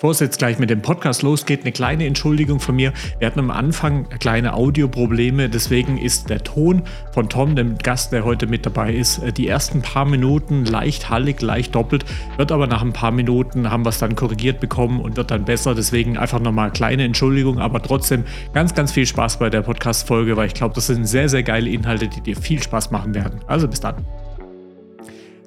Bevor 0.00 0.12
es 0.12 0.20
jetzt 0.20 0.38
gleich 0.38 0.58
mit 0.58 0.70
dem 0.70 0.80
Podcast 0.80 1.20
losgeht, 1.20 1.60
eine 1.60 1.72
kleine 1.72 2.06
Entschuldigung 2.06 2.58
von 2.58 2.74
mir. 2.74 2.94
Wir 3.18 3.26
hatten 3.26 3.38
am 3.38 3.50
Anfang 3.50 4.08
kleine 4.08 4.54
Audioprobleme, 4.54 5.50
deswegen 5.50 5.98
ist 5.98 6.30
der 6.30 6.42
Ton 6.42 6.84
von 7.12 7.28
Tom, 7.28 7.54
dem 7.54 7.76
Gast, 7.76 8.10
der 8.10 8.24
heute 8.24 8.46
mit 8.46 8.64
dabei 8.64 8.94
ist, 8.94 9.18
äh, 9.18 9.30
die 9.30 9.46
ersten 9.46 9.82
paar 9.82 10.06
Minuten 10.06 10.64
leicht 10.64 11.10
hallig, 11.10 11.42
leicht 11.42 11.74
doppelt, 11.74 12.06
wird 12.38 12.50
aber 12.50 12.66
nach 12.66 12.80
ein 12.80 12.94
paar 12.94 13.10
Minuten 13.10 13.70
haben 13.70 13.84
wir 13.84 13.90
es 13.90 13.98
dann 13.98 14.16
korrigiert 14.16 14.58
bekommen 14.58 15.00
und 15.00 15.18
wird 15.18 15.30
dann 15.30 15.44
besser. 15.44 15.74
Deswegen 15.74 16.16
einfach 16.16 16.40
nochmal 16.40 16.70
kleine 16.70 17.04
Entschuldigung, 17.04 17.58
aber 17.58 17.82
trotzdem 17.82 18.24
ganz, 18.54 18.74
ganz 18.74 18.92
viel 18.92 19.04
Spaß 19.04 19.38
bei 19.38 19.50
der 19.50 19.60
Podcast-Folge, 19.60 20.34
weil 20.34 20.46
ich 20.46 20.54
glaube, 20.54 20.74
das 20.74 20.86
sind 20.86 21.04
sehr, 21.04 21.28
sehr 21.28 21.42
geile 21.42 21.68
Inhalte, 21.68 22.08
die 22.08 22.22
dir 22.22 22.36
viel 22.36 22.62
Spaß 22.62 22.90
machen 22.90 23.14
werden. 23.14 23.40
Also 23.46 23.68
bis 23.68 23.80
dann. 23.80 23.96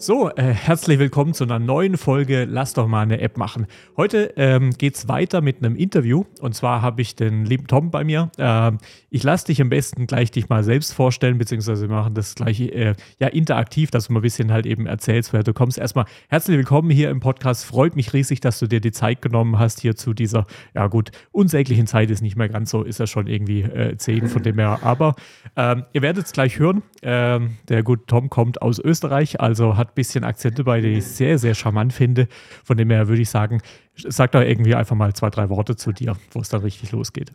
So, 0.06 0.30
äh, 0.36 0.52
herzlich 0.52 1.00
willkommen 1.00 1.34
zu 1.34 1.46
einer 1.46 1.60
neuen 1.60 1.96
Folge 1.96 2.44
Lass 2.44 2.74
doch 2.74 2.90
mal 2.90 3.04
eine 3.04 3.22
App 3.22 3.38
machen. 3.38 3.68
Heute 3.96 4.34
ähm, 4.36 4.72
geht 4.72 4.96
es 4.96 5.08
weiter 5.08 5.40
mit 5.40 5.60
einem 5.60 5.78
Interview 5.78 6.26
und 6.42 6.54
zwar 6.54 6.82
habe 6.82 7.02
ich 7.02 7.16
den 7.16 7.46
lieben 7.46 7.68
Tom 7.68 7.90
bei 7.90 8.04
mir. 8.04 8.30
Ähm, 8.38 8.80
ich 9.10 9.24
lasse 9.24 9.46
dich 9.46 9.62
am 9.62 9.70
besten 9.70 10.06
gleich 10.06 10.30
dich 10.30 10.50
mal 10.50 10.62
selbst 10.62 10.94
vorstellen, 10.94 11.38
beziehungsweise 11.38 11.88
wir 11.88 11.96
machen 11.96 12.16
das 12.16 12.36
gleich 12.36 12.60
äh, 12.60 12.96
ja, 13.18 13.30
interaktiv, 13.30 13.92
dass 13.92 14.08
du 14.08 14.14
mal 14.14 14.20
ein 14.20 14.24
bisschen 14.24 14.52
halt 14.52 14.66
eben 14.66 14.88
erzählst, 14.88 15.32
woher 15.32 15.44
du 15.44 15.54
kommst. 15.54 15.78
Erstmal 15.78 16.04
herzlich 16.28 16.58
willkommen 16.58 16.90
hier 16.90 17.10
im 17.10 17.22
Podcast. 17.22 17.64
Freut 17.64 17.96
mich 17.96 18.12
riesig, 18.12 18.42
dass 18.42 18.60
du 18.60 18.68
dir 18.68 18.82
die 18.82 18.92
Zeit 18.92 19.22
genommen 19.22 19.58
hast 19.58 19.80
hier 19.80 19.96
zu 19.96 20.14
dieser, 20.14 20.44
ja 20.76 20.88
gut, 20.88 21.12
unsäglichen 21.32 21.88
Zeit 21.88 22.12
ist 22.12 22.22
nicht 22.22 22.36
mehr 22.36 22.50
ganz 22.50 22.72
so, 22.72 22.84
ist 22.84 23.00
ja 23.00 23.08
schon 23.08 23.28
irgendwie 23.28 23.62
äh, 23.62 23.96
10 23.96 24.28
von 24.28 24.44
dem 24.44 24.60
her. 24.60 24.80
Aber 24.82 25.16
ähm, 25.56 25.86
ihr 25.94 26.02
werdet 26.02 26.26
es 26.26 26.34
gleich 26.34 26.60
hören. 26.60 26.84
Ähm, 27.04 27.52
der 27.70 27.84
gute 27.84 28.06
Tom 28.06 28.30
kommt 28.30 28.62
aus 28.62 28.80
Österreich, 28.80 29.40
also 29.40 29.78
hat 29.78 29.93
bisschen 29.96 30.24
Akzente 30.24 30.64
bei, 30.64 30.82
die 30.82 30.98
ich 30.98 31.06
sehr, 31.06 31.38
sehr 31.38 31.54
charmant 31.54 31.94
finde. 31.94 32.28
Von 32.64 32.78
dem 32.78 32.90
her 32.90 33.08
würde 33.08 33.22
ich 33.22 33.30
sagen, 33.30 33.62
sag 33.96 34.32
doch 34.32 34.42
irgendwie 34.42 34.76
einfach 34.76 34.96
mal 34.96 35.14
zwei, 35.14 35.30
drei 35.30 35.50
Worte 35.50 35.76
zu 35.76 35.92
dir, 35.92 36.16
wo 36.32 36.40
es 36.40 36.50
dann 36.50 36.62
richtig 36.62 36.92
losgeht. 36.92 37.32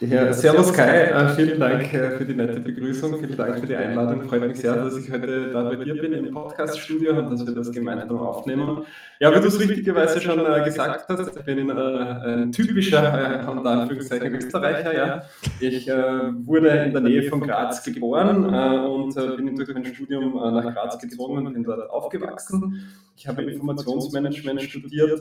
Ja, 0.00 0.32
servus 0.32 0.72
Kai, 0.72 1.06
äh, 1.06 1.28
vielen 1.34 1.58
Dank 1.58 1.92
äh, 1.92 2.16
für 2.16 2.24
die 2.24 2.34
nette 2.34 2.60
Begrüßung, 2.60 3.18
vielen 3.18 3.36
Dank 3.36 3.58
für 3.58 3.66
die 3.66 3.74
Einladung. 3.74 4.28
Freut 4.28 4.46
mich 4.46 4.58
sehr, 4.58 4.76
dass 4.76 4.96
ich 4.96 5.10
heute 5.10 5.50
da 5.50 5.64
bei 5.64 5.74
dir 5.74 6.00
bin 6.00 6.12
im 6.12 6.32
Podcaststudio 6.32 7.18
und 7.18 7.32
dass 7.32 7.44
wir 7.44 7.52
das 7.52 7.72
gemeinsam 7.72 8.18
aufnehmen. 8.18 8.84
Ja, 9.18 9.34
wie 9.34 9.40
du 9.40 9.48
es 9.48 9.58
richtigerweise 9.58 10.20
schon 10.20 10.38
äh, 10.38 10.62
gesagt 10.62 11.06
hast, 11.08 11.36
ich 11.36 11.44
bin 11.44 11.68
ein 11.72 12.52
typischer, 12.52 13.42
äh, 13.42 13.50
unter 13.50 13.70
Anführungszeichen, 13.70 14.32
Österreicher. 14.36 14.96
Ja. 14.96 15.22
Ich 15.58 15.88
wurde 15.88 16.68
in 16.68 16.92
der 16.92 17.02
Nähe 17.02 17.24
von 17.24 17.40
Graz 17.40 17.82
geboren 17.82 18.44
und 18.44 19.14
bin 19.14 19.56
durch 19.56 19.74
mein 19.74 19.84
Studium 19.84 20.34
nach 20.34 20.72
Graz 20.72 21.00
gezogen 21.00 21.44
und 21.44 21.52
bin 21.52 21.64
dort 21.64 21.90
aufgewachsen. 21.90 22.86
Ich 23.16 23.26
habe 23.26 23.42
Informationsmanagement 23.42 24.62
studiert 24.62 25.20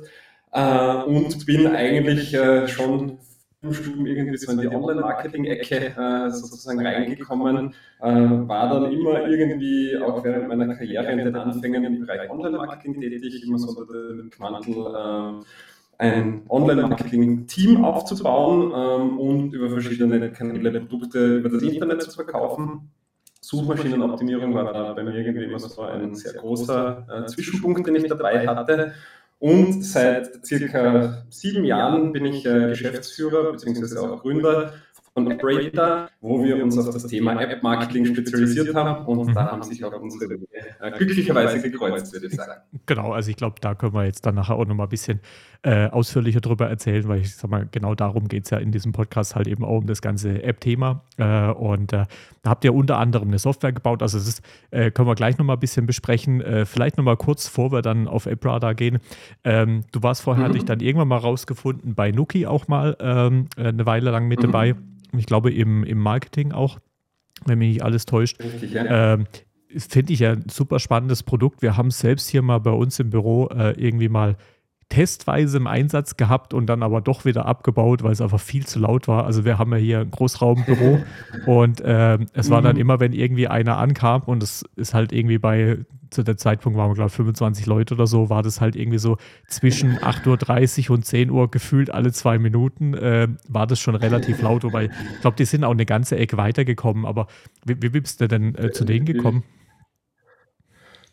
und 0.52 1.46
bin 1.48 1.68
eigentlich 1.68 2.38
schon 2.68 3.18
Studium 3.18 3.27
irgendwie 3.72 4.38
so 4.38 4.52
in 4.52 4.60
die 4.60 4.68
Online-Marketing-Ecke 4.68 5.96
äh, 5.98 6.30
sozusagen 6.32 6.86
reingekommen, 6.86 7.74
äh, 8.02 8.06
war 8.06 8.70
dann 8.70 8.92
immer 8.92 9.28
irgendwie 9.28 9.98
auch 9.98 10.24
während 10.24 10.48
meiner 10.48 10.76
Karriere 10.76 11.12
in 11.12 11.18
den 11.20 11.36
Anfängen 11.36 11.84
im 11.84 12.00
Bereich 12.02 12.30
Online-Marketing 12.30 13.02
tätig, 13.02 13.44
immer 13.46 13.58
so 13.58 13.80
unter 13.80 13.94
dem 13.94 14.32
Mantel 14.40 14.76
äh, 14.76 15.44
ein 16.00 16.44
Online-Marketing-Team 16.50 17.84
aufzubauen 17.84 18.72
ähm, 18.76 19.20
und 19.20 19.54
über 19.54 19.70
verschiedene 19.70 20.32
Kanäle 20.32 20.82
Produkte 20.82 21.38
über 21.38 21.50
das 21.50 21.64
Internet 21.64 22.04
zu 22.04 22.12
verkaufen. 22.12 22.92
Suchmaschinenoptimierung 23.42 24.54
war 24.54 24.74
da 24.74 24.94
bei 24.94 25.04
mir 25.04 25.14
irgendwie 25.14 25.46
immer 25.46 25.60
so 25.60 25.82
ein 25.82 26.16
sehr 26.16 26.34
großer 26.34 27.08
äh, 27.10 27.26
Zwischenpunkt, 27.28 27.88
den 27.88 27.96
ich 27.96 28.08
dabei 28.08 28.46
hatte. 28.46 28.94
Und 29.40 29.84
seit 29.84 30.46
circa 30.46 31.26
sieben 31.30 31.64
Jahren 31.64 32.12
bin 32.12 32.26
ich 32.26 32.46
äh, 32.46 32.70
Geschäftsführer 32.70 33.52
bzw. 33.52 33.98
auch 34.00 34.22
Gründer 34.22 34.74
von 35.18 35.34
Operator, 35.34 36.10
wo 36.22 36.44
wir 36.44 36.64
uns 36.64 36.78
auf 36.78 36.92
das 36.92 37.08
Thema 37.08 37.42
App-Marketing 37.42 38.06
spezialisiert 38.06 38.76
haben 38.76 39.04
und 39.08 39.30
mhm. 39.30 39.34
da 39.34 39.52
haben 39.52 39.64
sich 39.64 39.84
auch 39.84 40.00
unsere 40.00 40.30
Wege 40.30 40.46
äh, 40.80 40.92
glücklicherweise 40.92 41.60
gekreuzt, 41.60 42.14
würde 42.14 42.28
ich 42.28 42.36
sagen. 42.36 42.62
Genau, 42.86 43.14
also 43.14 43.32
ich 43.32 43.36
glaube, 43.36 43.56
da 43.60 43.74
können 43.74 43.96
wir 43.96 44.06
jetzt 44.06 44.28
dann 44.28 44.36
nachher 44.36 44.56
auch 44.56 44.66
nochmal 44.68 44.86
ein 44.86 44.92
bisschen 44.92 45.20
äh, 45.64 45.88
ausführlicher 45.88 46.40
drüber 46.40 46.70
erzählen, 46.70 47.08
weil 47.08 47.22
ich 47.22 47.36
sag 47.36 47.50
mal, 47.50 47.68
genau 47.72 47.96
darum 47.96 48.28
geht 48.28 48.44
es 48.44 48.52
ja 48.52 48.60
in 48.60 48.72
diesem 48.72 48.92
Podcast 48.92 49.36
halt 49.36 49.48
eben 49.48 49.66
auch 49.66 49.80
um 49.80 49.88
das 49.88 50.04
ganze 50.04 50.44
App-Thema. 50.44 51.02
Äh, 51.18 51.50
und 51.50 51.94
äh, 51.94 52.06
da 52.44 52.50
habt 52.52 52.64
ihr 52.64 52.76
unter 52.76 53.00
anderem 53.00 53.30
eine 53.30 53.40
Software 53.40 53.74
gebaut, 53.74 54.04
also 54.04 54.20
das 54.20 54.28
ist, 54.28 54.44
äh, 54.70 54.92
können 54.92 55.08
wir 55.08 55.16
gleich 55.16 55.40
nochmal 55.40 55.56
ein 55.56 55.60
bisschen 55.60 55.88
besprechen. 55.88 56.42
Äh, 56.42 56.66
vielleicht 56.66 56.98
nochmal 56.98 57.18
kurz, 57.18 57.46
bevor 57.46 57.72
wir 57.72 57.82
dann 57.82 58.08
auf 58.08 58.28
AppRadar 58.28 58.76
gehen. 58.76 59.00
Ähm, 59.44 59.84
du 59.92 60.04
warst 60.04 60.22
vorher, 60.22 60.44
mhm. 60.44 60.50
hatte 60.50 60.58
ich 60.60 60.66
dann 60.66 60.80
irgendwann 60.80 61.08
mal 61.08 61.18
rausgefunden, 61.18 61.96
bei 61.96 62.12
Nuki 62.12 62.46
auch 62.46 62.68
mal 62.68 62.96
ähm, 63.00 63.48
eine 63.58 63.86
Weile 63.88 64.12
lang 64.12 64.28
mit 64.28 64.40
mhm. 64.40 64.44
dabei 64.44 64.76
ich 65.16 65.26
glaube 65.26 65.52
im, 65.54 65.84
im 65.84 66.00
Marketing 66.00 66.52
auch, 66.52 66.80
wenn 67.46 67.60
mich 67.60 67.70
nicht 67.70 67.84
alles 67.84 68.06
täuscht. 68.06 68.40
Richtig, 68.40 68.74
ja. 68.74 69.14
Ähm, 69.14 69.26
Finde 69.70 70.14
ich 70.14 70.20
ja 70.20 70.32
ein 70.32 70.50
super 70.50 70.80
spannendes 70.80 71.24
Produkt. 71.24 71.62
Wir 71.62 71.76
haben 71.76 71.88
es 71.88 72.00
selbst 72.00 72.30
hier 72.30 72.42
mal 72.42 72.60
bei 72.60 72.72
uns 72.72 73.00
im 73.00 73.10
Büro 73.10 73.48
äh, 73.48 73.72
irgendwie 73.72 74.10
mal 74.10 74.38
testweise 74.90 75.58
im 75.58 75.68
Einsatz 75.68 76.16
gehabt 76.16 76.54
und 76.54 76.68
dann 76.68 76.82
aber 76.82 77.02
doch 77.02 77.26
wieder 77.26 77.46
abgebaut, 77.46 78.04
weil 78.04 78.14
es 78.14 78.22
einfach 78.22 78.40
viel 78.40 78.66
zu 78.66 78.80
laut 78.80 79.08
war. 79.08 79.26
Also 79.26 79.44
wir 79.44 79.58
haben 79.58 79.72
ja 79.72 79.78
hier 79.78 80.00
ein 80.00 80.12
Großraumbüro 80.12 81.00
und 81.46 81.82
äh, 81.82 82.18
es 82.34 82.50
war 82.50 82.62
dann 82.62 82.76
mhm. 82.76 82.82
immer, 82.82 83.00
wenn 83.00 83.12
irgendwie 83.12 83.48
einer 83.48 83.78
ankam 83.78 84.24
und 84.24 84.42
es 84.42 84.64
ist 84.76 84.94
halt 84.94 85.12
irgendwie 85.12 85.40
bei, 85.40 85.80
zu 86.10 86.24
der 86.24 86.38
Zeitpunkt 86.38 86.78
waren 86.78 86.90
wir 86.90 86.96
glaube 86.96 87.10
ich 87.10 87.16
25 87.16 87.66
Leute 87.66 87.96
oder 87.96 88.08
so, 88.08 88.30
war 88.30 88.44
das 88.44 88.62
halt 88.62 88.78
irgendwie 88.78 88.98
so 88.98 89.18
zwischen 89.48 89.98
8.30 89.98 90.90
Uhr 90.90 90.96
und 90.96 91.06
10 91.06 91.32
Uhr 91.32 91.52
gefühlt 91.52 91.94
alle 91.94 92.14
zwei 92.14 92.40
Minuten, 92.40 92.94
äh, 92.94 93.28
war 93.50 93.68
das 93.68 93.80
schon 93.80 93.96
relativ 93.96 94.42
laut, 94.42 94.64
wobei 94.64 94.86
ich 94.86 95.22
glaube, 95.22 95.36
die 95.36 95.46
sind 95.46 95.66
auch 95.66 95.72
eine 95.72 95.86
ganze 95.86 96.16
Ecke 96.16 96.38
weitergekommen, 96.38 97.06
aber 97.06 97.28
wie, 97.66 97.76
wie 97.82 97.90
bist 97.90 98.22
du 98.22 98.28
denn 98.30 98.56
äh, 98.56 98.72
zu 98.72 98.86
denen 98.86 99.06
gekommen? 99.06 99.44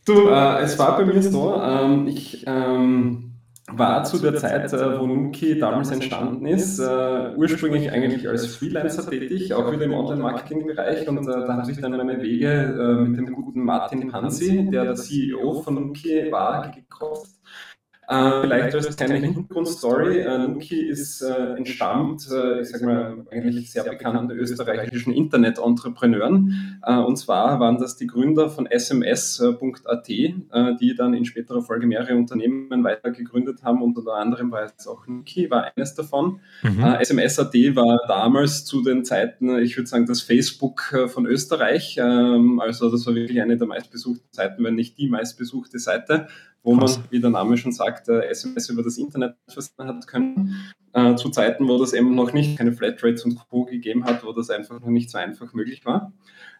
Du, 0.05 0.29
äh, 0.29 0.61
es 0.61 0.79
war 0.79 0.97
bei 0.97 1.05
mir 1.05 1.23
so, 1.23 1.61
ähm, 1.61 2.07
ich 2.07 2.45
ähm, 2.47 3.34
war 3.73 4.05
zu 4.05 4.19
der 4.19 4.37
Zeit, 4.37 4.73
äh, 4.73 5.01
wo 5.01 5.07
Nuki 5.07 5.59
damals 5.59 5.91
entstanden 5.91 6.47
ist, 6.47 6.79
äh, 6.79 7.35
ursprünglich 7.37 7.91
eigentlich 7.91 8.29
als 8.29 8.57
Freelancer 8.57 9.09
tätig, 9.09 9.55
auch 9.55 9.73
wieder 9.73 9.85
im 9.85 9.95
Online-Marketing-Bereich. 9.95 11.09
Und 11.09 11.27
äh, 11.27 11.31
da 11.31 11.49
haben 11.49 11.65
sich 11.65 11.81
dann 11.81 11.93
meine 11.93 12.21
Wege 12.21 12.49
äh, 12.49 13.09
mit 13.09 13.19
dem 13.19 13.33
guten 13.33 13.65
Martin 13.65 14.13
Hansi, 14.13 14.69
der 14.71 14.85
der 14.85 14.95
CEO 14.97 15.63
von 15.63 15.75
Nuki 15.75 16.31
war, 16.31 16.71
gekreuzt. 16.71 17.41
Äh, 18.09 18.41
vielleicht 18.43 18.75
als 18.75 18.97
kleine 18.97 19.17
Hintergrundstory. 19.17 20.21
Äh, 20.21 20.49
Nuki 20.49 20.81
ist 20.81 21.23
äh, 21.23 21.55
entstammt, 21.57 22.29
äh, 22.31 22.61
ich 22.61 22.69
sage 22.69 22.85
mal, 22.85 23.27
eigentlich 23.31 23.71
sehr 23.71 23.85
bekannten 23.85 24.31
österreichischen 24.31 25.13
Internet-Entrepreneuren. 25.13 26.81
Äh, 26.83 26.99
und 26.99 27.17
zwar 27.17 27.61
waren 27.61 27.79
das 27.79 27.97
die 27.97 28.07
Gründer 28.07 28.51
von 28.51 28.67
sms.at, 28.67 30.09
äh, 30.09 30.33
die 30.81 30.95
dann 30.95 31.15
in 31.15 31.25
späterer 31.25 31.63
Folge 31.63 31.87
mehrere 31.87 32.17
Unternehmen 32.17 32.85
weiter 32.85 33.11
gegründet 33.11 33.63
haben. 33.63 33.83
Unter 33.83 34.13
anderem 34.15 34.51
war 34.51 34.65
jetzt 34.65 34.87
auch 34.87 35.07
Nuki, 35.07 35.51
war 35.51 35.73
eines 35.75 35.95
davon. 35.95 36.41
Mhm. 36.63 36.85
SMS.at 37.01 37.55
war 37.75 38.01
damals 38.07 38.65
zu 38.65 38.83
den 38.83 39.05
Zeiten, 39.05 39.59
ich 39.59 39.77
würde 39.77 39.89
sagen, 39.89 40.07
das 40.07 40.21
Facebook 40.21 40.95
von 41.07 41.27
Österreich. 41.27 41.97
Ähm, 41.99 42.61
also 42.61 42.91
das 42.91 43.07
war 43.07 43.15
wirklich 43.15 43.41
eine 43.41 43.57
der 43.57 43.67
meistbesuchten 43.67 44.29
Seiten, 44.31 44.63
wenn 44.63 44.75
nicht 44.75 44.99
die 44.99 45.09
meistbesuchte 45.09 45.79
Seite 45.79 46.29
wo 46.65 46.75
man, 46.75 46.91
wie 47.11 47.21
der 47.21 47.31
Name 47.31 47.57
schon 47.57 47.71
sagt, 47.71 48.09
SMS 48.09 48.69
über 48.71 48.83
das 48.83 48.99
Internet 48.99 49.37
versenden 49.49 49.89
hat 49.89 50.07
können. 50.09 50.57
Äh, 50.95 51.17
zu 51.17 51.29
Zeiten, 51.29 51.67
wo 51.67 51.77
das 51.77 51.93
eben 51.93 52.15
noch 52.15 52.33
nicht 52.33 52.57
keine 52.57 52.73
Flatrates 52.73 53.25
und 53.25 53.37
Co. 53.51 53.65
gegeben 53.65 54.05
hat, 54.05 54.25
wo 54.25 54.33
das 54.33 54.49
einfach 54.49 54.81
noch 54.81 54.89
nicht 54.89 55.11
so 55.11 55.19
einfach 55.19 55.53
möglich 55.53 55.85
war. 55.85 56.13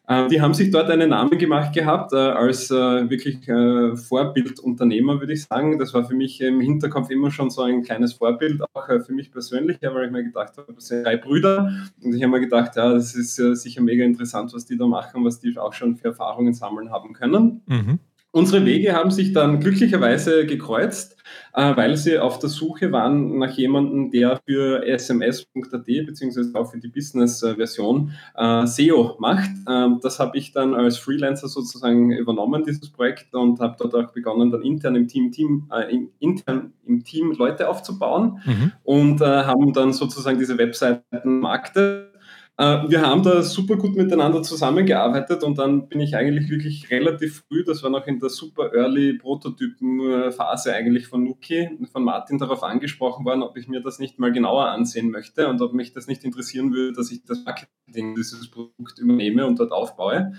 Äh, 0.09 0.27
die 0.27 0.41
haben 0.41 0.55
sich 0.55 0.73
dort 0.73 0.91
einen 0.91 1.11
Namen 1.11 1.39
gemacht 1.39 1.73
gehabt 1.73 2.13
äh, 2.13 2.17
als 2.17 2.69
äh, 2.71 3.09
wirklich 3.09 3.49
äh, 3.49 3.95
Vorbildunternehmer, 3.97 5.21
würde 5.21 5.35
ich 5.35 5.45
sagen. 5.45 5.79
Das 5.79 5.95
war 5.95 6.05
für 6.05 6.17
mich 6.17 6.41
im 6.41 6.61
Hinterkopf 6.61 7.11
immer 7.11 7.31
schon 7.31 7.49
so 7.49 7.63
ein 7.63 7.83
kleines 7.83 8.15
Vorbild, 8.15 8.61
auch 8.75 8.89
äh, 8.89 8.99
für 8.99 9.13
mich 9.13 9.31
persönlich, 9.31 9.79
weil 9.81 10.07
ich 10.07 10.11
mir 10.11 10.25
gedacht 10.25 10.59
habe, 10.59 10.73
das 10.73 10.89
sind 10.89 11.05
drei 11.05 11.17
Brüder 11.17 11.73
und 12.03 12.13
ich 12.13 12.21
habe 12.21 12.33
mir 12.33 12.41
gedacht, 12.41 12.75
ja, 12.75 12.93
das 12.93 13.15
ist 13.15 13.37
sicher 13.37 13.83
mega 13.83 14.05
interessant, 14.05 14.53
was 14.53 14.67
die 14.67 14.77
da 14.77 14.87
machen, 14.87 15.25
was 15.25 15.39
die 15.39 15.57
auch 15.57 15.73
schon 15.73 15.95
für 15.97 16.09
Erfahrungen 16.09 16.55
sammeln 16.55 16.91
haben 16.91 17.13
können. 17.13 17.63
Mhm. 17.67 18.01
Unsere 18.35 18.67
Wege 18.67 18.93
haben 18.95 19.13
sich 19.13 19.33
dann 19.33 19.61
glücklicherweise 19.61 20.45
gekreuzt, 20.45 21.17
äh, 21.53 21.77
weil 21.77 21.97
sie 21.97 22.19
auf 22.19 22.41
der 22.41 22.49
Suche 22.49 22.91
waren 22.91 23.39
nach 23.39 23.53
jemandem, 23.53 24.11
der 24.11 24.41
für 24.45 24.85
sms.at 24.85 25.87
beziehungsweise 25.87 26.51
auch 26.57 26.69
für 26.69 26.81
die 26.81 26.89
Business-Version 26.89 28.11
äh, 28.37 28.67
SEO 28.67 29.15
macht. 29.21 29.53
Ähm, 29.69 30.01
das 30.03 30.19
habe 30.19 30.37
ich 30.37 30.51
dann 30.51 30.75
als 30.75 30.99
Freelancer 30.99 31.47
sozusagen 31.47 32.11
übernommen, 32.11 32.65
dieses 32.67 32.91
Projekt, 32.91 33.33
und 33.37 33.61
habe 33.61 33.77
dort 33.79 33.95
auch 33.95 34.13
begonnen, 34.13 34.51
dann 34.51 34.63
intern 34.63 34.97
im 34.97 35.07
Team, 35.07 35.31
Team 35.31 35.71
äh, 35.73 35.97
intern 36.19 36.73
im 36.87 37.05
Team 37.05 37.31
Leute 37.39 37.69
aufzubauen 37.69 38.41
mhm. 38.45 38.73
und 38.83 39.21
haben 39.21 39.73
dann 39.73 39.93
sozusagen 39.93 40.41
diese 40.41 40.59
Webseiten 40.59 41.39
marktet 41.39 42.14
Äh, 42.14 42.14
wir 42.57 43.03
haben 43.03 43.25
da 43.25 43.43
super 43.43 43.77
gut 43.77 43.97
miteinander 43.97 44.43
zusammengearbeitet 44.43 45.43
und 45.43 45.59
dann 45.59 45.89
bin 45.89 46.01
ich 46.01 46.17
eigentlich 46.17 46.49
wirklich 46.49 46.89
relativ 46.89 47.43
früh, 47.49 47.65
das 47.65 47.83
war 47.83 47.91
noch 47.91 48.07
in 48.07 48.21
der 48.21 48.29
super 48.29 48.73
early 48.73 49.15
Prototypen-Phase 49.15 50.73
eigentlich 50.73 51.09
von 51.09 51.25
Nuki, 51.25 51.69
von 51.91 52.05
Martin 52.05 52.39
darauf 52.39 52.63
angesprochen 52.63 53.25
worden, 53.25 53.43
ob 53.43 53.57
ich 53.57 53.67
mir 53.67 53.81
das 53.81 53.99
nicht 53.99 54.21
mal 54.21 54.31
genauer 54.31 54.67
ansehen 54.67 55.11
möchte 55.11 55.49
und 55.49 55.61
ob 55.63 55.73
mich 55.73 55.95
das 55.95 56.07
nicht 56.07 56.23
interessieren 56.23 56.73
würde, 56.73 56.93
dass 56.93 57.11
ich 57.11 57.25
das 57.25 57.45
Marketing 57.45 58.15
dieses 58.15 58.49
Produkt 58.49 59.01
übernehme 59.01 59.47
und 59.47 59.59
dort 59.59 59.73
aufbaue. 59.73 60.35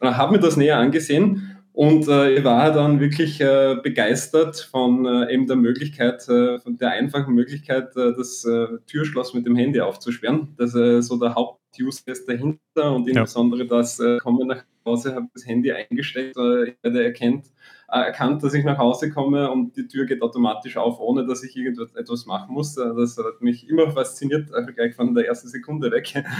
Äh, 0.00 0.12
habe 0.12 0.32
mir 0.32 0.40
das 0.40 0.56
näher 0.56 0.78
angesehen 0.78 1.59
und 1.80 2.08
äh, 2.08 2.34
ich 2.34 2.44
war 2.44 2.70
dann 2.72 3.00
wirklich 3.00 3.40
äh, 3.40 3.74
begeistert 3.82 4.68
von 4.70 5.06
äh, 5.06 5.32
eben 5.32 5.46
der 5.46 5.56
Möglichkeit, 5.56 6.28
äh, 6.28 6.58
von 6.58 6.76
der 6.76 6.90
einfachen 6.90 7.32
Möglichkeit, 7.32 7.96
äh, 7.96 8.12
das 8.14 8.44
äh, 8.44 8.66
Türschloss 8.86 9.32
mit 9.32 9.46
dem 9.46 9.56
Handy 9.56 9.80
aufzusperren. 9.80 10.54
Das 10.58 10.74
ist 10.74 11.06
so 11.06 11.18
der 11.18 11.34
Haupt-Use 11.34 12.04
Case 12.04 12.22
dahinter 12.26 12.94
und 12.94 13.08
insbesondere 13.08 13.62
ja. 13.62 13.66
das 13.66 13.98
komme 14.22 14.44
nach 14.44 14.62
Hause, 14.84 15.14
habe 15.14 15.28
das 15.32 15.46
Handy 15.46 15.72
eingesteckt, 15.72 16.36
äh, 16.36 16.74
der 16.84 17.02
erkennt, 17.02 17.46
erkannt, 17.88 18.42
dass 18.42 18.52
ich 18.52 18.62
nach 18.66 18.76
Hause 18.76 19.10
komme 19.10 19.50
und 19.50 19.74
die 19.74 19.88
Tür 19.88 20.04
geht 20.04 20.20
automatisch 20.20 20.76
auf, 20.76 21.00
ohne 21.00 21.24
dass 21.24 21.42
ich 21.42 21.56
irgendetwas 21.56 22.26
machen 22.26 22.52
muss. 22.52 22.74
Das 22.74 23.16
hat 23.16 23.40
mich 23.40 23.66
immer 23.70 23.90
fasziniert, 23.90 24.50
gleich 24.76 24.94
von 24.94 25.14
der 25.14 25.28
ersten 25.28 25.48
Sekunde 25.48 25.90
weg. 25.90 26.12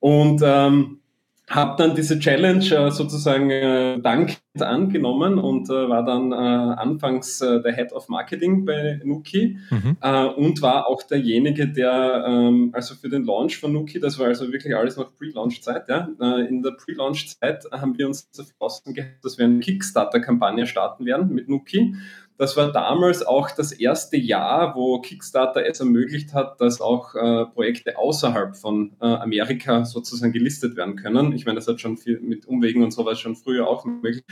Und 0.00 0.42
ähm, 0.44 1.01
habe 1.48 1.74
dann 1.76 1.94
diese 1.94 2.18
Challenge 2.18 2.64
äh, 2.64 2.90
sozusagen 2.90 3.50
äh, 3.50 4.00
dankend 4.00 4.40
angenommen 4.60 5.38
und 5.38 5.68
äh, 5.70 5.88
war 5.88 6.04
dann 6.04 6.32
äh, 6.32 6.34
anfangs 6.34 7.40
äh, 7.40 7.60
der 7.62 7.74
Head 7.74 7.92
of 7.92 8.08
Marketing 8.08 8.64
bei 8.64 9.00
Nuki 9.04 9.58
mhm. 9.70 9.96
Äh, 10.00 10.26
und 10.26 10.62
war 10.62 10.88
auch 10.88 11.02
derjenige, 11.02 11.68
der 11.68 12.24
ähm, 12.26 12.70
also 12.72 12.94
für 12.94 13.08
den 13.08 13.24
Launch 13.24 13.58
von 13.58 13.72
Nuki, 13.72 13.98
das 13.98 14.18
war 14.18 14.28
also 14.28 14.52
wirklich 14.52 14.74
alles 14.76 14.96
noch 14.96 15.14
Pre-Launch-Zeit, 15.16 15.88
ja, 15.88 16.08
in 16.48 16.62
der 16.62 16.72
Pre-Launch-Zeit 16.72 17.64
haben 17.72 17.98
wir 17.98 18.06
uns 18.06 18.30
dafür 18.30 18.92
gehabt, 18.92 19.24
dass 19.24 19.38
wir 19.38 19.44
eine 19.44 19.60
Kickstarter-Kampagne 19.60 20.66
starten 20.66 21.04
werden 21.04 21.34
mit 21.34 21.48
Nuki 21.48 21.94
das 22.38 22.56
war 22.56 22.72
damals 22.72 23.24
auch 23.24 23.50
das 23.50 23.72
erste 23.72 24.16
Jahr, 24.16 24.74
wo 24.74 25.00
Kickstarter 25.00 25.64
es 25.66 25.80
ermöglicht 25.80 26.34
hat, 26.34 26.60
dass 26.60 26.80
auch 26.80 27.14
äh, 27.14 27.46
Projekte 27.46 27.98
außerhalb 27.98 28.56
von 28.56 28.92
äh, 29.00 29.06
Amerika 29.06 29.84
sozusagen 29.84 30.32
gelistet 30.32 30.76
werden 30.76 30.96
können. 30.96 31.32
Ich 31.32 31.44
meine, 31.44 31.56
das 31.56 31.68
hat 31.68 31.80
schon 31.80 31.96
viel 31.96 32.20
mit 32.20 32.46
Umwegen 32.46 32.82
und 32.82 32.90
sowas 32.90 33.20
schon 33.20 33.36
früher 33.36 33.68
auch 33.68 33.84
möglich. 33.84 34.24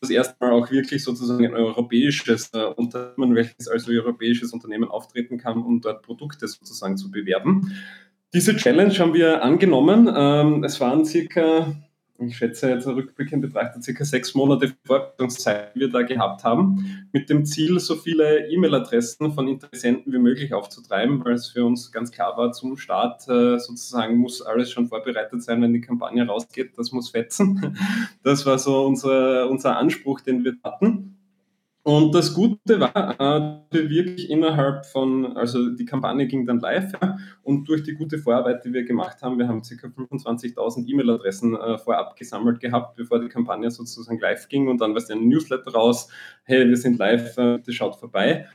Das 0.00 0.10
erste 0.10 0.34
Mal 0.40 0.52
auch 0.52 0.70
wirklich 0.70 1.04
sozusagen 1.04 1.44
ein 1.44 1.54
europäisches 1.54 2.50
äh, 2.54 2.64
Unternehmen, 2.64 3.34
welches 3.34 3.68
als 3.68 3.88
europäisches 3.88 4.52
Unternehmen 4.52 4.88
auftreten 4.88 5.36
kann, 5.36 5.62
um 5.62 5.80
dort 5.80 6.02
Produkte 6.02 6.48
sozusagen 6.48 6.96
zu 6.96 7.10
bewerben. 7.10 7.72
Diese 8.32 8.56
Challenge 8.56 8.96
haben 8.98 9.12
wir 9.12 9.42
angenommen. 9.42 10.10
Ähm, 10.14 10.64
es 10.64 10.80
waren 10.80 11.04
circa 11.04 11.74
ich 12.20 12.36
schätze 12.36 12.70
jetzt 12.70 12.86
rückblickend 12.86 13.42
betrachtet, 13.42 13.84
circa 13.84 14.04
sechs 14.04 14.34
Monate 14.34 14.72
Vorbereitungszeit, 14.84 15.74
die 15.74 15.80
wir 15.80 15.90
da 15.90 16.02
gehabt 16.02 16.44
haben, 16.44 17.08
mit 17.12 17.30
dem 17.30 17.44
Ziel, 17.44 17.78
so 17.80 17.96
viele 17.96 18.48
E-Mail-Adressen 18.48 19.32
von 19.32 19.48
Interessenten 19.48 20.12
wie 20.12 20.18
möglich 20.18 20.52
aufzutreiben, 20.54 21.24
weil 21.24 21.34
es 21.34 21.48
für 21.48 21.64
uns 21.64 21.92
ganz 21.92 22.10
klar 22.10 22.36
war, 22.36 22.52
zum 22.52 22.76
Start 22.76 23.28
äh, 23.28 23.58
sozusagen 23.58 24.16
muss 24.16 24.42
alles 24.42 24.70
schon 24.70 24.88
vorbereitet 24.88 25.42
sein, 25.42 25.62
wenn 25.62 25.72
die 25.72 25.80
Kampagne 25.80 26.26
rausgeht, 26.26 26.76
das 26.76 26.92
muss 26.92 27.10
fetzen. 27.10 27.76
Das 28.22 28.44
war 28.44 28.58
so 28.58 28.84
unser, 28.86 29.48
unser 29.48 29.76
Anspruch, 29.76 30.20
den 30.20 30.44
wir 30.44 30.56
hatten. 30.62 31.19
Und 31.90 32.14
das 32.14 32.34
Gute 32.34 32.78
war, 32.78 33.16
äh, 33.18 33.58
wir 33.72 33.90
wirklich 33.90 34.30
innerhalb 34.30 34.86
von, 34.86 35.36
also 35.36 35.70
die 35.70 35.84
Kampagne 35.84 36.28
ging 36.28 36.46
dann 36.46 36.60
live 36.60 36.92
und 37.42 37.68
durch 37.68 37.82
die 37.82 37.94
gute 37.94 38.16
Vorarbeit, 38.18 38.64
die 38.64 38.72
wir 38.72 38.84
gemacht 38.84 39.22
haben, 39.22 39.40
wir 39.40 39.48
haben 39.48 39.62
ca. 39.62 39.88
25.000 39.88 40.86
E-Mail-Adressen 40.86 41.56
äh, 41.56 41.78
vorab 41.78 42.14
gesammelt 42.14 42.60
gehabt, 42.60 42.94
bevor 42.94 43.18
die 43.18 43.28
Kampagne 43.28 43.72
sozusagen 43.72 44.20
live 44.20 44.48
ging 44.48 44.68
und 44.68 44.80
dann 44.80 44.90
war 44.90 44.98
es 44.98 45.10
ein 45.10 45.26
Newsletter 45.26 45.72
raus, 45.72 46.08
hey, 46.44 46.68
wir 46.68 46.76
sind 46.76 46.96
live, 46.96 47.36
äh, 47.36 47.56
bitte 47.56 47.72
schaut 47.72 47.96
vorbei. 47.96 48.46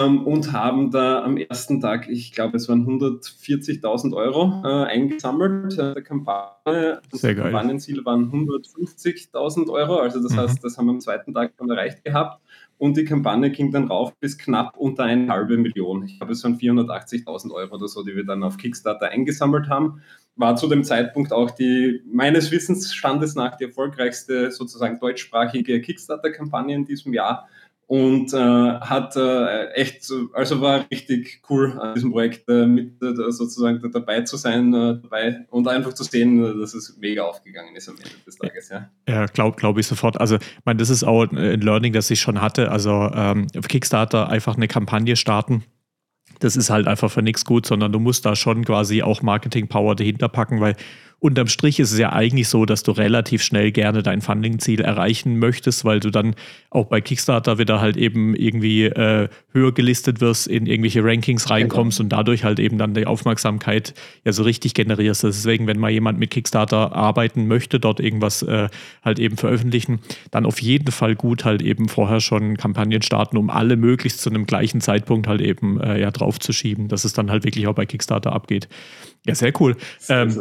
Ähm, 0.00 0.26
und 0.26 0.52
haben 0.52 0.90
da 0.90 1.22
am 1.22 1.36
ersten 1.36 1.80
Tag, 1.80 2.08
ich 2.08 2.32
glaube, 2.32 2.56
es 2.56 2.68
waren 2.68 2.84
140.000 2.84 4.12
Euro 4.12 4.60
eingesammelt 4.62 5.76
der 5.78 6.02
Kampagne. 6.02 7.00
Sehr 7.12 7.34
geil. 7.34 7.44
Kampagnenziel 7.44 8.04
waren 8.04 8.30
150.000 8.30 9.70
Euro, 9.70 9.98
also 9.98 10.20
das 10.20 10.32
mhm. 10.32 10.36
heißt, 10.38 10.64
das 10.64 10.78
haben 10.78 10.86
wir 10.86 10.92
am 10.92 11.00
zweiten 11.00 11.32
Tag 11.32 11.52
schon 11.56 11.70
erreicht 11.70 12.04
gehabt. 12.04 12.40
Und 12.82 12.96
die 12.96 13.04
Kampagne 13.04 13.48
ging 13.52 13.70
dann 13.70 13.86
rauf 13.86 14.18
bis 14.18 14.36
knapp 14.36 14.76
unter 14.76 15.04
eine 15.04 15.32
halbe 15.32 15.56
Million. 15.56 16.02
Ich 16.02 16.18
glaube, 16.18 16.32
es 16.32 16.42
waren 16.42 16.58
480.000 16.58 17.52
Euro 17.52 17.76
oder 17.76 17.86
so, 17.86 18.02
die 18.02 18.16
wir 18.16 18.26
dann 18.26 18.42
auf 18.42 18.56
Kickstarter 18.56 19.10
eingesammelt 19.10 19.68
haben. 19.68 20.02
War 20.34 20.56
zu 20.56 20.66
dem 20.66 20.82
Zeitpunkt 20.82 21.32
auch 21.32 21.52
die, 21.52 22.02
meines 22.04 22.50
Wissensstandes 22.50 23.36
nach, 23.36 23.56
die 23.56 23.66
erfolgreichste 23.66 24.50
sozusagen 24.50 24.98
deutschsprachige 24.98 25.80
Kickstarter-Kampagne 25.80 26.74
in 26.74 26.84
diesem 26.84 27.14
Jahr 27.14 27.48
und 27.86 28.32
äh, 28.32 28.36
hat 28.38 29.16
äh, 29.16 29.66
echt, 29.72 30.10
also 30.32 30.60
war 30.60 30.86
richtig 30.90 31.42
cool 31.50 31.78
an 31.78 31.94
diesem 31.94 32.12
Projekt 32.12 32.48
äh, 32.48 32.66
mit 32.66 33.02
äh, 33.02 33.30
sozusagen 33.30 33.82
dabei 33.92 34.22
zu 34.22 34.36
sein 34.36 34.72
äh, 34.72 34.98
dabei 35.02 35.44
und 35.50 35.68
einfach 35.68 35.92
zu 35.92 36.04
sehen, 36.04 36.42
äh, 36.42 36.58
dass 36.58 36.74
es 36.74 36.96
mega 36.98 37.22
aufgegangen 37.22 37.76
ist 37.76 37.88
am 37.88 37.96
Ende 37.96 38.10
des 38.24 38.38
Tages. 38.38 38.70
Ja, 38.70 38.88
ja 39.08 39.26
glaube 39.26 39.56
glaub 39.56 39.78
ich 39.78 39.86
sofort. 39.86 40.18
Also, 40.20 40.36
ich 40.36 40.64
meine, 40.64 40.78
das 40.78 40.90
ist 40.90 41.04
auch 41.04 41.24
ein 41.24 41.60
Learning, 41.60 41.92
das 41.92 42.10
ich 42.10 42.20
schon 42.20 42.40
hatte. 42.40 42.70
Also 42.70 43.10
ähm, 43.14 43.46
Kickstarter 43.68 44.28
einfach 44.30 44.56
eine 44.56 44.68
Kampagne 44.68 45.16
starten. 45.16 45.64
Das 46.40 46.56
ist 46.56 46.70
halt 46.70 46.88
einfach 46.88 47.10
für 47.10 47.22
nichts 47.22 47.44
gut, 47.44 47.66
sondern 47.66 47.92
du 47.92 48.00
musst 48.00 48.24
da 48.24 48.34
schon 48.34 48.64
quasi 48.64 49.02
auch 49.02 49.22
Marketing-Power 49.22 49.96
dahinter 49.96 50.28
packen, 50.28 50.60
weil 50.60 50.76
unterm 51.22 51.46
Strich 51.46 51.78
ist 51.78 51.92
es 51.92 51.98
ja 52.00 52.12
eigentlich 52.12 52.48
so, 52.48 52.66
dass 52.66 52.82
du 52.82 52.90
relativ 52.90 53.44
schnell 53.44 53.70
gerne 53.70 54.02
dein 54.02 54.20
Funding-Ziel 54.20 54.80
erreichen 54.80 55.38
möchtest, 55.38 55.84
weil 55.84 56.00
du 56.00 56.10
dann 56.10 56.34
auch 56.68 56.86
bei 56.86 57.00
Kickstarter 57.00 57.58
wieder 57.58 57.80
halt 57.80 57.96
eben 57.96 58.34
irgendwie 58.34 58.86
äh, 58.86 59.28
höher 59.52 59.72
gelistet 59.72 60.20
wirst, 60.20 60.48
in 60.48 60.66
irgendwelche 60.66 61.04
Rankings 61.04 61.48
reinkommst 61.48 61.98
genau. 61.98 62.06
und 62.06 62.08
dadurch 62.12 62.42
halt 62.42 62.58
eben 62.58 62.76
dann 62.76 62.94
die 62.94 63.06
Aufmerksamkeit 63.06 63.94
ja 64.24 64.32
so 64.32 64.42
richtig 64.42 64.74
generierst. 64.74 65.22
Deswegen, 65.22 65.68
wenn 65.68 65.78
mal 65.78 65.92
jemand 65.92 66.18
mit 66.18 66.30
Kickstarter 66.30 66.92
arbeiten 66.92 67.46
möchte, 67.46 67.78
dort 67.78 68.00
irgendwas 68.00 68.42
äh, 68.42 68.68
halt 69.04 69.20
eben 69.20 69.36
veröffentlichen, 69.36 70.00
dann 70.32 70.44
auf 70.44 70.60
jeden 70.60 70.90
Fall 70.90 71.14
gut 71.14 71.44
halt 71.44 71.62
eben 71.62 71.88
vorher 71.88 72.20
schon 72.20 72.56
Kampagnen 72.56 73.02
starten, 73.02 73.36
um 73.36 73.48
alle 73.48 73.76
möglichst 73.76 74.20
zu 74.22 74.28
einem 74.28 74.44
gleichen 74.44 74.80
Zeitpunkt 74.80 75.28
halt 75.28 75.40
eben 75.40 75.80
äh, 75.80 76.00
ja 76.00 76.10
draufzuschieben, 76.10 76.88
dass 76.88 77.04
es 77.04 77.12
dann 77.12 77.30
halt 77.30 77.44
wirklich 77.44 77.68
auch 77.68 77.76
bei 77.76 77.86
Kickstarter 77.86 78.32
abgeht. 78.32 78.68
Ja, 79.24 79.36
sehr 79.36 79.52
cool. 79.60 79.76
Ähm, 80.08 80.36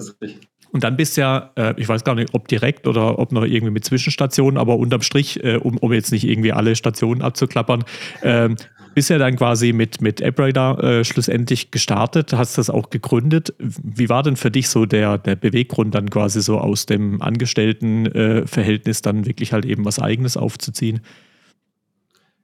und 0.71 0.83
dann 0.83 0.95
bist 0.95 1.17
ja, 1.17 1.51
äh, 1.55 1.73
ich 1.77 1.87
weiß 1.87 2.03
gar 2.03 2.15
nicht, 2.15 2.33
ob 2.33 2.47
direkt 2.47 2.87
oder 2.87 3.19
ob 3.19 3.31
noch 3.31 3.43
irgendwie 3.43 3.71
mit 3.71 3.85
Zwischenstationen, 3.85 4.57
aber 4.57 4.77
unterm 4.77 5.01
Strich, 5.01 5.43
äh, 5.43 5.57
um, 5.57 5.77
um 5.77 5.91
jetzt 5.91 6.11
nicht 6.11 6.27
irgendwie 6.27 6.53
alle 6.53 6.75
Stationen 6.75 7.21
abzuklappern, 7.21 7.83
äh, 8.21 8.49
bist 8.93 9.09
ja 9.09 9.17
dann 9.17 9.35
quasi 9.35 9.73
mit, 9.73 10.01
mit 10.01 10.21
AppRadar 10.21 10.83
äh, 10.83 11.03
schlussendlich 11.03 11.71
gestartet, 11.71 12.33
hast 12.33 12.57
das 12.57 12.69
auch 12.69 12.89
gegründet. 12.89 13.53
Wie 13.59 14.09
war 14.09 14.23
denn 14.23 14.35
für 14.35 14.51
dich 14.51 14.69
so 14.69 14.85
der, 14.85 15.17
der 15.17 15.35
Beweggrund, 15.35 15.95
dann 15.95 16.09
quasi 16.09 16.41
so 16.41 16.57
aus 16.57 16.85
dem 16.85 17.21
Angestelltenverhältnis 17.21 19.01
dann 19.01 19.25
wirklich 19.25 19.53
halt 19.53 19.65
eben 19.65 19.85
was 19.85 19.99
Eigenes 19.99 20.37
aufzuziehen? 20.37 21.01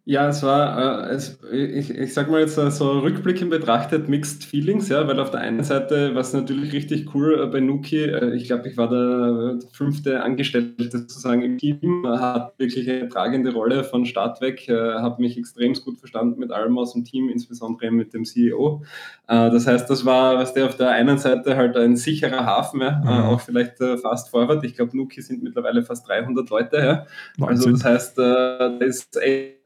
Ja, 0.10 0.30
es 0.30 0.42
war, 0.42 1.10
äh, 1.10 1.16
es, 1.16 1.38
ich, 1.52 1.90
ich 1.90 2.14
sag 2.14 2.32
mal 2.32 2.40
jetzt 2.40 2.58
äh, 2.58 2.72
so 2.72 3.00
rückblickend 3.00 3.50
betrachtet, 3.50 4.08
Mixed 4.08 4.46
Feelings, 4.46 4.88
ja, 4.88 5.06
weil 5.06 5.20
auf 5.20 5.32
der 5.32 5.42
einen 5.42 5.66
Seite 5.66 6.16
war 6.16 6.22
es 6.22 6.32
natürlich 6.32 6.72
richtig 6.72 7.14
cool 7.14 7.44
äh, 7.44 7.48
bei 7.48 7.60
Nuki. 7.60 8.06
Äh, 8.06 8.34
ich 8.34 8.46
glaube, 8.46 8.70
ich 8.70 8.78
war 8.78 8.88
der 8.88 9.60
fünfte 9.74 10.24
Angestellte 10.24 10.90
sozusagen 10.90 11.42
im 11.42 11.58
Team, 11.58 12.08
hat 12.08 12.58
wirklich 12.58 12.90
eine 12.90 13.10
tragende 13.10 13.52
Rolle 13.52 13.84
von 13.84 14.06
Start 14.06 14.40
weg, 14.40 14.70
äh, 14.70 14.94
habe 14.94 15.22
mich 15.22 15.38
extrem 15.38 15.74
gut 15.74 16.00
verstanden 16.00 16.40
mit 16.40 16.54
allem 16.54 16.78
aus 16.78 16.94
dem 16.94 17.04
Team, 17.04 17.28
insbesondere 17.28 17.92
mit 17.92 18.14
dem 18.14 18.24
CEO. 18.24 18.84
Äh, 19.28 19.52
das 19.52 19.68
heißt, 19.68 19.90
das 19.90 20.06
war, 20.06 20.38
was 20.38 20.54
der 20.54 20.68
auf 20.68 20.78
der 20.78 20.92
einen 20.92 21.18
Seite 21.18 21.58
halt 21.58 21.76
ein 21.76 21.98
sicherer 21.98 22.46
Hafen, 22.46 22.80
ja, 22.80 23.02
mhm. 23.04 23.10
auch 23.10 23.42
vielleicht 23.42 23.80
fast 24.02 24.30
forward. 24.30 24.64
Ich 24.64 24.76
glaube, 24.76 24.96
Nuki 24.96 25.22
sind 25.22 25.44
mittlerweile 25.44 25.84
fast 25.84 26.08
300 26.08 26.50
Leute, 26.50 26.78
ja. 26.78 27.06
Also 27.46 27.70
das 27.72 27.84
heißt, 27.84 28.18
da 28.18 28.68
ist 28.80 29.18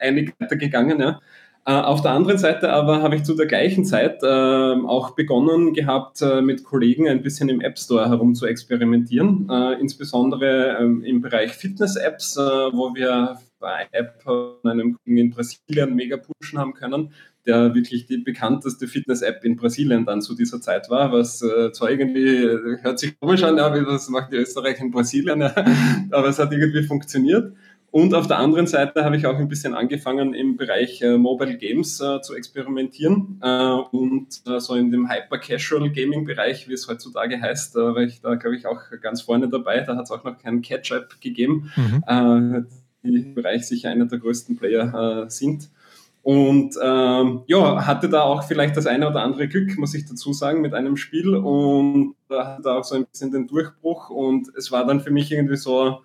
einig 0.02 0.34
weitergegangen. 0.40 1.00
Ja. 1.00 1.20
Äh, 1.66 1.74
auf 1.74 2.02
der 2.02 2.12
anderen 2.12 2.40
Seite 2.40 2.74
aber 2.74 3.04
habe 3.04 3.16
ich 3.16 3.24
zu 3.24 3.36
der 3.36 3.46
gleichen 3.46 3.86
Zeit 3.86 4.24
äh, 4.24 4.26
auch 4.26 5.12
begonnen 5.12 5.74
gehabt, 5.74 6.22
äh, 6.22 6.42
mit 6.42 6.64
Kollegen 6.64 7.08
ein 7.08 7.22
bisschen 7.22 7.50
im 7.50 7.62
App 7.62 7.78
Store 7.78 8.10
herum 8.10 8.34
zu 8.34 8.48
experimentieren, 8.48 9.48
äh, 9.50 9.74
insbesondere 9.80 10.78
ähm, 10.80 11.04
im 11.04 11.22
Bereich 11.22 11.52
Fitness-Apps, 11.52 12.38
wo 12.38 12.96
wir 12.96 13.38
bei 13.60 13.88
App 13.92 14.24
von 14.24 14.56
einem 14.64 14.98
in 15.06 15.30
Brasilien 15.30 15.94
mega 15.94 16.18
pushen 16.18 16.58
haben 16.58 16.74
können, 16.74 17.14
der 17.46 17.74
wirklich 17.74 18.06
die 18.06 18.18
bekannteste 18.18 18.88
Fitness-App 18.88 19.44
in 19.44 19.56
Brasilien 19.56 20.06
dann 20.06 20.22
zu 20.22 20.36
dieser 20.36 20.62
Zeit 20.62 20.90
war, 20.90 21.12
was 21.12 21.42
äh, 21.42 21.72
zwar 21.72 21.92
irgendwie 21.92 22.40
hört 22.82 23.00
sich 23.00 23.20
komisch 23.20 23.44
an, 23.44 23.56
wie 23.56 23.86
das 23.86 24.10
macht 24.10 24.32
die 24.32 24.38
Österreich 24.38 24.80
in 24.80 24.92
Brasilien, 24.92 25.42
aber 26.12 26.28
es 26.28 26.40
hat 26.40 26.52
irgendwie 26.52 26.84
funktioniert. 26.84 27.54
Und 27.92 28.14
auf 28.14 28.26
der 28.28 28.38
anderen 28.40 28.68
Seite 28.68 29.04
habe 29.04 29.18
ich 29.18 29.28
auch 29.28 29.38
ein 29.38 29.50
bisschen 29.50 29.74
angefangen, 29.74 30.34
im 30.34 30.56
Bereich 30.56 31.02
äh, 31.02 31.18
Mobile 31.18 31.58
Games 31.58 32.00
äh, 32.00 32.22
zu 32.22 32.34
experimentieren. 32.36 33.40
Äh, 33.44 33.74
und 33.92 34.28
äh, 34.48 34.62
so 34.62 34.76
in 34.76 34.92
dem 34.92 35.10
Hyper-Casual-Gaming-Bereich, 35.10 36.70
wie 36.70 36.74
es 36.74 36.88
heutzutage 36.88 37.42
heißt, 37.42 37.76
äh, 37.76 37.80
war 37.80 37.98
ich 37.98 38.22
da, 38.22 38.36
glaube 38.36 38.56
ich, 38.56 38.66
auch 38.66 38.80
ganz 39.02 39.22
vorne 39.22 39.50
dabei. 39.50 39.82
Da 39.82 39.98
hat 39.98 40.06
es 40.06 40.12
auch 40.12 40.24
noch 40.24 40.38
keinen 40.42 40.62
Catch-Up 40.62 41.20
gegeben, 41.20 41.70
mhm. 41.76 42.04
Äh, 42.08 42.62
die 43.04 43.16
im 43.24 43.36
Bereich 43.36 43.68
sicher 43.68 43.90
einer 43.90 44.06
der 44.06 44.20
größten 44.20 44.56
Player 44.56 45.26
sind. 45.28 45.70
Und 46.24 46.76
ähm, 46.82 47.42
ja, 47.48 47.88
hatte 47.88 48.08
da 48.08 48.22
auch 48.22 48.44
vielleicht 48.44 48.78
das 48.78 48.86
eine 48.86 49.10
oder 49.10 49.24
andere 49.24 49.48
Glück, 49.48 49.76
muss 49.78 49.96
ich 49.96 50.06
dazu 50.06 50.34
sagen, 50.34 50.62
mit 50.62 50.76
einem 50.76 50.96
Spiel 50.96 51.36
und 51.36 52.14
da 52.30 52.46
hatte 52.46 52.62
da 52.62 52.78
auch 52.78 52.84
so 52.84 52.94
ein 52.94 53.08
bisschen 53.08 53.32
den 53.32 53.48
Durchbruch 53.48 54.12
und 54.12 54.48
es 54.56 54.72
war 54.72 54.86
dann 54.86 55.02
für 55.02 55.10
mich 55.10 55.32
irgendwie 55.32 55.58
so, 55.58 56.02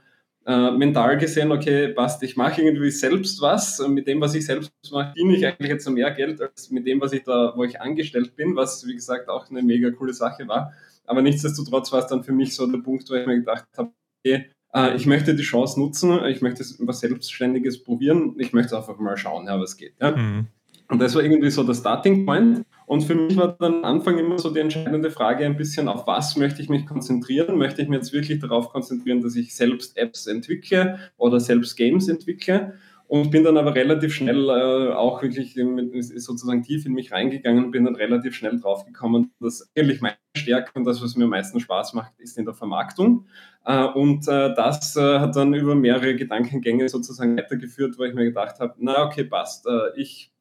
äh, 0.46 0.70
mental 0.70 1.18
gesehen, 1.18 1.50
okay, 1.50 1.88
passt, 1.88 2.22
ich 2.22 2.36
mache 2.36 2.62
irgendwie 2.62 2.90
selbst 2.90 3.40
was. 3.40 3.86
Mit 3.88 4.06
dem, 4.06 4.20
was 4.20 4.34
ich 4.34 4.46
selbst 4.46 4.70
mache, 4.92 5.12
diene 5.16 5.36
ich 5.36 5.44
eigentlich 5.44 5.70
jetzt 5.70 5.88
mehr 5.90 6.10
Geld 6.12 6.40
als 6.40 6.70
mit 6.70 6.86
dem, 6.86 7.00
was 7.00 7.12
ich 7.12 7.24
da, 7.24 7.52
wo 7.56 7.64
ich 7.64 7.80
angestellt 7.80 8.36
bin, 8.36 8.54
was 8.54 8.86
wie 8.86 8.94
gesagt 8.94 9.28
auch 9.28 9.50
eine 9.50 9.62
mega 9.62 9.90
coole 9.90 10.12
Sache 10.12 10.46
war. 10.46 10.72
Aber 11.04 11.20
nichtsdestotrotz 11.22 11.92
war 11.92 12.00
es 12.00 12.06
dann 12.06 12.22
für 12.22 12.32
mich 12.32 12.54
so 12.54 12.66
der 12.66 12.78
Punkt, 12.78 13.10
wo 13.10 13.14
ich 13.14 13.26
mir 13.26 13.38
gedacht 13.38 13.66
habe, 13.76 13.90
okay, 14.24 14.46
äh, 14.72 14.94
ich 14.94 15.06
möchte 15.06 15.34
die 15.34 15.42
Chance 15.42 15.80
nutzen, 15.80 16.24
ich 16.26 16.42
möchte 16.42 16.64
was 16.80 17.00
Selbstständiges 17.00 17.82
probieren, 17.82 18.36
ich 18.38 18.52
möchte 18.52 18.76
einfach 18.76 18.98
mal 18.98 19.16
schauen, 19.16 19.46
ja, 19.46 19.58
was 19.60 19.76
geht. 19.76 19.94
Ja? 20.00 20.16
Mhm. 20.16 20.46
Und 20.88 21.00
das 21.00 21.14
war 21.16 21.22
irgendwie 21.22 21.50
so 21.50 21.64
der 21.64 21.74
Starting 21.74 22.24
Point. 22.24 22.64
Und 22.86 23.02
für 23.02 23.16
mich 23.16 23.36
war 23.36 23.56
dann 23.58 23.74
am 23.74 23.84
Anfang 23.84 24.16
immer 24.16 24.38
so 24.38 24.50
die 24.50 24.60
entscheidende 24.60 25.10
Frage 25.10 25.44
ein 25.44 25.56
bisschen, 25.56 25.88
auf 25.88 26.06
was 26.06 26.36
möchte 26.36 26.62
ich 26.62 26.68
mich 26.68 26.86
konzentrieren? 26.86 27.58
Möchte 27.58 27.82
ich 27.82 27.88
mich 27.88 27.98
jetzt 27.98 28.12
wirklich 28.12 28.38
darauf 28.38 28.70
konzentrieren, 28.70 29.20
dass 29.20 29.34
ich 29.34 29.54
selbst 29.54 29.96
Apps 29.96 30.26
entwickle 30.26 30.98
oder 31.16 31.40
selbst 31.40 31.76
Games 31.76 32.08
entwickle? 32.08 32.74
Und 33.08 33.30
bin 33.30 33.44
dann 33.44 33.56
aber 33.56 33.74
relativ 33.74 34.14
schnell 34.14 34.48
äh, 34.48 34.92
auch 34.92 35.22
wirklich 35.22 35.54
sozusagen 35.54 36.64
tief 36.64 36.86
in 36.86 36.92
mich 36.92 37.12
reingegangen 37.12 37.64
und 37.64 37.70
bin 37.70 37.84
dann 37.84 37.94
relativ 37.94 38.34
schnell 38.34 38.58
draufgekommen, 38.58 39.30
dass 39.38 39.70
eigentlich 39.76 40.00
meine 40.00 40.16
Stärke 40.36 40.72
und 40.74 40.84
das, 40.84 41.00
was 41.00 41.14
mir 41.14 41.24
am 41.24 41.30
meisten 41.30 41.60
Spaß 41.60 41.94
macht, 41.94 42.18
ist 42.18 42.36
in 42.36 42.46
der 42.46 42.54
Vermarktung. 42.54 43.26
Äh, 43.64 43.84
und 43.84 44.26
äh, 44.26 44.54
das 44.54 44.96
äh, 44.96 45.20
hat 45.20 45.36
dann 45.36 45.54
über 45.54 45.76
mehrere 45.76 46.16
Gedankengänge 46.16 46.88
sozusagen 46.88 47.36
weitergeführt, 47.36 47.96
wo 47.96 48.02
ich 48.02 48.14
mir 48.14 48.24
gedacht 48.24 48.58
habe, 48.58 48.74
na 48.78 49.04
okay, 49.04 49.22
passt. 49.22 49.66
Äh, 49.66 50.00
ich 50.00 50.32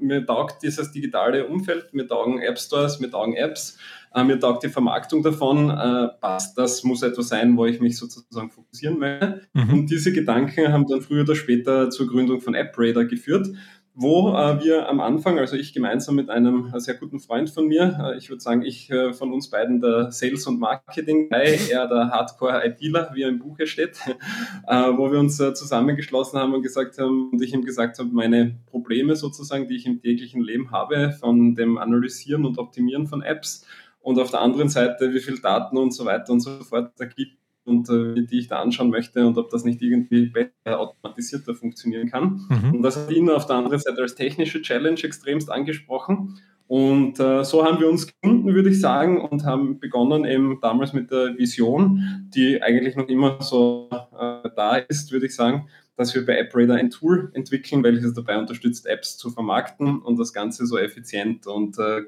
mir 0.00 0.24
taugt 0.26 0.62
dieses 0.62 0.92
digitale 0.92 1.46
Umfeld, 1.46 1.92
mir 1.92 2.06
taugen 2.06 2.40
App 2.40 2.58
Stores, 2.58 3.00
mir 3.00 3.10
taugen 3.10 3.34
Apps, 3.34 3.78
äh, 4.14 4.24
mir 4.24 4.38
taugt 4.38 4.62
die 4.62 4.68
Vermarktung 4.68 5.22
davon, 5.22 5.70
äh, 5.70 6.08
passt, 6.20 6.56
das 6.58 6.84
muss 6.84 7.02
etwas 7.02 7.28
sein, 7.28 7.56
wo 7.56 7.66
ich 7.66 7.80
mich 7.80 7.96
sozusagen 7.96 8.50
fokussieren 8.50 8.98
möchte. 8.98 9.42
Mhm. 9.52 9.72
Und 9.72 9.90
diese 9.90 10.12
Gedanken 10.12 10.72
haben 10.72 10.86
dann 10.86 11.02
früher 11.02 11.22
oder 11.22 11.34
später 11.34 11.90
zur 11.90 12.06
Gründung 12.06 12.40
von 12.40 12.54
AppRadar 12.54 13.04
geführt 13.04 13.48
wo 13.94 14.34
äh, 14.34 14.62
wir 14.62 14.88
am 14.88 15.00
Anfang, 15.00 15.38
also 15.38 15.54
ich 15.56 15.74
gemeinsam 15.74 16.14
mit 16.14 16.30
einem 16.30 16.72
sehr 16.76 16.94
guten 16.94 17.20
Freund 17.20 17.50
von 17.50 17.66
mir, 17.66 17.98
äh, 18.02 18.16
ich 18.16 18.30
würde 18.30 18.40
sagen, 18.40 18.62
ich 18.62 18.90
äh, 18.90 19.12
von 19.12 19.32
uns 19.32 19.50
beiden 19.50 19.80
der 19.80 20.10
Sales- 20.10 20.46
und 20.46 20.58
Marketing-Guy, 20.60 21.70
er 21.70 21.88
der 21.88 22.08
Hardcore-ITler, 22.08 23.10
wie 23.14 23.22
er 23.22 23.28
im 23.28 23.38
Buche 23.38 23.66
steht, 23.66 23.98
äh, 24.66 24.74
wo 24.96 25.12
wir 25.12 25.18
uns 25.18 25.38
äh, 25.40 25.52
zusammengeschlossen 25.52 26.38
haben 26.38 26.54
und 26.54 26.62
gesagt 26.62 26.96
haben, 26.98 27.30
und 27.32 27.42
ich 27.42 27.52
ihm 27.52 27.64
gesagt 27.64 27.98
habe, 27.98 28.08
meine 28.12 28.58
Probleme 28.66 29.14
sozusagen, 29.14 29.68
die 29.68 29.76
ich 29.76 29.86
im 29.86 30.00
täglichen 30.00 30.42
Leben 30.42 30.70
habe, 30.70 31.12
von 31.12 31.54
dem 31.54 31.76
Analysieren 31.76 32.46
und 32.46 32.58
Optimieren 32.58 33.06
von 33.06 33.22
Apps 33.22 33.66
und 34.00 34.18
auf 34.18 34.30
der 34.30 34.40
anderen 34.40 34.70
Seite, 34.70 35.12
wie 35.12 35.20
viel 35.20 35.38
Daten 35.38 35.76
und 35.76 35.92
so 35.92 36.06
weiter 36.06 36.32
und 36.32 36.40
so 36.40 36.50
fort 36.64 36.92
da 36.96 37.04
gibt, 37.04 37.36
und 37.64 37.88
äh, 37.88 38.22
die 38.22 38.38
ich 38.38 38.48
da 38.48 38.60
anschauen 38.60 38.90
möchte 38.90 39.26
und 39.26 39.38
ob 39.38 39.50
das 39.50 39.64
nicht 39.64 39.82
irgendwie 39.82 40.26
besser 40.26 40.80
automatisierter 40.80 41.54
funktionieren 41.54 42.10
kann. 42.10 42.40
Mhm. 42.48 42.76
Und 42.76 42.82
das 42.82 42.96
hat 42.96 43.10
ihn 43.10 43.30
auf 43.30 43.46
der 43.46 43.56
anderen 43.56 43.78
Seite 43.78 44.02
als 44.02 44.14
technische 44.14 44.62
Challenge 44.62 45.00
extremst 45.02 45.50
angesprochen. 45.50 46.38
Und 46.68 47.20
äh, 47.20 47.44
so 47.44 47.64
haben 47.64 47.80
wir 47.80 47.88
uns 47.90 48.06
gefunden, 48.06 48.54
würde 48.54 48.70
ich 48.70 48.80
sagen, 48.80 49.20
und 49.20 49.44
haben 49.44 49.78
begonnen 49.78 50.24
eben 50.24 50.58
damals 50.62 50.92
mit 50.94 51.10
der 51.10 51.36
Vision, 51.36 52.30
die 52.34 52.62
eigentlich 52.62 52.96
noch 52.96 53.08
immer 53.08 53.42
so 53.42 53.90
äh, 53.90 54.48
da 54.56 54.76
ist, 54.76 55.12
würde 55.12 55.26
ich 55.26 55.34
sagen, 55.34 55.68
dass 56.02 56.14
wir 56.14 56.26
bei 56.26 56.40
AppRadar 56.40 56.76
ein 56.76 56.90
Tool 56.90 57.30
entwickeln, 57.34 57.84
welches 57.84 58.12
dabei 58.12 58.36
unterstützt, 58.36 58.86
Apps 58.86 59.16
zu 59.16 59.30
vermarkten 59.30 60.00
und 60.00 60.18
das 60.18 60.32
Ganze 60.32 60.66
so 60.66 60.76
effizient 60.76 61.46
und 61.46 61.78
äh, 61.78 62.02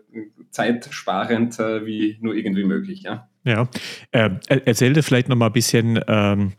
zeitsparend 0.50 1.58
äh, 1.60 1.86
wie 1.86 2.18
nur 2.20 2.34
irgendwie 2.34 2.64
möglich. 2.64 3.02
Ja. 3.02 3.28
Ja, 3.44 3.68
äh, 4.10 4.30
erzähl 4.48 4.94
dir 4.94 5.02
vielleicht 5.02 5.28
noch 5.28 5.36
mal 5.36 5.46
ein 5.46 5.52
bisschen, 5.52 6.00
ähm, 6.08 6.52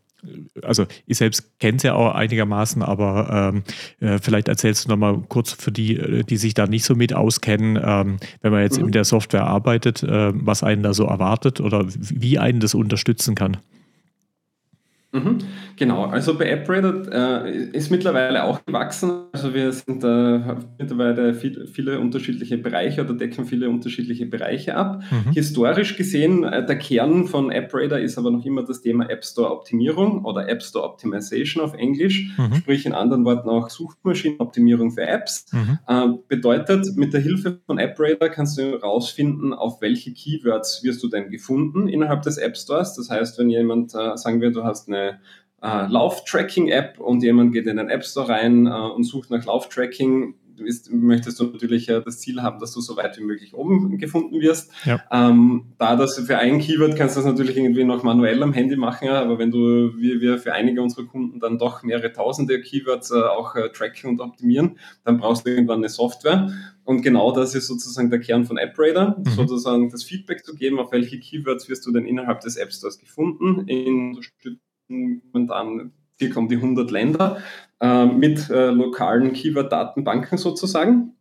also 0.62 0.86
ich 1.08 1.18
selbst 1.18 1.60
kenne 1.60 1.78
es 1.78 1.84
ja 1.84 1.96
auch 1.96 2.14
einigermaßen, 2.14 2.82
aber 2.84 3.54
ähm, 4.00 4.08
äh, 4.08 4.20
vielleicht 4.20 4.48
erzählst 4.48 4.86
du 4.86 4.90
noch 4.90 4.98
mal 4.98 5.22
kurz 5.28 5.52
für 5.52 5.72
die, 5.72 5.98
äh, 5.98 6.24
die 6.24 6.38
sich 6.38 6.54
da 6.54 6.68
nicht 6.68 6.86
so 6.86 6.96
mit 6.96 7.14
auskennen, 7.14 7.78
ähm, 7.84 8.18
wenn 8.42 8.52
man 8.52 8.62
jetzt 8.62 8.80
mhm. 8.80 8.86
in 8.86 8.92
der 8.92 9.04
Software 9.04 9.46
arbeitet, 9.46 10.04
äh, 10.04 10.32
was 10.34 10.64
einen 10.64 10.84
da 10.84 10.94
so 10.94 11.06
erwartet 11.06 11.60
oder 11.60 11.86
wie 11.88 12.40
einen 12.40 12.60
das 12.60 12.76
unterstützen 12.76 13.36
kann. 13.36 13.58
Mhm. 15.16 15.38
Genau, 15.78 16.06
also 16.06 16.38
bei 16.38 16.52
AppRadar 16.54 17.46
äh, 17.46 17.70
ist 17.72 17.90
mittlerweile 17.90 18.44
auch 18.44 18.66
gewachsen. 18.66 19.28
Also 19.32 19.54
wir 19.54 19.72
sind 19.72 20.04
äh, 20.04 20.56
mittlerweile 20.78 21.34
viel, 21.34 21.68
viele 21.68 22.00
unterschiedliche 22.00 22.58
Bereiche 22.58 23.02
oder 23.02 23.14
decken 23.14 23.46
viele 23.46 23.70
unterschiedliche 23.70 24.26
Bereiche 24.26 24.76
ab. 24.76 25.04
Mhm. 25.10 25.32
Historisch 25.32 25.96
gesehen, 25.96 26.44
äh, 26.44 26.66
der 26.66 26.78
Kern 26.78 27.28
von 27.28 27.52
AppRadar 27.52 28.00
ist 28.00 28.18
aber 28.18 28.32
noch 28.32 28.46
immer 28.46 28.64
das 28.64 28.82
Thema 28.82 29.10
App 29.10 29.24
Store 29.24 29.52
Optimierung 29.52 30.26
oder 30.26 30.50
App 30.50 30.62
Store 30.62 30.86
Optimization 30.86 31.64
auf 31.64 31.74
Englisch, 31.74 32.32
mhm. 32.38 32.56
sprich 32.56 32.86
in 32.86 32.94
anderen 32.94 33.24
Worten 33.24 33.50
auch 33.50 33.70
Suchmaschinenoptimierung 33.70 34.92
für 34.92 35.08
Apps. 35.08 35.46
Mhm. 35.54 35.80
Äh, 35.88 36.08
bedeutet, 36.28 36.96
mit 36.96 37.14
der 37.14 37.22
Hilfe 37.22 37.60
von 37.66 37.80
AppRadar 37.80 38.30
kannst 38.30 38.58
du 38.58 38.64
herausfinden, 38.64 39.54
auf 39.54 39.82
welche 39.82 40.14
Keywords 40.14 40.84
wirst 40.84 41.02
du 41.04 41.08
denn 41.08 41.30
gefunden 41.30 41.88
innerhalb 41.88 42.22
des 42.24 42.38
App 42.38 42.58
Stores. 42.58 42.96
Das 42.96 43.10
heißt, 43.10 43.40
wenn 43.40 43.50
jemand, 43.50 43.94
äh, 43.94 44.18
sagen 44.18 44.42
wir, 44.42 44.52
du 44.52 44.64
hast 44.64 44.90
eine 44.90 45.05
äh, 45.62 45.88
Lauf-Tracking-App 45.88 47.00
und 47.00 47.24
jemand 47.24 47.54
geht 47.54 47.68
in 47.68 47.78
den 47.78 47.90
App 47.90 48.06
Store 48.06 48.30
rein 48.30 48.68
äh, 48.68 48.70
und 48.70 49.04
sucht 49.04 49.32
nach 49.32 49.46
Lauf-Tracking, 49.46 50.36
möchtest 50.90 51.40
du 51.40 51.46
natürlich 51.46 51.90
äh, 51.90 52.02
das 52.04 52.20
Ziel 52.20 52.42
haben, 52.42 52.60
dass 52.60 52.74
du 52.74 52.82
so 52.82 52.96
weit 52.98 53.18
wie 53.18 53.24
möglich 53.24 53.54
oben 53.54 53.98
gefunden 53.98 54.40
wirst. 54.42 54.72
Ja. 54.86 55.02
Ähm, 55.12 55.74
da 55.78 55.96
das 55.96 56.18
für 56.20 56.38
ein 56.38 56.60
Keyword 56.60 56.96
kannst 56.96 57.16
du 57.16 57.20
das 57.20 57.30
natürlich 57.30 57.58
irgendwie 57.58 57.84
noch 57.84 58.04
manuell 58.04 58.42
am 58.44 58.54
Handy 58.54 58.76
machen, 58.76 59.10
aber 59.10 59.38
wenn 59.38 59.52
du, 59.52 59.94
wie 59.98 60.22
wir 60.22 60.38
für 60.38 60.54
einige 60.54 60.82
unserer 60.82 61.06
Kunden 61.06 61.40
dann 61.40 61.58
doch 61.58 61.84
mehrere 61.84 62.12
tausende 62.12 62.62
Keywords 62.62 63.12
äh, 63.12 63.16
auch 63.16 63.56
äh, 63.56 63.70
tracken 63.70 64.12
und 64.12 64.22
optimieren, 64.22 64.78
dann 65.04 65.18
brauchst 65.18 65.46
du 65.46 65.52
irgendwann 65.52 65.80
eine 65.80 65.90
Software. 65.90 66.52
Und 66.84 67.02
genau 67.02 67.32
das 67.32 67.56
ist 67.56 67.68
sozusagen 67.68 68.12
der 68.12 68.20
Kern 68.20 68.46
von 68.46 68.60
AppRadar, 68.60 69.18
mhm. 69.18 69.26
sozusagen 69.32 69.90
das 69.90 70.04
Feedback 70.04 70.46
zu 70.46 70.56
geben, 70.56 70.80
auf 70.80 70.92
welche 70.92 71.20
Keywords 71.20 71.68
wirst 71.68 71.86
du 71.86 71.92
denn 71.92 72.06
innerhalb 72.06 72.42
des 72.42 72.58
App 72.58 72.72
Stores 72.72 73.00
gefunden, 73.00 73.68
in 73.68 74.20
momentan 74.88 75.92
circa 76.20 76.40
um 76.40 76.48
die 76.48 76.56
100 76.56 76.92
Länder 76.92 77.38
äh, 77.82 78.06
mit 78.06 78.50
äh, 78.50 78.70
lokalen 78.70 79.34
Keyword-Datenbanken 79.34 80.38
sozusagen. 80.38 81.14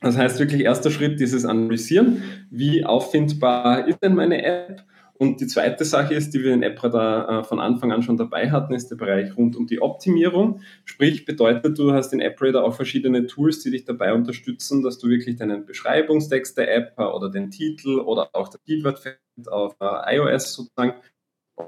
Das 0.00 0.16
heißt 0.16 0.38
wirklich 0.38 0.62
erster 0.62 0.90
Schritt 0.90 1.20
dieses 1.20 1.44
Analysieren. 1.44 2.22
Wie 2.50 2.84
auffindbar 2.84 3.86
ist 3.86 4.02
denn 4.02 4.14
meine 4.14 4.42
App? 4.42 4.84
Und 5.20 5.42
die 5.42 5.46
zweite 5.46 5.84
Sache 5.84 6.14
ist, 6.14 6.32
die 6.32 6.42
wir 6.42 6.54
in 6.54 6.64
AppRadar 6.64 7.40
äh, 7.40 7.44
von 7.44 7.60
Anfang 7.60 7.92
an 7.92 8.02
schon 8.02 8.16
dabei 8.16 8.50
hatten, 8.50 8.72
ist 8.72 8.90
der 8.90 8.96
Bereich 8.96 9.36
rund 9.36 9.54
um 9.54 9.66
die 9.66 9.82
Optimierung. 9.82 10.62
Sprich, 10.86 11.26
bedeutet, 11.26 11.78
du 11.78 11.92
hast 11.92 12.14
in 12.14 12.22
AppRadar 12.22 12.64
auch 12.64 12.74
verschiedene 12.74 13.26
Tools, 13.26 13.62
die 13.62 13.70
dich 13.70 13.84
dabei 13.84 14.14
unterstützen, 14.14 14.82
dass 14.82 14.98
du 14.98 15.10
wirklich 15.10 15.36
deinen 15.36 15.66
Beschreibungstext 15.66 16.56
der 16.56 16.74
App 16.74 16.98
oder 16.98 17.28
den 17.28 17.50
Titel 17.50 17.98
oder 17.98 18.30
auch 18.32 18.48
das 18.48 18.62
Keyword 18.62 19.18
auf 19.50 19.76
äh, 19.80 20.16
iOS 20.16 20.54
sozusagen 20.54 20.94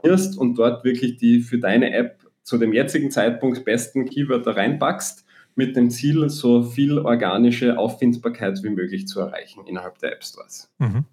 wirst 0.02 0.38
und 0.38 0.56
dort 0.56 0.84
wirklich 0.84 1.16
die 1.16 1.40
für 1.40 1.58
deine 1.58 1.92
App 1.92 2.18
zu 2.42 2.58
dem 2.58 2.72
jetzigen 2.72 3.10
Zeitpunkt 3.10 3.64
besten 3.64 4.04
Keywörter 4.04 4.56
reinpackst, 4.56 5.24
mit 5.54 5.76
dem 5.76 5.90
Ziel, 5.90 6.28
so 6.30 6.62
viel 6.62 6.98
organische 6.98 7.78
Auffindbarkeit 7.78 8.62
wie 8.62 8.70
möglich 8.70 9.06
zu 9.06 9.20
erreichen 9.20 9.66
innerhalb 9.66 9.98
der 9.98 10.12
App 10.12 10.24
Stores. 10.24 10.72
Mhm. 10.78 11.04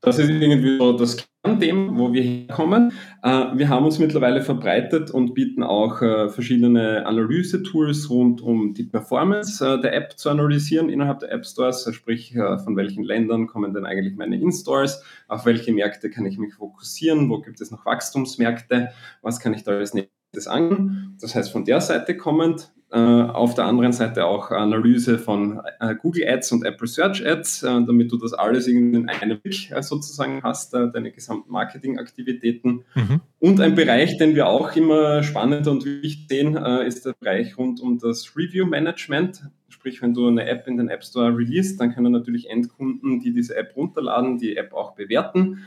Das 0.00 0.18
ist 0.18 0.28
irgendwie 0.28 0.78
so 0.78 0.92
das 0.92 1.16
Kernthema, 1.44 1.92
wo 1.96 2.12
wir 2.12 2.22
herkommen. 2.22 2.92
Äh, 3.22 3.28
wir 3.54 3.68
haben 3.68 3.84
uns 3.84 3.98
mittlerweile 3.98 4.40
verbreitet 4.40 5.10
und 5.10 5.34
bieten 5.34 5.62
auch 5.62 6.00
äh, 6.00 6.30
verschiedene 6.30 7.04
Analyse-Tools 7.06 8.08
rund 8.08 8.40
um 8.40 8.72
die 8.72 8.84
Performance 8.84 9.64
äh, 9.64 9.80
der 9.80 9.94
App 9.94 10.18
zu 10.18 10.30
analysieren 10.30 10.88
innerhalb 10.88 11.20
der 11.20 11.30
App 11.32 11.44
Stores, 11.44 11.86
sprich 11.92 12.34
von 12.34 12.76
welchen 12.76 13.04
Ländern 13.04 13.46
kommen 13.46 13.74
denn 13.74 13.84
eigentlich 13.84 14.16
meine 14.16 14.40
In-Stores, 14.40 15.02
auf 15.28 15.44
welche 15.44 15.72
Märkte 15.72 16.10
kann 16.10 16.24
ich 16.24 16.38
mich 16.38 16.54
fokussieren, 16.54 17.28
wo 17.28 17.40
gibt 17.40 17.60
es 17.60 17.70
noch 17.70 17.84
Wachstumsmärkte, 17.84 18.88
was 19.20 19.38
kann 19.38 19.52
ich 19.52 19.62
da 19.64 19.72
als 19.72 19.92
nächstes 19.92 20.46
an. 20.46 21.16
Das 21.20 21.34
heißt, 21.34 21.52
von 21.52 21.64
der 21.64 21.80
Seite 21.80 22.16
kommend 22.16 22.72
auf 22.96 23.54
der 23.54 23.64
anderen 23.64 23.92
Seite 23.92 24.24
auch 24.24 24.52
Analyse 24.52 25.18
von 25.18 25.60
äh, 25.80 25.96
Google 25.96 26.28
Ads 26.28 26.52
und 26.52 26.64
Apple 26.64 26.86
Search 26.86 27.26
Ads, 27.26 27.64
äh, 27.64 27.66
damit 27.66 28.12
du 28.12 28.16
das 28.16 28.32
alles 28.32 28.68
in 28.68 29.08
einem 29.08 29.40
Blick 29.40 29.72
sozusagen 29.80 30.42
hast, 30.42 30.74
deine 30.74 31.10
gesamten 31.10 31.50
Marketingaktivitäten. 31.50 32.84
Mhm. 32.94 33.20
Und 33.40 33.60
ein 33.60 33.74
Bereich, 33.74 34.16
den 34.18 34.36
wir 34.36 34.46
auch 34.46 34.76
immer 34.76 35.22
spannend 35.24 35.66
und 35.66 35.84
wichtig 35.84 36.26
sehen, 36.28 36.56
ist 36.56 37.04
der 37.04 37.14
Bereich 37.14 37.58
rund 37.58 37.80
um 37.80 37.98
das 37.98 38.36
Review 38.36 38.64
Management. 38.64 39.42
Sprich, 39.68 40.00
wenn 40.00 40.14
du 40.14 40.28
eine 40.28 40.46
App 40.46 40.66
in 40.68 40.76
den 40.76 40.88
App 40.88 41.04
Store 41.04 41.36
release, 41.36 41.76
dann 41.76 41.92
können 41.92 42.12
natürlich 42.12 42.48
Endkunden, 42.48 43.20
die 43.20 43.32
diese 43.32 43.56
App 43.56 43.74
runterladen, 43.76 44.38
die 44.38 44.56
App 44.56 44.72
auch 44.72 44.94
bewerten, 44.94 45.64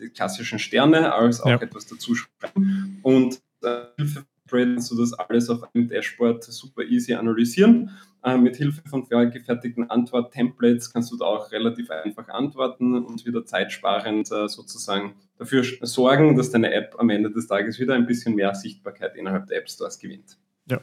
die 0.00 0.08
klassischen 0.08 0.58
Sterne, 0.58 1.12
als 1.12 1.40
auch 1.40 1.50
ja. 1.50 1.60
etwas 1.60 1.86
dazu 1.86 2.14
schreiben. 2.14 2.98
Und 3.02 3.40
Hilfe 3.96 4.24
Trade 4.50 4.74
kannst 4.74 4.90
du 4.90 4.96
das 4.96 5.12
alles 5.12 5.48
auf 5.48 5.62
einem 5.74 5.88
Dashboard 5.88 6.42
super 6.44 6.82
easy 6.82 7.14
analysieren. 7.14 7.90
Äh, 8.22 8.36
mit 8.36 8.56
Hilfe 8.56 8.82
von 8.86 9.06
vorgefertigten 9.06 9.88
Antwort-Templates 9.88 10.92
kannst 10.92 11.10
du 11.12 11.16
da 11.16 11.24
auch 11.24 11.50
relativ 11.52 11.90
einfach 11.90 12.28
antworten 12.28 12.94
und 12.94 13.24
wieder 13.24 13.46
zeitsparend 13.46 14.30
äh, 14.30 14.48
sozusagen 14.48 15.14
dafür 15.38 15.64
sorgen, 15.82 16.36
dass 16.36 16.50
deine 16.50 16.72
App 16.72 16.96
am 16.98 17.08
Ende 17.08 17.30
des 17.30 17.46
Tages 17.46 17.78
wieder 17.78 17.94
ein 17.94 18.06
bisschen 18.06 18.34
mehr 18.34 18.54
Sichtbarkeit 18.54 19.16
innerhalb 19.16 19.46
der 19.46 19.58
App 19.58 19.70
Stores 19.70 19.98
gewinnt. 19.98 20.36
Ja. 20.70 20.80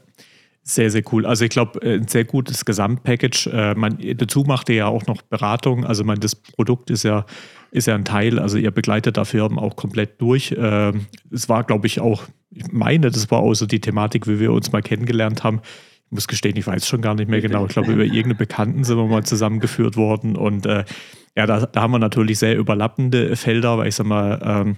Sehr, 0.64 0.92
sehr 0.92 1.04
cool. 1.14 1.26
Also 1.26 1.46
ich 1.46 1.50
glaube, 1.50 1.82
äh, 1.82 1.94
ein 1.94 2.10
sehr 2.10 2.26
gutes 2.26 2.66
Gesamtpackage. 2.66 3.48
Äh, 3.48 3.74
man, 3.76 4.00
dazu 4.18 4.42
macht 4.42 4.68
ihr 4.68 4.76
ja 4.76 4.88
auch 4.88 5.06
noch 5.06 5.22
Beratung. 5.22 5.86
Also 5.86 6.04
man, 6.04 6.20
das 6.20 6.36
Produkt 6.36 6.90
ist 6.90 7.04
ja, 7.04 7.26
ist 7.72 7.88
ja 7.88 7.96
ein 7.96 8.04
Teil, 8.04 8.38
also 8.38 8.58
ihr 8.58 8.72
begleitet 8.72 9.16
da 9.16 9.24
Firmen 9.24 9.60
auch 9.60 9.78
komplett 9.78 10.20
durch. 10.20 10.54
Ähm, 10.58 11.06
es 11.32 11.48
war, 11.48 11.64
glaube 11.64 11.88
ich, 11.88 12.02
auch, 12.02 12.24
ich 12.50 12.72
meine, 12.72 13.12
das 13.12 13.30
war 13.32 13.54
so 13.56 13.66
die 13.66 13.82
Thematik, 13.82 14.28
wie 14.28 14.40
wir 14.40 14.52
uns 14.52 14.72
mal 14.72 14.82
kennengelernt 14.82 15.44
haben. 15.44 15.62
Ich 16.06 16.12
muss 16.12 16.28
gestehen, 16.28 16.56
ich 16.56 16.66
weiß 16.66 16.88
schon 16.88 17.02
gar 17.02 17.16
nicht 17.16 17.30
mehr 17.30 17.42
genau. 17.42 17.66
Ich 17.66 17.74
glaube, 17.74 17.92
über 17.92 18.04
irgendeine 18.04 18.36
Bekannten 18.36 18.84
sind 18.84 18.98
wir 18.98 19.06
mal 19.06 19.26
zusammengeführt 19.26 19.98
worden. 19.98 20.38
Und 20.38 20.66
äh, 20.66 20.86
ja, 21.36 21.46
da, 21.46 21.66
da, 21.66 21.82
haben 21.82 21.92
wir 21.92 22.00
natürlich 22.00 22.40
sehr 22.40 22.58
überlappende 22.58 23.36
Felder, 23.36 23.78
weil 23.78 23.90
ich 23.90 23.96
sag 23.96 24.08
mal, 24.08 24.40
ähm, 24.42 24.78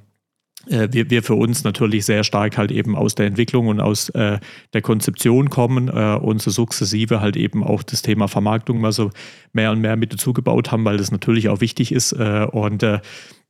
äh, 0.67 0.89
wir, 0.91 1.09
wir 1.09 1.23
für 1.23 1.35
uns 1.35 1.63
natürlich 1.63 2.05
sehr 2.05 2.23
stark 2.23 2.57
halt 2.57 2.71
eben 2.71 2.95
aus 2.95 3.13
der 3.15 3.27
Entwicklung 3.27 3.67
und 3.67 3.79
aus 3.79 4.09
äh, 4.09 4.39
der 4.73 4.81
Konzeption 4.81 5.49
kommen 5.51 5.87
äh, 5.87 6.17
und 6.19 6.41
so 6.41 6.49
sukzessive 6.49 7.21
halt 7.21 7.37
eben 7.37 7.63
auch 7.63 7.83
das 7.83 8.01
Thema 8.01 8.27
Vermarktung 8.27 8.81
mal 8.81 8.91
so 8.91 9.11
mehr 9.53 9.71
und 9.71 9.81
mehr 9.81 9.95
mit 9.95 10.11
dazugebaut 10.11 10.71
haben, 10.71 10.83
weil 10.83 10.97
das 10.97 11.11
natürlich 11.11 11.47
auch 11.49 11.61
wichtig 11.61 11.91
ist. 11.91 12.13
Äh, 12.13 12.47
und 12.51 12.83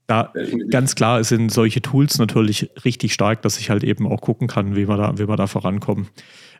da 0.10 0.34
ganz 0.72 0.96
klar 0.96 1.24
sind 1.24 1.51
solche 1.51 1.82
Tools 1.82 2.18
natürlich 2.18 2.70
richtig 2.84 3.13
stark, 3.13 3.44
dass 3.44 3.60
ich 3.60 3.70
halt 3.70 3.84
eben 3.84 4.08
auch 4.08 4.22
gucken 4.22 4.48
kann, 4.48 4.75
wie 4.75 4.88
wir 4.89 4.98
da, 4.98 5.18
wie 5.18 5.28
wir 5.28 5.36
da 5.36 5.46
vorankommen. 5.46 6.08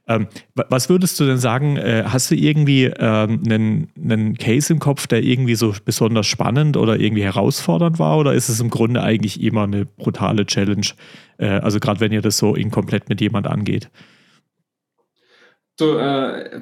Ähm, 0.08 0.27
was 0.56 0.89
würdest 0.89 1.20
du 1.20 1.25
denn 1.25 1.38
sagen? 1.38 1.77
Äh, 1.77 2.03
hast 2.06 2.29
du 2.29 2.36
irgendwie 2.36 2.86
ähm, 2.86 3.41
einen, 3.46 3.88
einen 4.00 4.38
Case 4.38 4.72
im 4.72 4.79
Kopf, 4.79 5.08
der 5.08 5.24
irgendwie 5.24 5.56
so 5.56 5.74
besonders 5.84 6.27
spannend 6.27 6.77
oder 6.77 7.00
irgendwie 7.00 7.24
herausfordernd 7.24 7.98
war? 8.00 8.18
Oder 8.18 8.34
ist 8.34 8.50
es 8.50 8.60
im 8.60 8.70
Grunde 8.70 9.01
eigentlich 9.01 9.41
immer 9.41 9.63
eine 9.63 9.86
brutale 9.86 10.46
Challenge? 10.46 10.86
Äh, 11.38 11.48
also 11.48 11.79
gerade 11.79 12.00
wenn 12.00 12.12
ihr 12.12 12.22
das 12.22 12.38
so 12.38 12.56
in 12.56 12.70
komplett 12.70 13.10
mit 13.10 13.20
jemand 13.20 13.48
angeht. 13.48 13.89
So, 15.79 15.98
äh, 15.98 16.62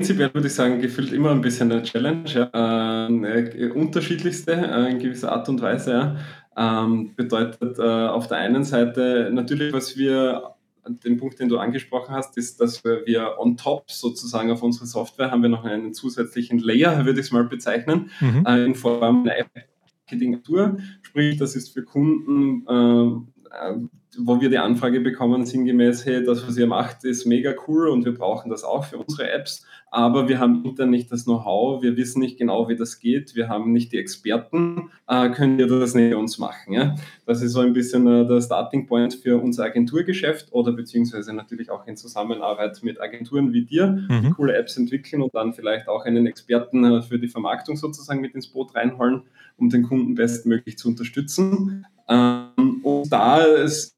prinzipiell 0.00 0.32
würde 0.32 0.46
ich 0.46 0.54
sagen, 0.54 0.80
gefühlt 0.80 1.12
immer 1.12 1.30
ein 1.30 1.42
bisschen 1.42 1.70
eine 1.70 1.82
Challenge. 1.82 2.24
Ja. 2.26 3.08
Äh, 3.08 3.70
unterschiedlichste 3.70 4.52
äh, 4.52 4.90
in 4.90 4.98
gewisser 4.98 5.30
Art 5.30 5.48
und 5.50 5.60
Weise. 5.60 5.92
Ja. 6.56 6.84
Ähm, 6.84 7.14
bedeutet 7.16 7.78
äh, 7.78 7.82
auf 7.82 8.26
der 8.26 8.38
einen 8.38 8.64
Seite 8.64 9.30
natürlich, 9.30 9.74
was 9.74 9.98
wir 9.98 10.54
den 11.04 11.18
Punkt, 11.18 11.38
den 11.38 11.50
du 11.50 11.58
angesprochen 11.58 12.14
hast, 12.14 12.38
ist, 12.38 12.60
dass 12.60 12.82
wir 12.82 13.36
on 13.38 13.58
top 13.58 13.90
sozusagen 13.90 14.50
auf 14.50 14.62
unsere 14.62 14.86
Software 14.86 15.30
haben 15.30 15.42
wir 15.42 15.50
noch 15.50 15.64
einen 15.64 15.92
zusätzlichen 15.92 16.58
Layer, 16.58 17.04
würde 17.04 17.20
ich 17.20 17.26
es 17.26 17.32
mal 17.32 17.44
bezeichnen, 17.44 18.10
mhm. 18.20 18.46
äh, 18.46 18.64
in 18.64 18.74
Form 18.74 19.22
einer 19.22 19.36
App-Architektur. 19.36 20.78
Sprich, 21.02 21.36
das 21.36 21.54
ist 21.54 21.74
für 21.74 21.84
Kunden, 21.84 22.66
äh, 22.66 23.39
wo 24.18 24.40
wir 24.40 24.48
die 24.48 24.58
Anfrage 24.58 25.00
bekommen, 25.00 25.46
sinngemäß, 25.46 26.04
hey, 26.04 26.24
das, 26.24 26.46
was 26.46 26.56
ihr 26.56 26.66
macht, 26.66 27.04
ist 27.04 27.26
mega 27.26 27.54
cool 27.66 27.88
und 27.88 28.04
wir 28.04 28.14
brauchen 28.14 28.50
das 28.50 28.64
auch 28.64 28.84
für 28.84 28.98
unsere 28.98 29.30
Apps 29.30 29.66
aber 29.90 30.28
wir 30.28 30.38
haben 30.38 30.64
intern 30.64 30.90
nicht 30.90 31.10
das 31.10 31.24
Know-how, 31.24 31.82
wir 31.82 31.96
wissen 31.96 32.20
nicht 32.20 32.38
genau, 32.38 32.68
wie 32.68 32.76
das 32.76 33.00
geht, 33.00 33.34
wir 33.34 33.48
haben 33.48 33.72
nicht 33.72 33.92
die 33.92 33.98
Experten, 33.98 34.90
äh, 35.08 35.30
können 35.30 35.58
wir 35.58 35.66
das 35.66 35.94
nicht 35.94 36.14
uns 36.14 36.38
machen. 36.38 36.72
Ja? 36.72 36.94
Das 37.26 37.42
ist 37.42 37.52
so 37.52 37.60
ein 37.60 37.72
bisschen 37.72 38.06
äh, 38.06 38.26
der 38.26 38.40
Starting 38.40 38.86
Point 38.86 39.14
für 39.14 39.42
unser 39.42 39.64
Agenturgeschäft 39.64 40.52
oder 40.52 40.72
beziehungsweise 40.72 41.32
natürlich 41.32 41.70
auch 41.70 41.86
in 41.86 41.96
Zusammenarbeit 41.96 42.80
mit 42.82 43.00
Agenturen 43.00 43.52
wie 43.52 43.64
dir, 43.64 43.88
mhm. 44.08 44.22
die 44.22 44.30
coole 44.30 44.54
Apps 44.56 44.76
entwickeln 44.76 45.22
und 45.22 45.34
dann 45.34 45.52
vielleicht 45.52 45.88
auch 45.88 46.04
einen 46.04 46.26
Experten 46.26 46.84
äh, 46.84 47.02
für 47.02 47.18
die 47.18 47.28
Vermarktung 47.28 47.76
sozusagen 47.76 48.20
mit 48.20 48.34
ins 48.34 48.46
Boot 48.46 48.74
reinholen, 48.76 49.22
um 49.56 49.70
den 49.70 49.82
Kunden 49.82 50.14
bestmöglich 50.14 50.78
zu 50.78 50.88
unterstützen. 50.88 51.84
Ähm, 52.08 52.49
und 52.82 53.12
da 53.12 53.44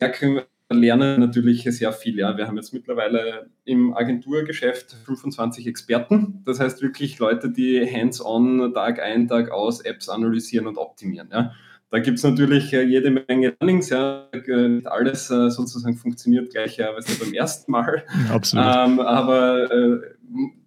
merken 0.01 0.35
wir, 0.35 0.47
lernen 0.73 1.21
natürlich 1.21 1.64
sehr 1.64 1.92
viel. 1.92 2.18
Ja. 2.18 2.37
Wir 2.37 2.47
haben 2.47 2.57
jetzt 2.57 2.73
mittlerweile 2.73 3.51
im 3.64 3.95
Agenturgeschäft 3.95 4.97
25 5.05 5.66
Experten. 5.66 6.42
Das 6.45 6.61
heißt 6.61 6.83
wirklich 6.83 7.18
Leute, 7.18 7.51
die 7.51 7.87
hands-on 7.87 8.73
Tag 8.75 9.01
ein, 9.01 9.29
Tag 9.29 9.51
aus 9.51 9.81
Apps 9.81 10.09
analysieren 10.09 10.66
und 10.66 10.79
optimieren. 10.79 11.29
Ja. 11.33 11.53
Da 11.90 11.99
gibt 11.99 12.16
es 12.16 12.25
natürlich 12.25 12.73
äh, 12.73 12.83
jede 12.83 13.11
Menge 13.11 13.55
Learnings. 13.61 13.90
Ja. 13.90 14.27
Nicht 14.33 14.87
alles 14.87 15.31
äh, 15.31 15.51
sozusagen 15.51 15.97
funktioniert 15.97 16.51
gleich 16.51 16.79
ja, 16.79 16.95
weißt 16.97 17.11
du, 17.11 17.25
beim 17.25 17.35
ersten 17.35 17.71
Mal. 17.71 18.05
Absolut. 18.31 18.64
Ähm, 18.64 19.01
aber 19.01 19.71
äh, 19.71 20.01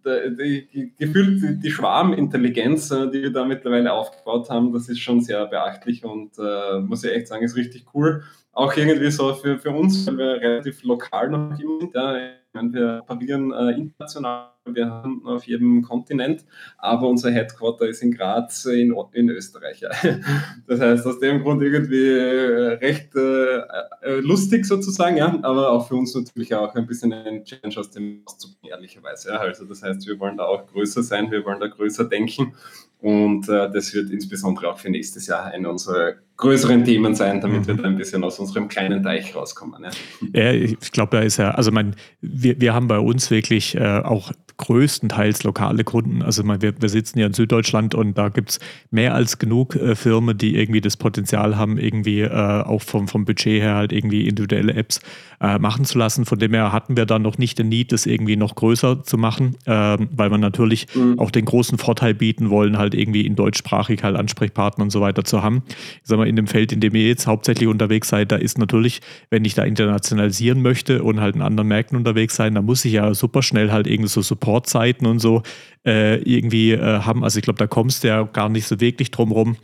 die, 0.06 0.68
die, 0.68 0.94
gefühlt 0.98 1.64
die, 1.64 1.72
Schwarmintelligenz, 1.72 2.92
äh, 2.92 3.10
die 3.10 3.24
wir 3.24 3.32
da 3.32 3.46
mittlerweile 3.46 3.94
aufgebaut 3.94 4.50
haben, 4.50 4.72
das 4.72 4.90
ist 4.90 5.00
schon 5.00 5.22
sehr 5.22 5.46
beachtlich 5.48 6.04
und 6.04 6.32
äh, 6.38 6.80
muss 6.80 7.04
ich 7.04 7.12
echt 7.12 7.28
sagen, 7.28 7.44
ist 7.44 7.56
richtig 7.56 7.86
cool 7.94 8.24
auch 8.56 8.76
irgendwie 8.76 9.12
so 9.12 9.34
für, 9.34 9.60
für 9.60 9.70
uns, 9.70 10.08
weil 10.08 10.18
wir 10.18 10.42
relativ 10.42 10.82
lokal 10.84 11.30
noch 11.30 11.56
sind. 11.56 11.94
Ja, 11.94 12.16
wir 12.54 13.04
operieren 13.06 13.52
äh, 13.52 13.72
international, 13.72 14.52
wir 14.66 14.90
haben 14.90 15.28
auf 15.28 15.46
jedem 15.46 15.82
Kontinent, 15.82 16.46
aber 16.78 17.10
unser 17.10 17.30
Headquarter 17.30 17.86
ist 17.86 18.02
in 18.02 18.14
Graz 18.14 18.64
in, 18.64 18.96
in 19.12 19.30
Österreich. 19.30 19.82
Ja. 19.82 19.92
Das 20.68 20.80
heißt, 20.80 21.06
aus 21.06 21.20
dem 21.20 21.44
Grund 21.44 21.62
irgendwie 21.62 22.08
äh, 22.08 22.78
recht 22.78 23.14
äh, 23.16 23.58
äh, 24.02 24.20
lustig 24.22 24.66
sozusagen, 24.66 25.18
ja, 25.18 25.38
aber 25.44 25.72
auch 25.72 25.88
für 25.88 25.96
uns 25.96 26.16
natürlich 26.16 26.56
auch 26.56 26.74
ein 26.76 26.88
bisschen 26.88 27.12
ein 27.12 27.44
Challenge 27.44 27.78
aus 27.78 27.92
dem 27.92 28.22
auszubringen, 28.26 28.72
ehrlicherweise. 28.72 29.30
Ja. 29.30 29.40
Also 29.40 29.66
das 29.66 29.84
heißt, 29.84 30.08
wir 30.08 30.18
wollen 30.20 30.38
da 30.38 30.46
auch 30.46 30.66
größer 30.66 31.04
sein, 31.04 31.30
wir 31.30 31.44
wollen 31.44 31.60
da 31.60 31.68
größer 31.68 32.06
denken 32.06 32.56
und 33.00 33.50
äh, 33.50 33.70
das 33.70 33.94
wird 33.94 34.10
insbesondere 34.10 34.70
auch 34.70 34.80
für 34.80 34.90
nächstes 34.90 35.28
Jahr 35.28 35.46
eine 35.46 35.70
unserer 35.70 36.16
größeren 36.38 36.84
Themen 36.84 37.16
sein, 37.16 37.40
damit 37.42 37.62
mhm. 37.62 37.68
wir 37.68 37.74
da 37.76 37.84
ein 37.84 37.98
bisschen 37.98 38.24
aus 38.24 38.40
unserem 38.40 38.68
kleinen 38.68 39.04
Teich 39.04 39.36
rauskommen. 39.36 39.86
Ja, 40.34 40.52
ja 40.52 40.52
ich 40.52 40.92
glaube, 40.92 41.18
da 41.18 41.24
ist 41.24 41.38
ja, 41.38 41.52
also 41.52 41.72
mein, 41.72 41.96
wir, 42.22 42.60
wir 42.60 42.74
haben 42.74 42.88
bei 42.88 43.00
uns 43.00 43.32
wirklich 43.32 43.76
äh, 43.76 44.02
auch 44.04 44.32
größtenteils 44.58 45.44
lokale 45.44 45.84
Kunden. 45.84 46.22
Also 46.22 46.44
wir, 46.46 46.82
wir 46.82 46.90
sitzen 46.90 47.20
ja 47.20 47.28
in 47.28 47.34
Süddeutschland 47.34 47.94
und 47.94 48.18
da 48.18 48.30
gibt 48.30 48.52
es 48.52 48.60
mehr 48.90 49.14
als 49.14 49.38
genug 49.38 49.76
äh, 49.76 49.96
Firmen, 49.96 50.38
die 50.38 50.56
irgendwie 50.56 50.82
das 50.82 50.98
Potenzial 50.98 51.58
haben, 51.58 51.78
irgendwie 51.78 52.22
äh, 52.22 52.30
auch 52.30 52.82
vom, 52.82 53.08
vom 53.08 53.26
Budget 53.26 53.62
her 53.62 53.76
halt 53.76 53.92
irgendwie 53.92 54.28
individuelle 54.28 54.74
Apps 54.74 55.02
äh, 55.42 55.60
machen 55.60 55.86
zu 55.86 55.98
lassen. 55.98 56.26
Von 56.26 56.40
dem 56.40 56.54
her 56.54 56.72
hatten 56.72 56.96
wir 56.96 57.06
dann 57.06 57.22
noch 57.22 57.38
nicht 57.38 57.60
den 57.60 57.70
Need, 57.70 57.92
das 57.92 58.06
irgendwie 58.06 58.38
noch 58.38 58.56
größer 58.56 59.04
zu 59.04 59.18
machen, 59.18 59.58
ähm, 59.66 60.10
weil 60.12 60.32
wir 60.32 60.38
natürlich 60.38 60.88
mhm. 60.96 61.20
auch 61.20 61.32
den 61.32 61.46
großen 61.46 61.78
Vorteil 61.78 62.14
bieten 62.14 62.50
wollen, 62.50 62.78
halt 62.78 62.96
irgendwie 62.96 63.26
in 63.26 63.36
deutschsprachig 63.36 64.04
halt 64.04 64.16
Ansprechpartner 64.16 64.84
und 64.84 64.92
so 64.92 65.02
weiter 65.02 65.24
zu 65.26 65.44
haben. 65.44 65.64
Ich 65.68 66.02
sag 66.04 66.18
mal, 66.18 66.25
in 66.26 66.36
dem 66.36 66.48
Feld, 66.48 66.72
in 66.72 66.80
dem 66.80 66.96
ihr 66.96 67.08
jetzt 67.08 67.28
hauptsächlich 67.28 67.68
unterwegs 67.68 68.10
seid, 68.10 68.32
da 68.32 68.36
ist 68.36 68.58
natürlich, 68.58 69.02
wenn 69.30 69.46
ich 69.46 69.54
da 69.54 69.64
internationalisieren 69.64 70.62
möchte 70.62 71.04
und 71.04 71.22
halt 71.22 71.36
in 71.36 71.42
anderen 71.42 71.68
Märkten 71.68 71.98
unterwegs 71.98 72.36
sein, 72.36 72.56
da 72.56 72.62
muss 72.62 72.84
ich 72.86 72.94
ja 72.94 73.14
super 73.14 73.42
schnell 73.42 73.72
halt 73.72 73.88
irgendwie 73.88 74.10
so 74.10 74.22
Support 74.22 74.56
Supportzeiten 74.66 75.08
und 75.08 75.20
so 75.20 75.44
äh, 75.86 76.18
irgendwie 76.22 76.72
äh, 76.72 77.00
haben. 77.00 77.24
Also 77.24 77.40
ich 77.40 77.44
glaube, 77.44 77.60
da 77.60 77.68
kommst 77.68 78.04
du 78.04 78.08
ja 78.08 78.24
gar 78.24 78.50
nicht 78.50 78.68
so 78.68 78.80
wirklich 78.80 79.12
drum 79.12 79.32
rum, 79.32 79.58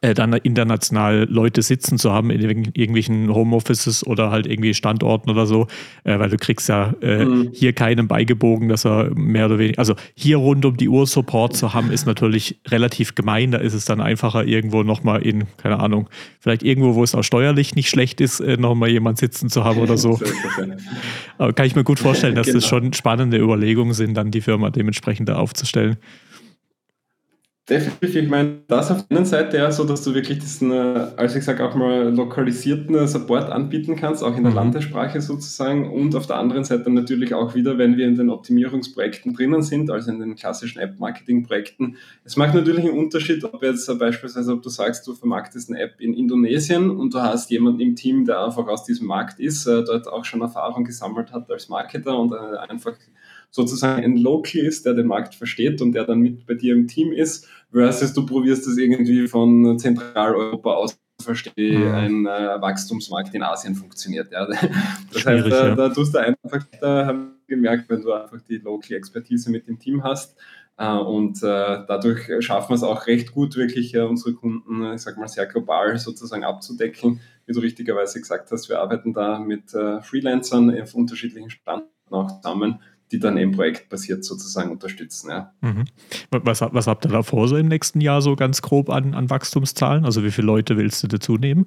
äh, 0.00 0.14
dann 0.14 0.32
international 0.32 1.26
Leute 1.28 1.62
sitzen 1.62 1.98
zu 1.98 2.12
haben 2.12 2.30
in 2.30 2.40
irgendwelchen 2.40 3.32
Homeoffices 3.32 4.06
oder 4.06 4.30
halt 4.30 4.46
irgendwie 4.46 4.74
Standorten 4.74 5.30
oder 5.30 5.46
so, 5.46 5.66
äh, 6.04 6.18
weil 6.18 6.30
du 6.30 6.36
kriegst 6.36 6.68
ja 6.68 6.94
äh, 7.02 7.24
mhm. 7.24 7.50
hier 7.52 7.72
keinem 7.72 8.08
beigebogen, 8.08 8.68
dass 8.68 8.84
er 8.84 9.10
mehr 9.14 9.46
oder 9.46 9.58
weniger, 9.58 9.78
also 9.78 9.94
hier 10.14 10.38
rund 10.38 10.64
um 10.64 10.76
die 10.76 10.88
Uhr 10.88 11.06
Support 11.06 11.56
zu 11.56 11.74
haben, 11.74 11.90
ist 11.90 12.06
natürlich 12.06 12.58
relativ 12.68 13.14
gemein, 13.14 13.50
da 13.50 13.58
ist 13.58 13.74
es 13.74 13.84
dann 13.84 14.00
einfacher 14.00 14.44
irgendwo 14.44 14.82
nochmal 14.82 15.22
in, 15.22 15.44
keine 15.56 15.80
Ahnung, 15.80 16.08
vielleicht 16.40 16.62
irgendwo, 16.62 16.94
wo 16.94 17.04
es 17.04 17.14
auch 17.14 17.22
steuerlich 17.22 17.74
nicht 17.74 17.90
schlecht 17.90 18.20
ist, 18.20 18.40
äh, 18.40 18.56
nochmal 18.56 18.88
jemand 18.88 19.18
sitzen 19.18 19.50
zu 19.50 19.64
haben 19.64 19.78
oder 19.78 19.96
so. 19.96 20.18
Aber 21.38 21.52
kann 21.52 21.66
ich 21.66 21.74
mir 21.76 21.84
gut 21.84 21.98
vorstellen, 21.98 22.34
dass 22.34 22.46
genau. 22.46 22.58
das 22.58 22.68
schon 22.68 22.92
spannende 22.92 23.38
Überlegungen 23.38 23.94
sind, 23.94 24.14
dann 24.14 24.30
die 24.30 24.40
Firma 24.40 24.70
dementsprechend 24.70 25.28
da 25.28 25.36
aufzustellen. 25.36 25.96
Definitiv, 27.70 28.16
ich 28.16 28.28
meine, 28.28 28.62
das 28.66 28.90
auf 28.90 29.06
der 29.06 29.18
einen 29.18 29.24
Seite 29.24 29.56
ja 29.56 29.70
so, 29.70 29.84
dass 29.84 30.02
du 30.02 30.14
wirklich 30.14 30.40
diesen, 30.40 30.72
äh, 30.72 31.12
also 31.16 31.38
ich 31.38 31.44
sage 31.44 31.64
auch 31.64 31.76
mal, 31.76 32.12
lokalisierten 32.12 33.06
Support 33.06 33.52
anbieten 33.52 33.94
kannst, 33.94 34.24
auch 34.24 34.36
in 34.36 34.42
der 34.42 34.50
mhm. 34.50 34.56
Landessprache 34.56 35.20
sozusagen 35.20 35.88
und 35.88 36.16
auf 36.16 36.26
der 36.26 36.38
anderen 36.38 36.64
Seite 36.64 36.90
natürlich 36.90 37.34
auch 37.34 37.54
wieder, 37.54 37.78
wenn 37.78 37.96
wir 37.96 38.08
in 38.08 38.16
den 38.16 38.30
Optimierungsprojekten 38.30 39.32
drinnen 39.32 39.62
sind, 39.62 39.90
also 39.90 40.10
in 40.10 40.18
den 40.18 40.34
klassischen 40.34 40.80
App-Marketing-Projekten. 40.80 41.98
Es 42.24 42.36
macht 42.36 42.52
natürlich 42.52 42.84
einen 42.84 42.98
Unterschied, 42.98 43.44
ob 43.44 43.62
jetzt 43.62 43.86
beispielsweise, 43.96 44.54
ob 44.54 44.62
du 44.62 44.68
sagst, 44.68 45.06
du 45.06 45.14
vermarktest 45.14 45.70
eine 45.70 45.82
App 45.82 46.00
in 46.00 46.14
Indonesien 46.14 46.90
und 46.90 47.14
du 47.14 47.20
hast 47.20 47.48
jemanden 47.52 47.78
im 47.78 47.94
Team, 47.94 48.24
der 48.24 48.44
einfach 48.44 48.66
aus 48.66 48.82
diesem 48.82 49.06
Markt 49.06 49.38
ist, 49.38 49.66
äh, 49.66 49.84
dort 49.84 50.08
auch 50.08 50.24
schon 50.24 50.40
Erfahrung 50.40 50.82
gesammelt 50.82 51.30
hat 51.30 51.48
als 51.48 51.68
Marketer 51.68 52.18
und 52.18 52.32
äh, 52.32 52.56
einfach 52.68 52.94
sozusagen 53.52 54.02
ein 54.02 54.16
Local 54.16 54.62
ist, 54.62 54.86
der 54.86 54.94
den 54.94 55.06
Markt 55.06 55.34
versteht 55.34 55.80
und 55.82 55.92
der 55.92 56.04
dann 56.04 56.20
mit 56.20 56.46
bei 56.46 56.54
dir 56.54 56.74
im 56.74 56.88
Team 56.88 57.12
ist, 57.12 57.46
versus 57.70 58.12
du 58.14 58.26
probierst 58.26 58.66
es 58.66 58.78
irgendwie 58.78 59.28
von 59.28 59.78
Zentraleuropa 59.78 60.72
aus 60.72 60.98
zu 61.18 61.24
verstehen, 61.24 61.88
mhm. 61.88 61.94
ein 61.94 62.26
äh, 62.26 62.60
Wachstumsmarkt 62.60 63.34
in 63.34 63.42
Asien 63.42 63.74
funktioniert. 63.74 64.32
Ja. 64.32 64.48
Das 65.12 65.26
heißt, 65.26 65.46
da, 65.46 65.68
ja. 65.68 65.74
da 65.74 65.88
tust 65.90 66.14
du 66.14 66.18
einfach, 66.18 66.66
da 66.80 67.06
haben 67.06 67.34
wir 67.46 67.56
gemerkt, 67.56 67.90
wenn 67.90 68.00
du 68.00 68.12
einfach 68.12 68.40
die 68.48 68.56
Local 68.56 68.96
Expertise 68.96 69.50
mit 69.50 69.68
dem 69.68 69.78
Team 69.78 70.02
hast, 70.02 70.36
Uh, 70.80 71.00
und 71.00 71.36
uh, 71.42 71.84
dadurch 71.86 72.30
schaffen 72.42 72.70
wir 72.70 72.76
es 72.76 72.82
auch 72.82 73.06
recht 73.06 73.32
gut, 73.32 73.56
wirklich 73.56 73.94
uh, 73.94 74.06
unsere 74.06 74.32
Kunden, 74.32 74.94
ich 74.94 75.02
sag 75.02 75.18
mal, 75.18 75.28
sehr 75.28 75.44
global 75.44 75.98
sozusagen 75.98 76.44
abzudecken. 76.44 77.20
Wie 77.44 77.52
du 77.52 77.60
richtigerweise 77.60 78.18
gesagt 78.18 78.50
hast, 78.50 78.70
wir 78.70 78.80
arbeiten 78.80 79.12
da 79.12 79.38
mit 79.38 79.70
Freelancern 79.70 80.80
auf 80.80 80.94
unterschiedlichen 80.94 81.50
Standorten 81.50 81.92
auch 82.10 82.40
zusammen 82.40 82.80
die 83.12 83.18
dann 83.18 83.36
eben 83.36 83.52
projektbasiert 83.52 84.24
sozusagen 84.24 84.70
unterstützen. 84.70 85.30
Ja. 85.30 85.54
Mhm. 85.60 85.84
Was, 86.30 86.62
was 86.62 86.86
habt 86.86 87.04
ihr 87.04 87.10
da 87.10 87.22
vor, 87.22 87.46
so 87.46 87.56
im 87.56 87.68
nächsten 87.68 88.00
Jahr 88.00 88.22
so 88.22 88.34
ganz 88.34 88.62
grob 88.62 88.90
an, 88.90 89.14
an 89.14 89.30
Wachstumszahlen? 89.30 90.04
Also 90.04 90.24
wie 90.24 90.30
viele 90.30 90.46
Leute 90.46 90.76
willst 90.76 91.02
du 91.02 91.08
dazu 91.08 91.36
nehmen? 91.36 91.66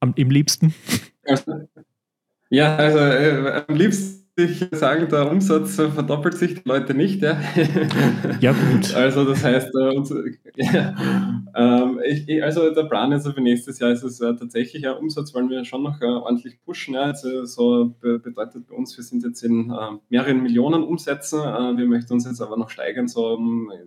Am, 0.00 0.12
Im 0.16 0.30
liebsten? 0.30 0.74
Ja, 2.50 2.76
also 2.76 2.98
äh, 2.98 3.64
am 3.66 3.74
liebsten 3.74 4.23
ich 4.36 4.66
sagen, 4.72 5.08
der 5.08 5.30
Umsatz 5.30 5.76
verdoppelt 5.76 6.34
sich, 6.34 6.54
die 6.54 6.68
Leute 6.68 6.94
nicht. 6.94 7.22
Ja, 7.22 7.40
ja 8.40 8.52
gut. 8.52 8.94
Also 9.04 9.24
das 9.24 9.44
heißt, 9.44 9.70
äh, 9.74 10.32
ja, 10.56 10.94
ähm, 11.54 12.00
also 12.42 12.70
der 12.74 12.84
Plan 12.84 13.12
ist 13.12 13.28
für 13.28 13.40
nächstes 13.40 13.78
Jahr 13.78 13.90
ist 13.90 14.02
es 14.02 14.20
äh, 14.20 14.34
tatsächlich 14.34 14.86
ein 14.86 14.96
Umsatz, 14.96 15.34
weil 15.34 15.48
wir 15.50 15.64
schon 15.64 15.82
noch 15.82 16.00
äh, 16.00 16.06
ordentlich 16.06 16.60
pushen. 16.64 16.94
Ja. 16.94 17.02
Also 17.02 17.44
so 17.44 17.94
bedeutet 18.00 18.66
bei 18.66 18.74
uns, 18.74 18.96
wir 18.96 19.04
sind 19.04 19.24
jetzt 19.24 19.42
in 19.42 19.72
mehreren 20.08 20.42
Millionen 20.42 20.82
Umsätzen. 20.82 21.40
wir 21.40 21.86
möchten 21.86 22.12
uns 22.12 22.26
jetzt 22.26 22.40
aber 22.40 22.56
noch 22.56 22.70
steigern, 22.70 23.08
so 23.08 23.38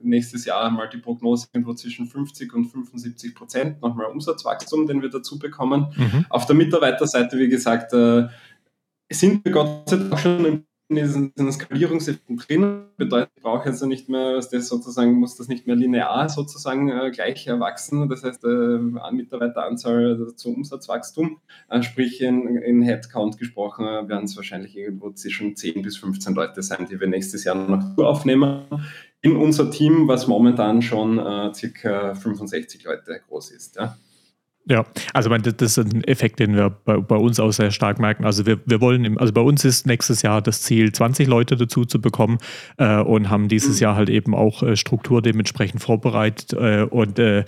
nächstes 0.01 0.45
Jahr 0.45 0.69
mal 0.69 0.87
die 0.87 0.97
Prognose 0.97 1.47
irgendwo 1.53 1.73
zwischen 1.73 2.05
50 2.07 2.53
und 2.53 2.65
75 2.65 3.35
Prozent 3.35 3.81
nochmal 3.81 4.07
Umsatzwachstum, 4.07 4.87
den 4.87 5.01
wir 5.01 5.09
dazu 5.09 5.39
bekommen. 5.39 5.87
Mhm. 5.95 6.25
Auf 6.29 6.45
der 6.45 6.55
Mitarbeiterseite, 6.55 7.37
wie 7.37 7.49
gesagt, 7.49 7.93
sind 9.11 9.43
wir 9.45 9.51
Gott 9.51 9.89
sei 9.89 9.97
Dank 9.97 10.19
schon 10.19 10.65
in 10.89 10.95
diesen, 10.95 11.33
diesen 11.33 11.51
Skalierungseffekten 11.51 12.37
drin. 12.37 12.85
Bedeutet, 12.95 13.31
ich 13.35 13.43
brauche 13.43 13.67
jetzt 13.67 13.83
nicht 13.83 14.07
mehr, 14.07 14.35
das 14.35 14.49
sozusagen, 14.49 15.13
muss 15.13 15.35
das 15.35 15.47
nicht 15.47 15.67
mehr 15.67 15.75
linear 15.75 16.29
sozusagen 16.29 16.89
äh, 16.89 17.11
gleich 17.11 17.45
erwachsen. 17.47 18.07
Das 18.07 18.23
heißt, 18.23 18.43
äh, 18.45 18.77
Mitarbeiteranzahl 19.11 20.33
zum 20.35 20.55
Umsatzwachstum, 20.55 21.39
äh, 21.69 21.81
sprich 21.83 22.21
in, 22.21 22.57
in 22.57 22.81
Headcount 22.81 23.37
gesprochen, 23.37 23.85
äh, 23.85 24.07
werden 24.07 24.25
es 24.25 24.37
wahrscheinlich 24.37 24.77
irgendwo 24.77 25.11
zwischen 25.11 25.55
10 25.55 25.81
bis 25.81 25.97
15 25.97 26.33
Leute 26.33 26.61
sein, 26.61 26.87
die 26.89 26.99
wir 26.99 27.07
nächstes 27.07 27.43
Jahr 27.43 27.55
noch 27.55 27.97
aufnehmen. 27.97 28.63
In 29.21 29.35
unser 29.35 29.69
Team, 29.71 30.07
was 30.07 30.27
momentan 30.27 30.81
schon 30.81 31.19
äh, 31.19 31.53
circa 31.53 32.15
65 32.15 32.85
Leute 32.85 33.19
groß 33.27 33.51
ist. 33.51 33.75
Ja. 33.75 33.97
Ja, 34.69 34.85
also 35.13 35.29
das 35.29 35.77
ist 35.77 35.77
ein 35.77 36.03
Effekt, 36.03 36.39
den 36.39 36.53
wir 36.55 36.69
bei, 36.69 36.97
bei, 36.97 37.15
uns 37.15 37.39
auch 37.39 37.51
sehr 37.51 37.71
stark 37.71 37.99
merken. 37.99 38.25
Also 38.25 38.45
wir, 38.45 38.59
wir 38.65 38.81
wollen, 38.81 39.05
im, 39.05 39.17
also 39.17 39.31
bei 39.31 39.39
uns 39.39 39.63
ist 39.63 39.87
nächstes 39.87 40.23
Jahr 40.23 40.41
das 40.41 40.61
Ziel, 40.61 40.91
20 40.91 41.25
Leute 41.25 41.55
dazu 41.55 41.85
zu 41.85 42.01
bekommen 42.01 42.37
äh, 42.77 42.97
und 42.97 43.29
haben 43.29 43.47
dieses 43.47 43.77
mhm. 43.77 43.83
Jahr 43.83 43.95
halt 43.95 44.09
eben 44.09 44.35
auch 44.35 44.63
äh, 44.63 44.75
Struktur 44.75 45.21
dementsprechend 45.21 45.81
vorbereitet 45.81 46.51
äh, 46.53 46.81
und 46.83 47.17
äh, 47.17 47.45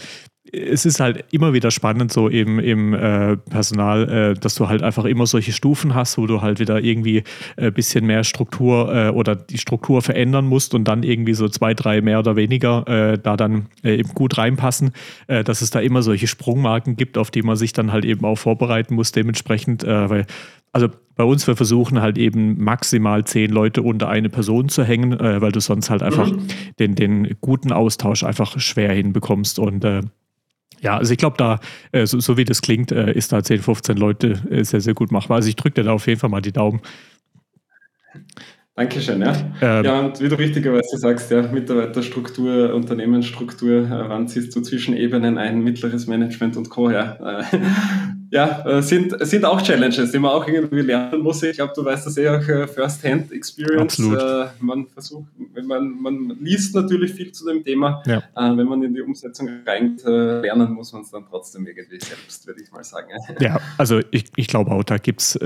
es 0.52 0.86
ist 0.86 1.00
halt 1.00 1.26
immer 1.32 1.54
wieder 1.54 1.72
spannend, 1.72 2.12
so 2.12 2.28
im, 2.28 2.60
im 2.60 2.94
äh, 2.94 3.38
Personal, 3.38 4.10
äh, 4.10 4.34
dass 4.34 4.56
du 4.56 4.68
halt 4.68 4.82
einfach 4.82 5.06
immer 5.06 5.26
solche 5.26 5.52
Stufen 5.52 5.96
hast, 5.96 6.18
wo 6.18 6.28
du 6.28 6.42
halt 6.42 6.60
wieder 6.60 6.82
irgendwie 6.82 7.24
ein 7.58 7.68
äh, 7.68 7.72
bisschen 7.72 8.06
mehr 8.06 8.24
Struktur 8.24 8.94
äh, 8.94 9.10
oder 9.10 9.36
die 9.36 9.58
Struktur 9.58 10.02
verändern 10.02 10.46
musst 10.46 10.74
und 10.74 10.88
dann 10.88 11.04
irgendwie 11.04 11.34
so 11.34 11.48
zwei, 11.50 11.74
drei 11.74 12.02
mehr 12.02 12.20
oder 12.20 12.36
weniger 12.36 12.88
äh, 12.88 13.18
da 13.18 13.38
dann 13.38 13.68
äh, 13.84 13.96
eben 13.96 14.10
gut 14.10 14.38
reinpassen, 14.38 14.92
dass 15.28 15.62
es 15.62 15.70
da 15.70 15.80
immer 15.80 16.02
solche 16.02 16.28
Sprungmarken 16.28 16.96
gibt, 16.96 17.18
auf 17.18 17.32
die 17.32 17.42
man 17.42 17.56
sich 17.56 17.74
dann 17.74 17.92
halt 17.92 18.06
eben 18.06 18.26
auch 18.26 18.38
vorbereiten 18.38 18.96
muss, 18.96 19.12
dementsprechend, 19.12 19.86
weil 19.86 20.26
also 20.72 20.90
bei 21.16 21.24
uns, 21.24 21.48
wir 21.48 21.56
versuchen 21.56 22.02
halt 22.02 22.18
eben 22.18 22.64
maximal 22.64 23.26
zehn 23.26 23.52
Leute 23.52 23.82
unter 23.82 24.08
eine 24.08 24.30
Person 24.30 24.70
zu 24.70 24.84
hängen, 24.84 25.20
äh, 25.20 25.42
weil 25.42 25.52
du 25.52 25.60
sonst 25.60 25.90
halt 25.90 26.02
einfach 26.02 26.32
mhm. 26.32 26.48
den, 26.80 26.96
den 26.96 27.38
guten 27.42 27.72
Austausch 27.72 28.24
einfach 28.24 28.60
schwer 28.60 28.94
hinbekommst. 28.94 29.60
Und 29.60 29.84
äh, 29.84 30.02
ja, 30.82 30.98
also 30.98 31.12
ich 31.12 31.18
glaube, 31.18 31.38
da, 31.38 31.60
äh, 31.92 32.06
so, 32.06 32.20
so, 32.20 32.38
wie 32.38 32.46
das 32.46 32.62
klingt, 32.62 32.92
äh, 32.92 33.12
ist 33.12 33.32
da 33.32 33.44
10, 33.44 33.60
15 33.60 33.98
Leute 33.98 34.42
äh, 34.50 34.64
sehr, 34.64 34.82
sehr 34.82 34.94
gut 34.94 35.12
machbar. 35.12 35.38
Also 35.38 35.50
ich 35.50 35.56
drücke 35.56 35.82
dir 35.82 35.84
da 35.84 35.94
auf 35.94 36.08
jeden 36.08 36.20
Fall 36.20 36.30
mal 36.30 36.42
die 36.42 36.52
Daumen. 36.52 36.82
Dankeschön, 38.76 39.22
ja. 39.22 39.34
Ähm, 39.62 39.84
ja, 39.84 40.00
und 40.00 40.22
wie 40.22 40.30
du 40.30 40.38
richtigerweise 40.38 40.98
sagst, 40.98 41.32
ja, 41.32 41.42
Mitarbeiterstruktur, 41.42 42.74
Unternehmensstruktur, 42.74 43.82
äh, 43.82 44.10
wann 44.10 44.30
ziehst 44.30 44.56
du 44.56 44.62
zwischen 44.62 44.96
Ebenen 44.96 45.38
ein, 45.38 45.62
mittleres 45.62 46.08
Management 46.08 46.56
und 46.56 46.70
Co. 46.70 46.90
Ja, 46.90 47.42
äh, 47.42 47.44
ja, 48.32 48.64
äh, 48.66 48.82
sind, 48.82 49.16
sind 49.26 49.44
auch 49.44 49.62
Challenges, 49.62 50.12
die 50.12 50.20
man 50.20 50.32
auch 50.32 50.48
irgendwie 50.48 50.82
lernen 50.82 51.22
muss. 51.22 51.42
Ich 51.42 51.56
glaube, 51.56 51.74
du 51.76 51.84
weißt 51.84 52.06
das 52.06 52.18
eh 52.18 52.30
auch 52.30 52.48
äh, 52.48 52.68
First-Hand-Experience. 52.68 54.00
Äh, 54.00 54.46
man 54.60 54.86
versucht, 54.88 55.26
man, 55.64 56.00
man 56.00 56.38
liest 56.40 56.76
natürlich 56.76 57.14
viel 57.14 57.32
zu 57.32 57.48
dem 57.48 57.64
Thema. 57.64 58.04
Ja. 58.06 58.18
Äh, 58.18 58.56
wenn 58.56 58.68
man 58.68 58.84
in 58.84 58.94
die 58.94 59.02
Umsetzung 59.02 59.50
reingeht, 59.66 60.06
äh, 60.06 60.42
lernen 60.42 60.74
muss 60.74 60.94
man 60.94 61.02
es 61.02 61.12
dann 61.12 61.24
trotzdem 61.28 61.66
irgendwie 61.66 62.00
selbst, 62.00 62.46
würde 62.46 62.62
ich 62.62 62.72
mal 62.72 62.84
sagen. 62.84 63.08
Ja, 63.40 63.60
also 63.78 64.02
ich, 64.12 64.26
ich 64.36 64.48
glaube 64.48 64.72
auch, 64.72 64.84
da 64.84 64.98
gibt 64.98 65.22
es, 65.22 65.40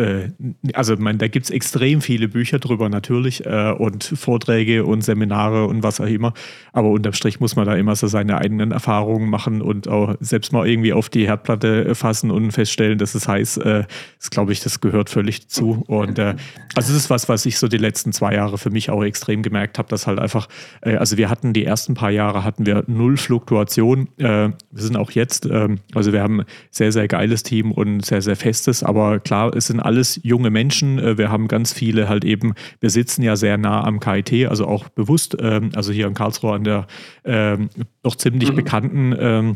also 0.74 0.96
mein, 0.98 1.20
da 1.20 1.28
gibt 1.28 1.46
es 1.46 1.52
extrem 1.52 2.02
viele 2.02 2.28
Bücher 2.28 2.58
drüber 2.58 2.90
natürlich 2.90 3.46
und 3.46 4.04
Vorträge 4.04 4.86
und 4.86 5.04
Seminare 5.04 5.68
und 5.68 5.84
was 5.84 6.02
auch 6.02 6.08
immer. 6.08 6.34
Aber 6.72 6.90
unterm 6.90 7.14
Strich 7.14 7.40
muss 7.40 7.56
man 7.56 7.66
da 7.66 7.76
immer 7.76 7.96
so 7.96 8.08
seine 8.08 8.40
eigenen 8.40 8.72
Erfahrungen 8.72 9.30
machen 9.30 9.62
und 9.62 9.88
auch 9.88 10.16
selbst 10.22 10.54
mal 10.54 10.68
irgendwie 10.68 10.92
auf 10.92 11.10
die 11.10 11.28
Herdplatte 11.28 11.94
fassen 11.94 12.32
und 12.32 12.52
feststellen, 12.52 12.73
feststellen, 12.74 12.98
dass 12.98 13.16
es 13.16 13.28
heißt, 13.28 13.60
äh, 13.60 13.84
das 14.20 14.30
glaube 14.30 14.52
ich, 14.52 14.62
das 14.62 14.82
gehört 14.82 15.10
völlig 15.10 15.42
dazu. 15.42 15.84
Und 15.88 16.20
äh, 16.20 16.36
also 16.76 16.92
das 16.94 17.04
ist 17.04 17.10
was, 17.10 17.30
was 17.30 17.46
ich 17.46 17.58
so 17.58 17.68
die 17.68 17.78
letzten 17.78 18.12
zwei 18.14 18.34
Jahre 18.34 18.58
für 18.58 18.70
mich 18.70 18.90
auch 18.90 19.04
extrem 19.04 19.44
gemerkt 19.44 19.78
habe, 19.78 19.90
dass 19.90 20.08
halt 20.08 20.20
einfach, 20.20 20.48
äh, 20.82 20.96
also 20.96 21.18
wir 21.18 21.30
hatten 21.30 21.54
die 21.54 21.66
ersten 21.66 21.94
paar 21.94 22.10
Jahre 22.12 22.44
hatten 22.44 22.66
wir 22.66 22.84
null 22.88 23.18
Fluktuation. 23.18 24.10
Äh, 24.18 24.24
wir 24.50 24.56
sind 24.72 24.98
auch 24.98 25.12
jetzt, 25.12 25.46
ähm, 25.46 25.80
also 25.94 26.14
wir 26.14 26.22
haben 26.22 26.42
ein 26.42 26.46
sehr, 26.72 26.92
sehr 26.92 27.08
geiles 27.08 27.44
Team 27.44 27.72
und 27.72 28.06
sehr, 28.06 28.22
sehr 28.22 28.36
festes, 28.36 28.84
aber 28.84 29.20
klar, 29.20 29.56
es 29.56 29.68
sind 29.68 29.80
alles 29.80 30.20
junge 30.24 30.50
Menschen. 30.50 31.00
Äh, 31.00 31.18
wir 31.18 31.30
haben 31.30 31.48
ganz 31.48 31.74
viele 31.74 32.10
halt 32.10 32.26
eben, 32.26 32.54
wir 32.80 32.90
sitzen 32.90 33.24
ja 33.24 33.36
sehr 33.36 33.58
nah 33.58 33.84
am 33.84 34.00
KIT, 34.00 34.48
also 34.48 34.68
auch 34.68 34.90
bewusst, 34.90 35.38
ähm, 35.40 35.72
also 35.76 35.92
hier 35.92 36.08
in 36.08 36.14
Karlsruhe 36.14 36.54
an 36.54 36.64
der 36.64 36.88
ähm, 37.26 37.70
doch 38.02 38.16
ziemlich 38.16 38.52
mhm. 38.52 38.56
bekannten 38.56 39.56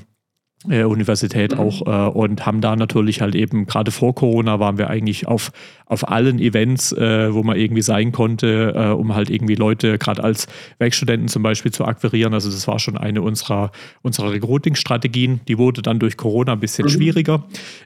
äh, 0.70 0.84
Universität 0.84 1.54
mhm. 1.54 1.60
auch 1.60 1.82
äh, 1.86 2.10
und 2.12 2.46
haben 2.46 2.62
da 2.62 2.76
natürlich 2.76 3.22
halt 3.22 3.36
eben, 3.36 3.66
gerade 3.66 3.92
vor 3.92 4.16
Corona 4.16 4.60
waren 4.60 4.78
wir 4.78 4.90
eigentlich 4.90 5.28
auf, 5.28 5.52
auf 5.86 6.08
allen 6.08 6.40
Events, 6.40 6.92
äh, 6.92 7.34
wo 7.34 7.44
man 7.44 7.58
irgendwie 7.58 7.82
sein 7.82 8.12
konnte, 8.12 8.74
äh, 8.76 8.88
um 8.90 9.16
halt 9.16 9.30
irgendwie 9.30 9.56
Leute 9.56 9.98
gerade 9.98 10.24
als 10.24 10.48
Werkstudenten 10.80 11.28
zum 11.28 11.44
Beispiel 11.44 11.72
zu 11.72 11.86
akquirieren. 11.86 12.34
Also 12.34 12.50
das 12.50 12.68
war 12.68 12.80
schon 12.80 12.98
eine 12.98 13.22
unserer, 13.22 13.72
unserer 14.02 14.32
Recruiting-Strategien. 14.32 15.42
Die 15.48 15.58
wurde 15.58 15.82
dann 15.82 16.00
durch 16.00 16.18
Corona 16.18 16.54
ein 16.54 16.60
bisschen 16.60 16.86
mhm. 16.86 16.90
schwieriger, 16.90 17.44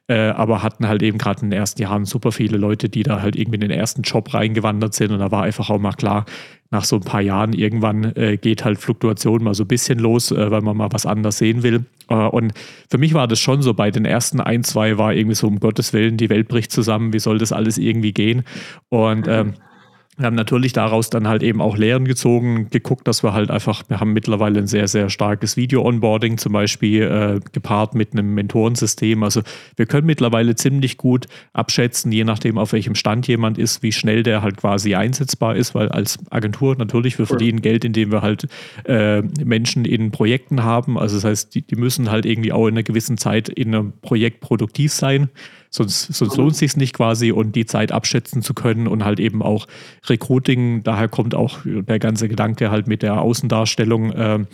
äh, 0.07 0.29
aber 0.29 0.63
hatten 0.63 0.87
halt 0.87 1.03
eben 1.03 1.17
gerade 1.17 1.41
in 1.41 1.49
den 1.49 1.59
ersten 1.59 1.81
Jahren 1.81 2.05
super 2.05 2.31
viele 2.31 2.57
Leute, 2.57 2.89
die 2.89 3.03
da 3.03 3.21
halt 3.21 3.35
irgendwie 3.35 3.55
in 3.55 3.61
den 3.61 3.71
ersten 3.71 4.01
Job 4.01 4.33
reingewandert 4.33 4.93
sind 4.93 5.11
und 5.11 5.19
da 5.19 5.31
war 5.31 5.43
einfach 5.43 5.69
auch 5.69 5.79
mal 5.79 5.93
klar, 5.93 6.25
nach 6.71 6.85
so 6.85 6.95
ein 6.95 7.01
paar 7.01 7.21
Jahren 7.21 7.53
irgendwann 7.53 8.15
äh, 8.15 8.37
geht 8.37 8.63
halt 8.63 8.79
Fluktuation 8.79 9.43
mal 9.43 9.53
so 9.53 9.65
ein 9.65 9.67
bisschen 9.67 9.99
los, 9.99 10.31
äh, 10.31 10.49
weil 10.51 10.61
man 10.61 10.77
mal 10.77 10.91
was 10.91 11.05
anders 11.05 11.37
sehen 11.37 11.63
will. 11.63 11.85
Äh, 12.09 12.15
und 12.15 12.53
für 12.89 12.97
mich 12.97 13.13
war 13.13 13.27
das 13.27 13.39
schon 13.39 13.61
so, 13.61 13.73
bei 13.73 13.91
den 13.91 14.05
ersten 14.05 14.39
ein, 14.39 14.63
zwei 14.63 14.97
war 14.97 15.13
irgendwie 15.13 15.35
so, 15.35 15.47
um 15.47 15.59
Gottes 15.59 15.91
Willen, 15.91 16.17
die 16.17 16.29
Welt 16.29 16.47
bricht 16.47 16.71
zusammen, 16.71 17.13
wie 17.13 17.19
soll 17.19 17.37
das 17.37 17.51
alles 17.51 17.77
irgendwie 17.77 18.13
gehen? 18.13 18.43
Und 18.89 19.27
ähm, 19.27 19.53
wir 20.21 20.27
haben 20.27 20.35
natürlich 20.35 20.71
daraus 20.71 21.09
dann 21.09 21.27
halt 21.27 21.41
eben 21.41 21.61
auch 21.61 21.77
Lehren 21.77 22.05
gezogen, 22.05 22.69
geguckt, 22.69 23.07
dass 23.07 23.23
wir 23.23 23.33
halt 23.33 23.49
einfach, 23.49 23.83
wir 23.87 23.99
haben 23.99 24.13
mittlerweile 24.13 24.59
ein 24.59 24.67
sehr, 24.67 24.87
sehr 24.87 25.09
starkes 25.09 25.57
Video-Onboarding 25.57 26.37
zum 26.37 26.53
Beispiel 26.53 27.01
äh, 27.01 27.39
gepaart 27.51 27.95
mit 27.95 28.13
einem 28.13 28.35
Mentorensystem. 28.35 29.23
Also 29.23 29.41
wir 29.75 29.87
können 29.87 30.05
mittlerweile 30.05 30.55
ziemlich 30.55 30.97
gut 30.97 31.25
abschätzen, 31.53 32.11
je 32.11 32.23
nachdem, 32.23 32.59
auf 32.59 32.73
welchem 32.73 32.93
Stand 32.93 33.27
jemand 33.27 33.57
ist, 33.57 33.81
wie 33.81 33.91
schnell 33.91 34.21
der 34.21 34.43
halt 34.43 34.57
quasi 34.57 34.93
einsetzbar 34.93 35.55
ist, 35.55 35.73
weil 35.73 35.89
als 35.89 36.19
Agentur 36.29 36.75
natürlich, 36.77 37.17
wir 37.17 37.25
verdienen 37.25 37.61
Geld, 37.61 37.83
indem 37.83 38.11
wir 38.11 38.21
halt 38.21 38.47
äh, 38.85 39.23
Menschen 39.43 39.85
in 39.85 40.11
Projekten 40.11 40.63
haben. 40.63 40.99
Also 40.99 41.15
das 41.15 41.23
heißt, 41.23 41.55
die, 41.55 41.63
die 41.63 41.75
müssen 41.75 42.11
halt 42.11 42.27
irgendwie 42.27 42.51
auch 42.51 42.67
in 42.67 42.75
einer 42.75 42.83
gewissen 42.83 43.17
Zeit 43.17 43.49
in 43.49 43.73
einem 43.73 43.93
Projekt 44.01 44.39
produktiv 44.41 44.93
sein. 44.93 45.29
Sonst, 45.73 46.13
sonst 46.13 46.35
lohnt 46.35 46.51
es 46.51 46.57
sich 46.57 46.75
nicht 46.75 46.93
quasi 46.93 47.31
und 47.31 47.55
die 47.55 47.65
Zeit 47.65 47.93
abschätzen 47.93 48.41
zu 48.41 48.53
können 48.53 48.87
und 48.87 49.05
halt 49.05 49.21
eben 49.21 49.41
auch 49.41 49.67
Recruiting, 50.07 50.83
daher 50.83 51.07
kommt 51.07 51.33
auch 51.33 51.59
der 51.63 51.97
ganze 51.97 52.27
Gedanke 52.27 52.71
halt 52.71 52.87
mit 52.87 53.03
der 53.03 53.21
Außendarstellung, 53.21 54.11
äh, 54.11 54.45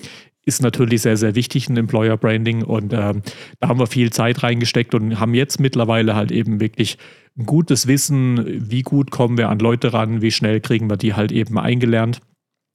ist 0.46 0.62
natürlich 0.62 1.02
sehr, 1.02 1.18
sehr 1.18 1.36
wichtig, 1.36 1.68
ein 1.68 1.76
Employer 1.76 2.16
Branding. 2.18 2.64
Und 2.64 2.94
äh, 2.94 3.14
da 3.60 3.68
haben 3.68 3.80
wir 3.80 3.88
viel 3.88 4.12
Zeit 4.12 4.44
reingesteckt 4.44 4.96
und 4.96 5.20
haben 5.20 5.34
jetzt 5.34 5.60
mittlerweile 5.60 6.16
halt 6.16 6.32
eben 6.32 6.62
wirklich 6.62 6.98
ein 7.38 7.46
gutes 7.46 7.88
Wissen, 7.88 8.70
wie 8.70 8.82
gut 8.82 9.12
kommen 9.12 9.38
wir 9.38 9.50
an 9.50 9.60
Leute 9.60 9.92
ran, 9.92 10.22
wie 10.22 10.32
schnell 10.32 10.62
kriegen 10.62 10.90
wir 10.90 10.98
die 10.98 11.16
halt 11.16 11.34
eben 11.34 11.60
eingelernt. 11.60 12.22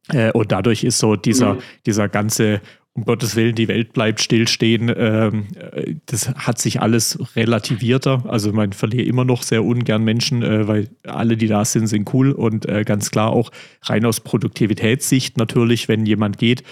Äh, 0.09 0.33
und 0.33 0.53
dadurch 0.53 0.85
ist 0.85 0.99
so 0.99 1.17
dieser, 1.17 1.55
mhm. 1.55 1.59
dieser 1.87 2.09
ganze 2.09 2.61
um 2.95 3.05
Gottes 3.05 3.37
Willen, 3.37 3.55
die 3.55 3.69
Welt 3.69 3.95
bleibt 3.95 4.21
stillstehen. 4.21 4.93
Ähm, 4.95 5.47
äh, 5.55 5.95
das 6.07 6.29
hat 6.29 6.59
sich 6.59 6.81
alles 6.81 7.19
relativierter. 7.37 8.25
Also 8.29 8.53
man 8.53 8.73
verliert 8.73 9.09
immer 9.09 9.25
noch 9.25 9.43
sehr 9.43 9.65
ungern 9.65 10.05
Menschen, 10.05 10.43
äh, 10.43 10.69
weil 10.69 10.89
alle, 11.05 11.37
die 11.37 11.47
da 11.47 11.65
sind, 11.65 11.87
sind 11.87 12.13
cool 12.13 12.33
und 12.33 12.67
äh, 12.67 12.85
ganz 12.85 13.11
klar 13.11 13.31
auch 13.31 13.51
rein 13.83 14.05
aus 14.05 14.21
Produktivitätssicht 14.21 15.39
natürlich, 15.39 15.89
wenn 15.89 16.05
jemand 16.05 16.39
geht, 16.39 16.63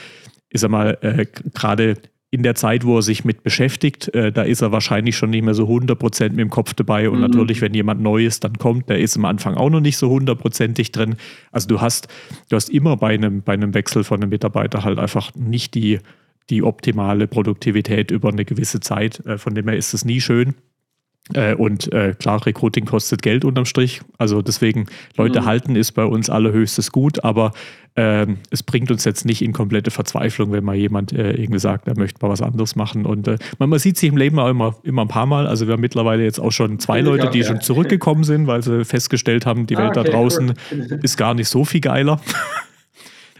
ist 0.50 0.62
er 0.62 0.68
mal 0.68 0.98
äh, 1.00 1.26
gerade 1.54 1.96
in 2.32 2.44
der 2.44 2.54
Zeit, 2.54 2.84
wo 2.84 2.96
er 2.96 3.02
sich 3.02 3.24
mit 3.24 3.42
beschäftigt, 3.42 4.14
äh, 4.14 4.30
da 4.30 4.42
ist 4.42 4.60
er 4.60 4.70
wahrscheinlich 4.70 5.16
schon 5.16 5.30
nicht 5.30 5.44
mehr 5.44 5.54
so 5.54 5.66
100% 5.66 6.30
mit 6.30 6.38
dem 6.38 6.50
Kopf 6.50 6.74
dabei. 6.74 7.10
Und 7.10 7.16
mhm. 7.16 7.22
natürlich, 7.22 7.60
wenn 7.60 7.74
jemand 7.74 8.00
Neues 8.00 8.38
dann 8.38 8.56
kommt, 8.56 8.88
der 8.88 9.00
ist 9.00 9.16
am 9.16 9.24
Anfang 9.24 9.54
auch 9.54 9.70
noch 9.70 9.80
nicht 9.80 9.96
so 9.96 10.08
hundertprozentig 10.08 10.92
drin. 10.92 11.16
Also 11.50 11.66
du 11.66 11.80
hast, 11.80 12.06
du 12.48 12.56
hast 12.56 12.70
immer 12.70 12.96
bei 12.96 13.14
einem, 13.14 13.42
bei 13.42 13.54
einem 13.54 13.74
Wechsel 13.74 14.04
von 14.04 14.20
einem 14.20 14.30
Mitarbeiter 14.30 14.84
halt 14.84 15.00
einfach 15.00 15.34
nicht 15.34 15.74
die, 15.74 15.98
die 16.50 16.62
optimale 16.62 17.26
Produktivität 17.26 18.12
über 18.12 18.28
eine 18.28 18.44
gewisse 18.44 18.78
Zeit. 18.78 19.24
Äh, 19.26 19.36
von 19.36 19.56
dem 19.56 19.66
her 19.68 19.76
ist 19.76 19.92
es 19.92 20.04
nie 20.04 20.20
schön. 20.20 20.54
Äh, 21.34 21.54
und 21.54 21.92
äh, 21.92 22.14
klar, 22.18 22.44
Recruiting 22.44 22.86
kostet 22.86 23.22
Geld 23.22 23.44
unterm 23.44 23.64
Strich. 23.64 24.00
Also 24.18 24.42
deswegen, 24.42 24.86
Leute 25.16 25.42
mhm. 25.42 25.46
halten 25.46 25.76
ist 25.76 25.92
bei 25.92 26.04
uns 26.04 26.28
allerhöchstes 26.28 26.90
Gut, 26.92 27.22
aber 27.24 27.52
ähm, 27.96 28.38
es 28.50 28.62
bringt 28.62 28.90
uns 28.90 29.04
jetzt 29.04 29.24
nicht 29.24 29.42
in 29.42 29.52
komplette 29.52 29.90
Verzweiflung, 29.90 30.52
wenn 30.52 30.64
mal 30.64 30.76
jemand 30.76 31.12
äh, 31.12 31.32
irgendwie 31.32 31.58
sagt, 31.58 31.88
er 31.88 31.98
möchte 31.98 32.24
mal 32.24 32.30
was 32.30 32.40
anderes 32.40 32.76
machen. 32.76 33.04
Und 33.04 33.28
äh, 33.28 33.36
man, 33.58 33.68
man, 33.68 33.78
sieht 33.78 33.96
sich 33.96 34.08
im 34.08 34.16
Leben 34.16 34.38
auch 34.38 34.48
immer, 34.48 34.76
immer 34.84 35.02
ein 35.02 35.08
paar 35.08 35.26
Mal. 35.26 35.46
Also 35.46 35.66
wir 35.66 35.74
haben 35.74 35.80
mittlerweile 35.80 36.22
jetzt 36.22 36.40
auch 36.40 36.52
schon 36.52 36.78
zwei 36.78 37.00
Leute, 37.00 37.30
die 37.30 37.42
schon 37.42 37.60
zurückgekommen 37.60 38.24
sind, 38.24 38.46
weil 38.46 38.62
sie 38.62 38.84
festgestellt 38.84 39.44
haben, 39.44 39.66
die 39.66 39.76
ah, 39.76 39.80
Welt 39.80 39.96
okay, 39.96 40.04
da 40.04 40.16
draußen 40.16 40.54
cool. 40.72 41.00
ist 41.02 41.16
gar 41.16 41.34
nicht 41.34 41.48
so 41.48 41.64
viel 41.64 41.80
geiler. 41.80 42.20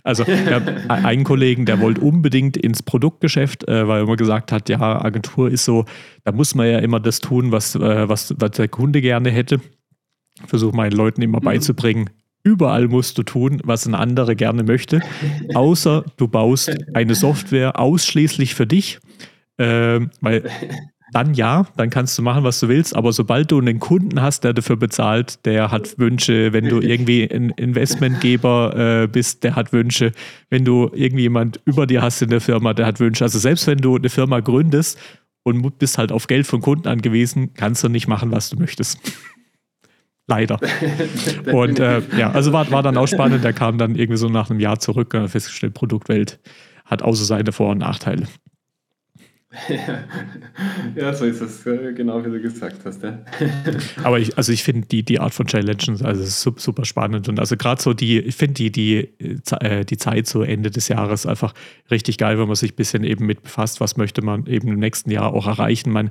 Also 0.02 0.26
wir 0.26 0.54
haben 0.54 0.90
einen 0.90 1.24
Kollegen, 1.24 1.66
der 1.66 1.80
wollte 1.80 2.00
unbedingt 2.00 2.56
ins 2.56 2.82
Produktgeschäft, 2.82 3.68
äh, 3.68 3.86
weil 3.86 4.00
er 4.00 4.04
immer 4.04 4.16
gesagt 4.16 4.52
hat, 4.52 4.68
ja, 4.68 5.02
Agentur 5.02 5.50
ist 5.50 5.64
so, 5.64 5.84
da 6.24 6.32
muss 6.32 6.54
man 6.54 6.66
ja 6.66 6.78
immer 6.78 7.00
das 7.00 7.20
tun, 7.20 7.52
was, 7.52 7.74
äh, 7.74 8.08
was, 8.08 8.34
was 8.38 8.52
der 8.52 8.68
Kunde 8.68 9.00
gerne 9.00 9.30
hätte. 9.30 9.60
Versuche 10.46 10.74
meinen 10.74 10.92
Leuten 10.92 11.22
immer 11.22 11.40
mhm. 11.40 11.44
beizubringen, 11.44 12.10
Überall 12.42 12.88
musst 12.88 13.18
du 13.18 13.22
tun, 13.22 13.60
was 13.64 13.84
ein 13.86 13.94
anderer 13.94 14.34
gerne 14.34 14.62
möchte, 14.62 15.02
außer 15.54 16.04
du 16.16 16.26
baust 16.26 16.74
eine 16.94 17.14
Software 17.14 17.78
ausschließlich 17.78 18.54
für 18.54 18.66
dich, 18.66 18.98
äh, 19.58 20.00
weil 20.22 20.50
dann 21.12 21.34
ja, 21.34 21.66
dann 21.76 21.90
kannst 21.90 22.16
du 22.18 22.22
machen, 22.22 22.44
was 22.44 22.60
du 22.60 22.68
willst, 22.68 22.94
aber 22.94 23.12
sobald 23.12 23.50
du 23.50 23.58
einen 23.58 23.80
Kunden 23.80 24.22
hast, 24.22 24.44
der 24.44 24.52
dafür 24.52 24.76
bezahlt, 24.76 25.44
der 25.44 25.70
hat 25.70 25.98
Wünsche, 25.98 26.52
wenn 26.52 26.68
du 26.68 26.80
irgendwie 26.80 27.24
ein 27.24 27.50
Investmentgeber 27.50 29.02
äh, 29.02 29.06
bist, 29.08 29.42
der 29.42 29.56
hat 29.56 29.72
Wünsche, 29.72 30.12
wenn 30.50 30.64
du 30.64 30.90
irgendwie 30.94 31.22
jemand 31.22 31.60
über 31.64 31.86
dir 31.86 32.02
hast 32.02 32.22
in 32.22 32.30
der 32.30 32.40
Firma, 32.40 32.74
der 32.74 32.86
hat 32.86 33.00
Wünsche. 33.00 33.24
Also 33.24 33.38
selbst 33.38 33.66
wenn 33.66 33.78
du 33.78 33.96
eine 33.96 34.08
Firma 34.08 34.40
gründest 34.40 34.98
und 35.42 35.78
bist 35.78 35.98
halt 35.98 36.12
auf 36.12 36.26
Geld 36.26 36.46
von 36.46 36.60
Kunden 36.60 36.86
angewiesen, 36.86 37.54
kannst 37.54 37.82
du 37.82 37.88
nicht 37.88 38.06
machen, 38.06 38.30
was 38.30 38.50
du 38.50 38.56
möchtest. 38.56 39.00
Leider. 40.28 40.60
und 41.52 41.80
äh, 41.80 42.02
ja, 42.16 42.30
also 42.30 42.52
war, 42.52 42.70
war 42.70 42.84
dann 42.84 42.96
auch 42.96 43.08
spannend. 43.08 43.42
Der 43.42 43.52
kam 43.52 43.78
dann 43.78 43.96
irgendwie 43.96 44.18
so 44.18 44.28
nach 44.28 44.48
einem 44.48 44.60
Jahr 44.60 44.78
zurück 44.78 45.12
und 45.14 45.22
hat 45.22 45.30
festgestellt, 45.30 45.74
Produktwelt 45.74 46.38
hat 46.84 47.02
außer 47.02 47.24
seine 47.24 47.50
Vor- 47.50 47.70
und 47.70 47.78
Nachteile. 47.78 48.28
ja, 50.94 51.12
so 51.12 51.24
ist 51.24 51.40
es, 51.40 51.64
genau 51.64 52.24
wie 52.24 52.30
du 52.30 52.40
gesagt 52.40 52.84
hast. 52.84 53.02
Ja. 53.02 53.18
Aber 54.04 54.20
ich, 54.20 54.36
also 54.36 54.52
ich 54.52 54.62
finde 54.62 54.86
die, 54.86 55.02
die 55.02 55.18
Art 55.18 55.34
von 55.34 55.46
Challenges, 55.46 56.02
also 56.02 56.52
super 56.56 56.84
spannend 56.84 57.28
und 57.28 57.40
also 57.40 57.56
gerade 57.56 57.82
so 57.82 57.92
die, 57.92 58.20
ich 58.20 58.36
finde 58.36 58.54
die, 58.54 58.70
die, 58.70 59.08
äh, 59.60 59.84
die 59.84 59.96
Zeit 59.96 60.28
so 60.28 60.42
Ende 60.42 60.70
des 60.70 60.86
Jahres 60.86 61.26
einfach 61.26 61.52
richtig 61.90 62.18
geil, 62.18 62.38
wenn 62.38 62.46
man 62.46 62.54
sich 62.54 62.72
ein 62.72 62.76
bisschen 62.76 63.02
eben 63.02 63.26
mit 63.26 63.42
befasst, 63.42 63.80
was 63.80 63.96
möchte 63.96 64.22
man 64.22 64.46
eben 64.46 64.68
im 64.68 64.78
nächsten 64.78 65.10
Jahr 65.10 65.32
auch 65.32 65.48
erreichen. 65.48 65.90
Man 65.90 66.10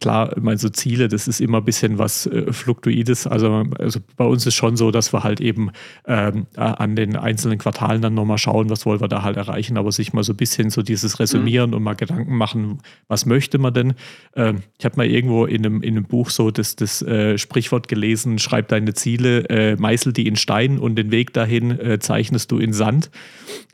Klar, 0.00 0.34
meine 0.40 0.56
so 0.56 0.70
Ziele, 0.70 1.08
das 1.08 1.28
ist 1.28 1.42
immer 1.42 1.58
ein 1.58 1.64
bisschen 1.64 1.98
was 1.98 2.24
äh, 2.26 2.50
Fluktuides. 2.52 3.26
Also, 3.26 3.64
also 3.78 4.00
bei 4.16 4.24
uns 4.24 4.46
ist 4.46 4.54
schon 4.54 4.76
so, 4.76 4.90
dass 4.90 5.12
wir 5.12 5.24
halt 5.24 5.42
eben 5.42 5.72
ähm, 6.06 6.46
an 6.56 6.96
den 6.96 7.16
einzelnen 7.16 7.58
Quartalen 7.58 8.00
dann 8.00 8.14
nochmal 8.14 8.38
schauen, 8.38 8.70
was 8.70 8.86
wollen 8.86 9.02
wir 9.02 9.08
da 9.08 9.22
halt 9.22 9.36
erreichen, 9.36 9.76
aber 9.76 9.92
sich 9.92 10.14
mal 10.14 10.22
so 10.22 10.32
ein 10.32 10.38
bisschen 10.38 10.70
so 10.70 10.80
dieses 10.80 11.20
Resümieren 11.20 11.70
mhm. 11.70 11.76
und 11.76 11.82
mal 11.82 11.96
Gedanken 11.96 12.34
machen, 12.34 12.78
was 13.08 13.26
möchte 13.26 13.58
man 13.58 13.74
denn. 13.74 13.94
Ähm, 14.34 14.62
ich 14.78 14.86
habe 14.86 14.96
mal 14.96 15.06
irgendwo 15.06 15.44
in 15.44 15.66
einem, 15.66 15.82
in 15.82 15.98
einem 15.98 16.06
Buch 16.06 16.30
so 16.30 16.50
das, 16.50 16.76
das 16.76 17.02
äh, 17.02 17.36
Sprichwort 17.36 17.86
gelesen, 17.86 18.38
schreib 18.38 18.68
deine 18.68 18.94
Ziele, 18.94 19.50
äh, 19.50 19.76
meißel 19.76 20.14
die 20.14 20.26
in 20.26 20.36
Stein 20.36 20.78
und 20.78 20.96
den 20.96 21.10
Weg 21.10 21.34
dahin 21.34 21.78
äh, 21.78 21.98
zeichnest 21.98 22.50
du 22.52 22.58
in 22.58 22.72
Sand. 22.72 23.10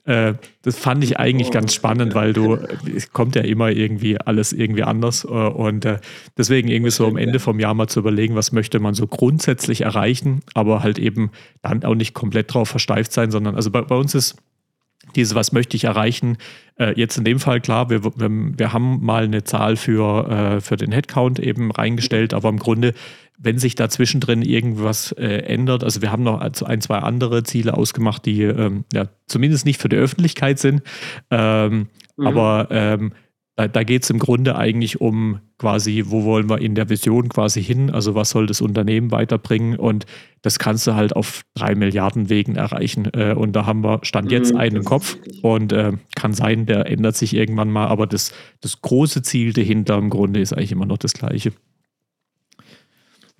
Äh, 0.06 0.34
das 0.62 0.78
fand 0.78 1.02
ich 1.04 1.18
eigentlich 1.18 1.50
ganz 1.50 1.74
spannend, 1.74 2.14
weil 2.14 2.32
du, 2.32 2.58
es 2.94 3.12
kommt 3.12 3.34
ja 3.34 3.42
immer 3.42 3.70
irgendwie 3.70 4.18
alles 4.20 4.52
irgendwie 4.52 4.84
anders. 4.84 5.24
Äh, 5.24 5.28
und 5.28 5.84
äh, 5.84 5.98
deswegen 6.36 6.68
irgendwie 6.68 6.90
so 6.90 7.06
am 7.06 7.16
Ende 7.16 7.38
vom 7.38 7.60
Jahr 7.60 7.74
mal 7.74 7.88
zu 7.88 8.00
überlegen, 8.00 8.34
was 8.34 8.52
möchte 8.52 8.80
man 8.80 8.94
so 8.94 9.06
grundsätzlich 9.06 9.82
erreichen, 9.82 10.40
aber 10.54 10.82
halt 10.82 10.98
eben 10.98 11.30
dann 11.62 11.84
auch 11.84 11.94
nicht 11.94 12.14
komplett 12.14 12.52
drauf 12.52 12.68
versteift 12.68 13.12
sein, 13.12 13.30
sondern 13.30 13.56
also 13.56 13.70
bei, 13.70 13.82
bei 13.82 13.96
uns 13.96 14.14
ist 14.14 14.36
dieses, 15.14 15.34
was 15.34 15.52
möchte 15.52 15.76
ich 15.76 15.84
erreichen, 15.84 16.36
äh, 16.78 16.98
jetzt 16.98 17.16
in 17.16 17.24
dem 17.24 17.38
Fall 17.38 17.60
klar, 17.60 17.90
wir, 17.90 18.04
wir, 18.04 18.14
wir 18.16 18.72
haben 18.72 19.04
mal 19.04 19.24
eine 19.24 19.44
Zahl 19.44 19.76
für, 19.76 20.28
äh, 20.28 20.60
für 20.60 20.76
den 20.76 20.92
Headcount 20.92 21.38
eben 21.38 21.70
reingestellt, 21.70 22.34
aber 22.34 22.48
im 22.48 22.58
Grunde 22.58 22.92
wenn 23.38 23.58
sich 23.58 23.74
da 23.74 23.88
zwischendrin 23.88 24.42
irgendwas 24.42 25.12
äh, 25.12 25.40
ändert, 25.40 25.84
also 25.84 26.00
wir 26.02 26.10
haben 26.10 26.22
noch 26.22 26.40
ein, 26.40 26.80
zwei 26.80 26.98
andere 26.98 27.42
Ziele 27.42 27.74
ausgemacht, 27.74 28.24
die 28.24 28.42
ähm, 28.42 28.84
ja 28.92 29.08
zumindest 29.26 29.66
nicht 29.66 29.80
für 29.80 29.88
die 29.88 29.96
Öffentlichkeit 29.96 30.58
sind, 30.58 30.82
ähm, 31.30 31.88
mhm. 32.16 32.26
aber 32.26 32.68
ähm, 32.70 33.12
da, 33.56 33.68
da 33.68 33.82
geht 33.84 34.04
es 34.04 34.10
im 34.10 34.18
Grunde 34.18 34.56
eigentlich 34.56 35.00
um 35.00 35.40
quasi, 35.58 36.04
wo 36.06 36.24
wollen 36.24 36.48
wir 36.50 36.60
in 36.60 36.74
der 36.74 36.90
Vision 36.90 37.30
quasi 37.30 37.62
hin, 37.62 37.90
also 37.90 38.14
was 38.14 38.30
soll 38.30 38.46
das 38.46 38.60
Unternehmen 38.60 39.10
weiterbringen 39.10 39.76
und 39.78 40.04
das 40.42 40.58
kannst 40.58 40.86
du 40.86 40.94
halt 40.94 41.16
auf 41.16 41.42
drei 41.54 41.74
Milliarden 41.74 42.28
Wegen 42.28 42.56
erreichen 42.56 43.08
äh, 43.14 43.32
und 43.32 43.56
da 43.56 43.64
haben 43.64 43.82
wir 43.82 44.00
Stand 44.02 44.30
jetzt 44.30 44.52
mhm, 44.52 44.60
einen 44.60 44.76
im 44.76 44.84
Kopf 44.84 45.16
und 45.40 45.72
äh, 45.72 45.92
kann 46.14 46.34
sein, 46.34 46.66
der 46.66 46.86
ändert 46.86 47.16
sich 47.16 47.34
irgendwann 47.34 47.70
mal, 47.70 47.86
aber 47.86 48.06
das, 48.06 48.32
das 48.60 48.82
große 48.82 49.22
Ziel 49.22 49.54
dahinter 49.54 49.96
im 49.96 50.10
Grunde 50.10 50.40
ist 50.40 50.52
eigentlich 50.52 50.72
immer 50.72 50.86
noch 50.86 50.98
das 50.98 51.14
gleiche. 51.14 51.52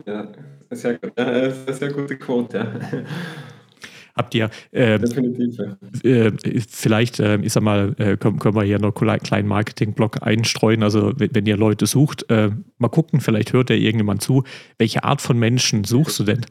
Ja, 0.06 0.28
sehr, 0.70 0.98
äh, 1.16 1.50
sehr, 1.50 1.74
sehr 1.74 1.92
gute 1.92 2.16
Quote. 2.16 2.58
Ja. 2.92 2.98
Habt 4.16 4.34
ihr, 4.34 4.48
äh, 4.72 4.94
äh, 4.94 6.32
vielleicht, 6.68 7.20
äh, 7.20 7.36
ich 7.36 7.52
sag 7.52 7.62
mal, 7.62 7.94
äh, 7.98 8.16
können, 8.16 8.38
können 8.38 8.54
wir 8.54 8.64
hier 8.64 8.78
noch 8.78 9.00
einen 9.00 9.20
kleinen 9.20 9.46
Marketing-Blog 9.46 10.22
einstreuen. 10.22 10.82
Also, 10.82 11.12
wenn, 11.16 11.34
wenn 11.34 11.46
ihr 11.46 11.58
Leute 11.58 11.84
sucht, 11.86 12.28
äh, 12.30 12.50
mal 12.78 12.88
gucken, 12.88 13.20
vielleicht 13.20 13.52
hört 13.52 13.68
ja 13.68 13.76
irgendjemand 13.76 14.22
zu. 14.22 14.44
Welche 14.78 15.04
Art 15.04 15.20
von 15.20 15.38
Menschen 15.38 15.84
suchst 15.84 16.18
du 16.18 16.24
denn? 16.24 16.46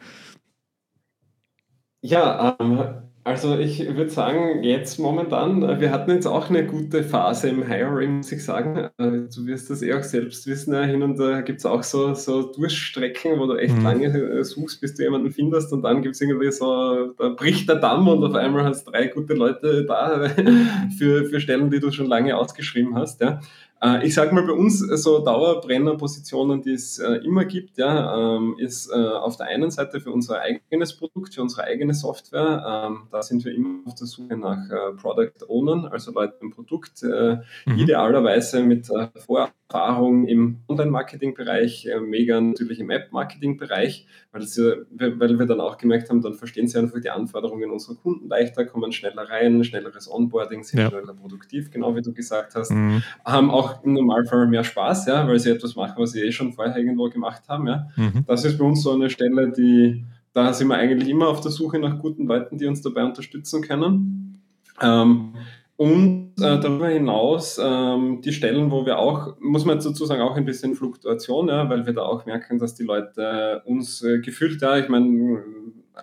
Ja, 2.01 2.55
ähm, 2.59 3.04
also 3.25 3.57
ich 3.57 3.79
würde 3.79 4.11
sagen, 4.11 4.61
jetzt 4.61 4.99
momentan, 4.99 5.63
äh, 5.63 5.79
wir 5.79 5.91
hatten 5.91 6.11
jetzt 6.11 6.27
auch 6.27 6.51
eine 6.51 6.63
gute 6.63 7.03
Phase 7.03 7.49
im 7.49 7.65
Hiring, 7.65 8.17
muss 8.17 8.31
ich 8.31 8.45
sagen. 8.45 8.77
Äh, 8.77 8.89
du 8.99 9.47
wirst 9.47 9.71
das 9.71 9.81
eh 9.81 9.95
auch 9.95 10.03
selbst 10.03 10.45
wissen, 10.45 10.79
hin 10.83 11.01
und 11.01 11.17
da 11.17 11.41
gibt 11.41 11.57
es 11.57 11.65
auch 11.65 11.81
so, 11.81 12.13
so 12.13 12.51
Durchstrecken, 12.51 13.39
wo 13.39 13.47
du 13.47 13.55
echt 13.55 13.75
mhm. 13.75 13.83
lange 13.83 14.05
äh, 14.05 14.43
suchst, 14.43 14.79
bis 14.79 14.93
du 14.93 15.01
jemanden 15.01 15.31
findest 15.31 15.73
und 15.73 15.81
dann 15.81 16.03
gibt 16.03 16.13
es 16.13 16.21
irgendwie 16.21 16.51
so, 16.51 17.13
da 17.17 17.29
bricht 17.29 17.67
der 17.67 17.77
Damm 17.77 18.07
und 18.07 18.23
auf 18.23 18.35
einmal 18.35 18.63
hast 18.63 18.85
du 18.85 18.91
drei 18.91 19.07
gute 19.07 19.33
Leute 19.33 19.85
da 19.85 20.29
für, 20.99 21.25
für 21.25 21.39
Stellen, 21.39 21.71
die 21.71 21.79
du 21.79 21.89
schon 21.89 22.05
lange 22.05 22.37
ausgeschrieben 22.37 22.95
hast. 22.95 23.21
Ja. 23.21 23.39
Äh, 23.81 24.07
ich 24.07 24.13
sage 24.13 24.33
mal, 24.33 24.43
bei 24.43 24.53
uns 24.53 24.79
so 24.79 25.19
Dauerbrennerpositionen, 25.19 26.61
die 26.61 26.73
es 26.73 26.99
äh, 26.99 27.15
immer 27.25 27.45
gibt, 27.45 27.77
ja, 27.77 28.35
ähm, 28.37 28.55
ist 28.57 28.89
äh, 28.89 28.95
auf 28.95 29.37
der 29.37 29.47
einen 29.47 29.69
Seite 29.69 29.99
für 29.99 30.11
unser 30.11 30.39
eigenes 30.41 30.95
Produkt, 30.95 31.35
für 31.35 31.41
unsere 31.41 31.63
eigene 31.65 31.93
Software. 31.93 32.87
Ähm, 32.87 33.07
da 33.11 33.21
sind 33.21 33.43
wir 33.43 33.53
immer 33.53 33.79
auf 33.85 33.95
der 33.95 34.07
Suche 34.07 34.37
nach 34.37 34.57
Product 35.01 35.45
Ownern, 35.47 35.85
also 35.85 36.11
Leute 36.11 36.35
im 36.41 36.51
Produkt, 36.51 37.03
mhm. 37.03 37.77
idealerweise 37.77 38.61
mit 38.63 38.87
Vorerfahrung 39.15 40.27
im 40.27 40.61
Online-Marketing-Bereich, 40.67 41.89
mega 42.01 42.39
natürlich 42.39 42.79
im 42.79 42.89
App-Marketing-Bereich, 42.89 44.07
weil, 44.31 45.19
weil 45.19 45.39
wir 45.39 45.45
dann 45.45 45.61
auch 45.61 45.77
gemerkt 45.77 46.09
haben, 46.09 46.21
dann 46.21 46.33
verstehen 46.33 46.67
sie 46.67 46.79
einfach 46.79 46.99
die 46.99 47.09
Anforderungen 47.09 47.71
unserer 47.71 47.95
Kunden 47.95 48.27
leichter, 48.27 48.65
kommen 48.65 48.91
schneller 48.91 49.29
rein, 49.29 49.63
schnelleres 49.63 50.11
Onboarding, 50.11 50.63
sind 50.63 50.79
ja. 50.79 50.89
schneller 50.89 51.13
produktiv, 51.13 51.71
genau 51.71 51.95
wie 51.95 52.01
du 52.01 52.13
gesagt 52.13 52.55
hast. 52.55 52.71
Mhm. 52.71 53.03
Haben 53.23 53.51
auch 53.51 53.74
auch 53.75 53.83
im 53.83 53.93
Normalfall 53.93 54.47
mehr 54.47 54.63
Spaß, 54.63 55.07
ja, 55.07 55.27
weil 55.27 55.39
sie 55.39 55.51
etwas 55.51 55.75
machen, 55.75 55.95
was 55.97 56.11
sie 56.11 56.21
eh 56.21 56.31
schon 56.31 56.53
vorher 56.53 56.77
irgendwo 56.77 57.09
gemacht 57.09 57.43
haben. 57.47 57.67
Ja. 57.67 57.87
Mhm. 57.95 58.25
Das 58.27 58.45
ist 58.45 58.57
bei 58.57 58.65
uns 58.65 58.83
so 58.83 58.91
eine 58.91 59.09
Stelle, 59.09 59.51
die, 59.51 60.05
da 60.33 60.53
sind 60.53 60.67
wir 60.67 60.75
eigentlich 60.75 61.09
immer 61.09 61.27
auf 61.27 61.41
der 61.41 61.51
Suche 61.51 61.79
nach 61.79 61.99
guten 61.99 62.27
Leuten, 62.27 62.57
die 62.57 62.65
uns 62.65 62.81
dabei 62.81 63.03
unterstützen 63.03 63.61
können. 63.61 64.41
Ähm, 64.81 65.33
und 65.77 66.31
äh, 66.37 66.59
darüber 66.59 66.87
hinaus 66.87 67.59
ähm, 67.61 68.21
die 68.21 68.31
Stellen, 68.31 68.71
wo 68.71 68.85
wir 68.85 68.97
auch, 68.97 69.35
muss 69.41 69.65
man 69.65 69.81
sozusagen 69.81 70.21
auch 70.21 70.37
ein 70.37 70.45
bisschen 70.45 70.73
Fluktuation, 70.73 71.49
ja, 71.49 71.69
weil 71.69 71.85
wir 71.85 71.91
da 71.91 72.03
auch 72.03 72.25
merken, 72.25 72.59
dass 72.59 72.75
die 72.75 72.83
Leute 72.83 73.61
uns 73.65 74.01
äh, 74.01 74.19
gefühlt, 74.19 74.61
ja, 74.61 74.77
ich 74.77 74.87
meine, 74.87 75.43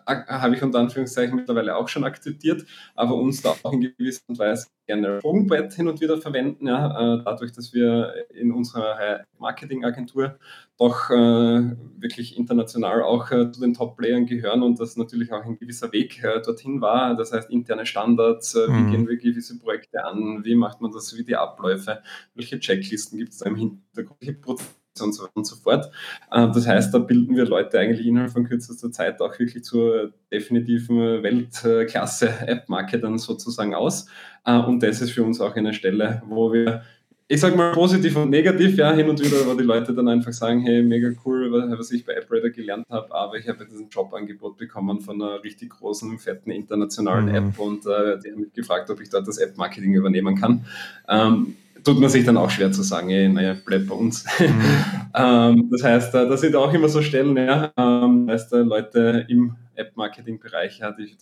habe 0.06 0.54
ich 0.54 0.62
unter 0.62 0.78
Anführungszeichen 0.78 1.36
mittlerweile 1.36 1.76
auch 1.76 1.88
schon 1.88 2.04
akzeptiert, 2.04 2.64
aber 2.94 3.14
uns 3.14 3.42
da 3.42 3.54
auch 3.62 3.72
in 3.72 3.80
gewisser 3.80 4.22
Weise 4.28 4.66
gerne 4.86 5.18
Sprungbrett 5.18 5.72
hin 5.74 5.88
und 5.88 6.00
wieder 6.00 6.20
verwenden, 6.20 6.66
ja, 6.66 7.16
äh, 7.16 7.22
dadurch, 7.24 7.52
dass 7.52 7.72
wir 7.72 8.12
in 8.34 8.52
unserer 8.52 9.24
Marketingagentur 9.38 10.38
doch 10.78 11.10
äh, 11.10 11.76
wirklich 11.98 12.36
international 12.36 13.02
auch 13.02 13.30
äh, 13.30 13.50
zu 13.52 13.60
den 13.60 13.74
Top-Playern 13.74 14.26
gehören 14.26 14.62
und 14.62 14.80
das 14.80 14.96
natürlich 14.96 15.32
auch 15.32 15.44
ein 15.44 15.56
gewisser 15.56 15.92
Weg 15.92 16.22
äh, 16.24 16.40
dorthin 16.42 16.80
war. 16.80 17.14
Das 17.14 17.32
heißt, 17.32 17.50
interne 17.50 17.86
Standards, 17.86 18.54
äh, 18.54 18.66
wie 18.68 18.72
mhm. 18.72 18.90
gehen 18.90 19.08
wir 19.08 19.16
gewisse 19.16 19.58
Projekte 19.58 20.04
an, 20.04 20.44
wie 20.44 20.54
macht 20.54 20.80
man 20.80 20.90
das, 20.90 21.16
wie 21.16 21.24
die 21.24 21.36
Abläufe, 21.36 22.02
welche 22.34 22.58
Checklisten 22.58 23.18
gibt 23.18 23.32
es 23.32 23.38
da 23.38 23.46
im 23.46 23.56
Hintergrund, 23.56 24.20
welche 24.20 24.34
Prozesse 24.34 24.81
und 25.00 25.14
so, 25.14 25.28
und 25.34 25.46
so 25.46 25.56
fort. 25.56 25.86
Äh, 26.30 26.48
das 26.52 26.66
heißt, 26.66 26.92
da 26.92 26.98
bilden 26.98 27.36
wir 27.36 27.46
Leute 27.46 27.78
eigentlich 27.78 28.06
innerhalb 28.06 28.32
von 28.32 28.44
kürzester 28.44 28.90
Zeit 28.90 29.20
auch 29.20 29.38
wirklich 29.38 29.64
zur 29.64 30.12
definitiven 30.30 31.22
Weltklasse-App-Marketern 31.22 33.18
sozusagen 33.18 33.74
aus. 33.74 34.06
Äh, 34.44 34.58
und 34.58 34.82
das 34.82 35.00
ist 35.00 35.12
für 35.12 35.22
uns 35.22 35.40
auch 35.40 35.54
eine 35.56 35.72
Stelle, 35.72 36.22
wo 36.26 36.52
wir 36.52 36.82
ich 37.28 37.40
sag 37.40 37.56
mal 37.56 37.72
positiv 37.72 38.14
und 38.16 38.28
negativ, 38.28 38.76
ja, 38.76 38.92
hin 38.92 39.08
und 39.08 39.18
wieder, 39.18 39.46
wo 39.46 39.54
die 39.54 39.64
Leute 39.64 39.94
dann 39.94 40.06
einfach 40.06 40.34
sagen, 40.34 40.60
hey, 40.60 40.82
mega 40.82 41.08
cool, 41.24 41.50
was 41.50 41.90
ich 41.90 42.04
bei 42.04 42.14
AppRadar 42.14 42.50
gelernt 42.50 42.86
habe, 42.90 43.14
aber 43.14 43.38
ich 43.38 43.48
habe 43.48 43.64
diesen 43.64 43.88
Jobangebot 43.88 44.58
bekommen 44.58 45.00
von 45.00 45.22
einer 45.22 45.42
richtig 45.42 45.70
großen, 45.70 46.18
fetten 46.18 46.50
internationalen 46.50 47.26
mhm. 47.30 47.34
App 47.34 47.58
und 47.58 47.86
äh, 47.86 48.18
die 48.18 48.32
haben 48.32 48.40
mich 48.40 48.52
gefragt, 48.52 48.90
ob 48.90 49.00
ich 49.00 49.08
dort 49.08 49.26
das 49.26 49.38
App-Marketing 49.38 49.94
übernehmen 49.94 50.36
kann. 50.36 50.66
Ähm, 51.08 51.56
tut 51.84 51.98
man 51.98 52.10
sich 52.10 52.24
dann 52.24 52.36
auch 52.36 52.50
schwer 52.50 52.72
zu 52.72 52.82
sagen, 52.82 53.10
ey, 53.10 53.28
naja, 53.28 53.56
bleib 53.64 53.86
bei 53.86 53.94
uns. 53.94 54.24
Mhm. 54.38 54.62
ähm, 55.14 55.68
das 55.70 55.82
heißt, 55.82 56.14
äh, 56.14 56.28
da 56.28 56.36
sind 56.36 56.54
auch 56.56 56.72
immer 56.72 56.88
so 56.88 57.02
Stellen, 57.02 57.36
ja, 57.36 57.72
ähm, 57.76 58.28
heißt, 58.28 58.52
äh, 58.52 58.58
Leute 58.58 59.26
im 59.28 59.56
App-Marketing-Bereich, 59.74 60.82
die, 60.98 61.16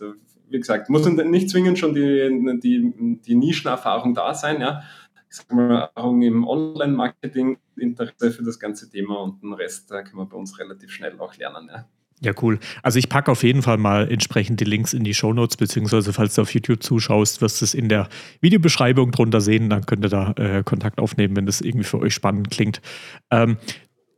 wie 0.48 0.58
gesagt, 0.58 0.90
muss 0.90 1.06
nicht 1.06 1.50
zwingend 1.50 1.78
schon 1.78 1.94
die, 1.94 2.58
die, 2.62 3.18
die 3.24 3.34
Nischenerfahrung 3.34 4.14
da 4.14 4.34
sein, 4.34 4.60
ja. 4.60 4.82
Ich 5.30 5.36
sag 5.36 5.52
mal, 5.52 5.82
Erfahrung 5.82 6.22
im 6.22 6.46
Online-Marketing, 6.46 7.58
Interesse 7.76 8.32
für 8.32 8.42
das 8.42 8.58
ganze 8.58 8.90
Thema 8.90 9.20
und 9.20 9.42
den 9.42 9.52
Rest 9.52 9.92
äh, 9.92 10.02
kann 10.02 10.16
man 10.16 10.28
bei 10.28 10.36
uns 10.36 10.58
relativ 10.58 10.90
schnell 10.90 11.18
auch 11.20 11.36
lernen, 11.36 11.70
ja. 11.72 11.86
Ja, 12.22 12.32
cool. 12.42 12.58
Also 12.82 12.98
ich 12.98 13.08
packe 13.08 13.30
auf 13.32 13.42
jeden 13.42 13.62
Fall 13.62 13.78
mal 13.78 14.10
entsprechend 14.10 14.60
die 14.60 14.64
Links 14.64 14.92
in 14.92 15.04
die 15.04 15.14
Shownotes, 15.14 15.56
beziehungsweise 15.56 16.12
falls 16.12 16.34
du 16.34 16.42
auf 16.42 16.52
YouTube 16.52 16.82
zuschaust, 16.82 17.40
wirst 17.40 17.62
du 17.62 17.64
es 17.64 17.72
in 17.72 17.88
der 17.88 18.08
Videobeschreibung 18.42 19.10
drunter 19.10 19.40
sehen. 19.40 19.70
Dann 19.70 19.86
könnt 19.86 20.04
ihr 20.04 20.10
da 20.10 20.32
äh, 20.32 20.62
Kontakt 20.62 20.98
aufnehmen, 20.98 21.34
wenn 21.36 21.46
das 21.46 21.62
irgendwie 21.62 21.86
für 21.86 21.98
euch 21.98 22.12
spannend 22.12 22.50
klingt. 22.50 22.82
Ähm, 23.30 23.56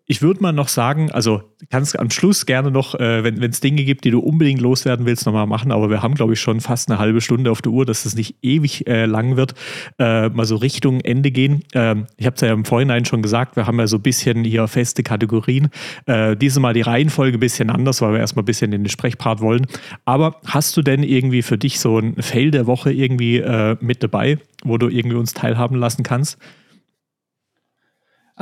ich 0.07 0.21
würde 0.21 0.43
mal 0.43 0.53
noch 0.53 0.69
sagen, 0.69 1.13
also 1.13 1.43
kannst 1.71 1.99
am 1.99 2.11
Schluss 2.11 2.45
gerne 2.45 2.71
noch, 2.71 2.95
äh, 2.97 3.23
wenn 3.23 3.43
es 3.43 3.61
Dinge 3.61 3.85
gibt, 3.85 4.05
die 4.05 4.11
du 4.11 4.19
unbedingt 4.19 4.61
loswerden 4.61 5.07
willst, 5.07 5.27
nochmal 5.27 5.47
machen, 5.47 5.71
aber 5.71 5.91
wir 5.91 6.03
haben, 6.03 6.15
glaube 6.15 6.33
ich, 6.33 6.41
schon 6.41 6.61
fast 6.61 6.91
eine 6.91 6.99
halbe 6.99 7.21
Stunde 7.21 7.51
auf 7.51 7.63
der 7.63 7.73
Uhr, 7.73 7.87
dass 7.87 8.05
es 8.05 8.17
nicht 8.17 8.37
ewig 8.43 8.87
äh, 8.89 9.07
lang 9.07 9.37
wird, 9.37 9.55
äh, 9.99 10.29
mal 10.29 10.45
so 10.45 10.57
Richtung 10.57 11.01
Ende 11.01 11.31
gehen. 11.31 11.63
Ähm, 11.73 12.07
ich 12.17 12.27
habe 12.27 12.35
es 12.35 12.41
ja 12.41 12.53
im 12.53 12.65
Vorhinein 12.65 13.05
schon 13.05 13.23
gesagt, 13.23 13.55
wir 13.55 13.67
haben 13.67 13.79
ja 13.79 13.87
so 13.87 13.97
ein 13.97 14.03
bisschen 14.03 14.45
hier 14.45 14.67
feste 14.67 15.05
Kategorien. 15.05 15.69
Äh, 16.07 16.37
dieses 16.37 16.59
Mal 16.59 16.75
die 16.75 16.81
Reihenfolge 16.81 17.39
ein 17.39 17.41
bisschen 17.41 17.71
anders, 17.71 18.03
weil 18.03 18.13
wir 18.13 18.21
erstmal 18.21 18.43
ein 18.43 18.47
bisschen 18.47 18.73
in 18.73 18.83
den 18.83 18.91
Sprechpart 18.91 19.41
wollen. 19.41 19.67
Aber 20.05 20.41
hast 20.45 20.77
du 20.77 20.83
denn 20.83 21.05
irgendwie 21.05 21.43
für 21.43 21.59
dich 21.59 21.79
so 21.79 21.99
ein 21.99 22.17
Fail 22.21 22.51
der 22.51 22.67
Woche 22.67 22.93
irgendwie 22.93 23.39
äh, 23.39 23.77
mit 23.81 24.03
dabei, 24.03 24.39
wo 24.65 24.79
du 24.79 24.89
irgendwie 24.89 25.17
uns 25.17 25.33
teilhaben 25.33 25.77
lassen 25.77 26.03
kannst? 26.03 26.39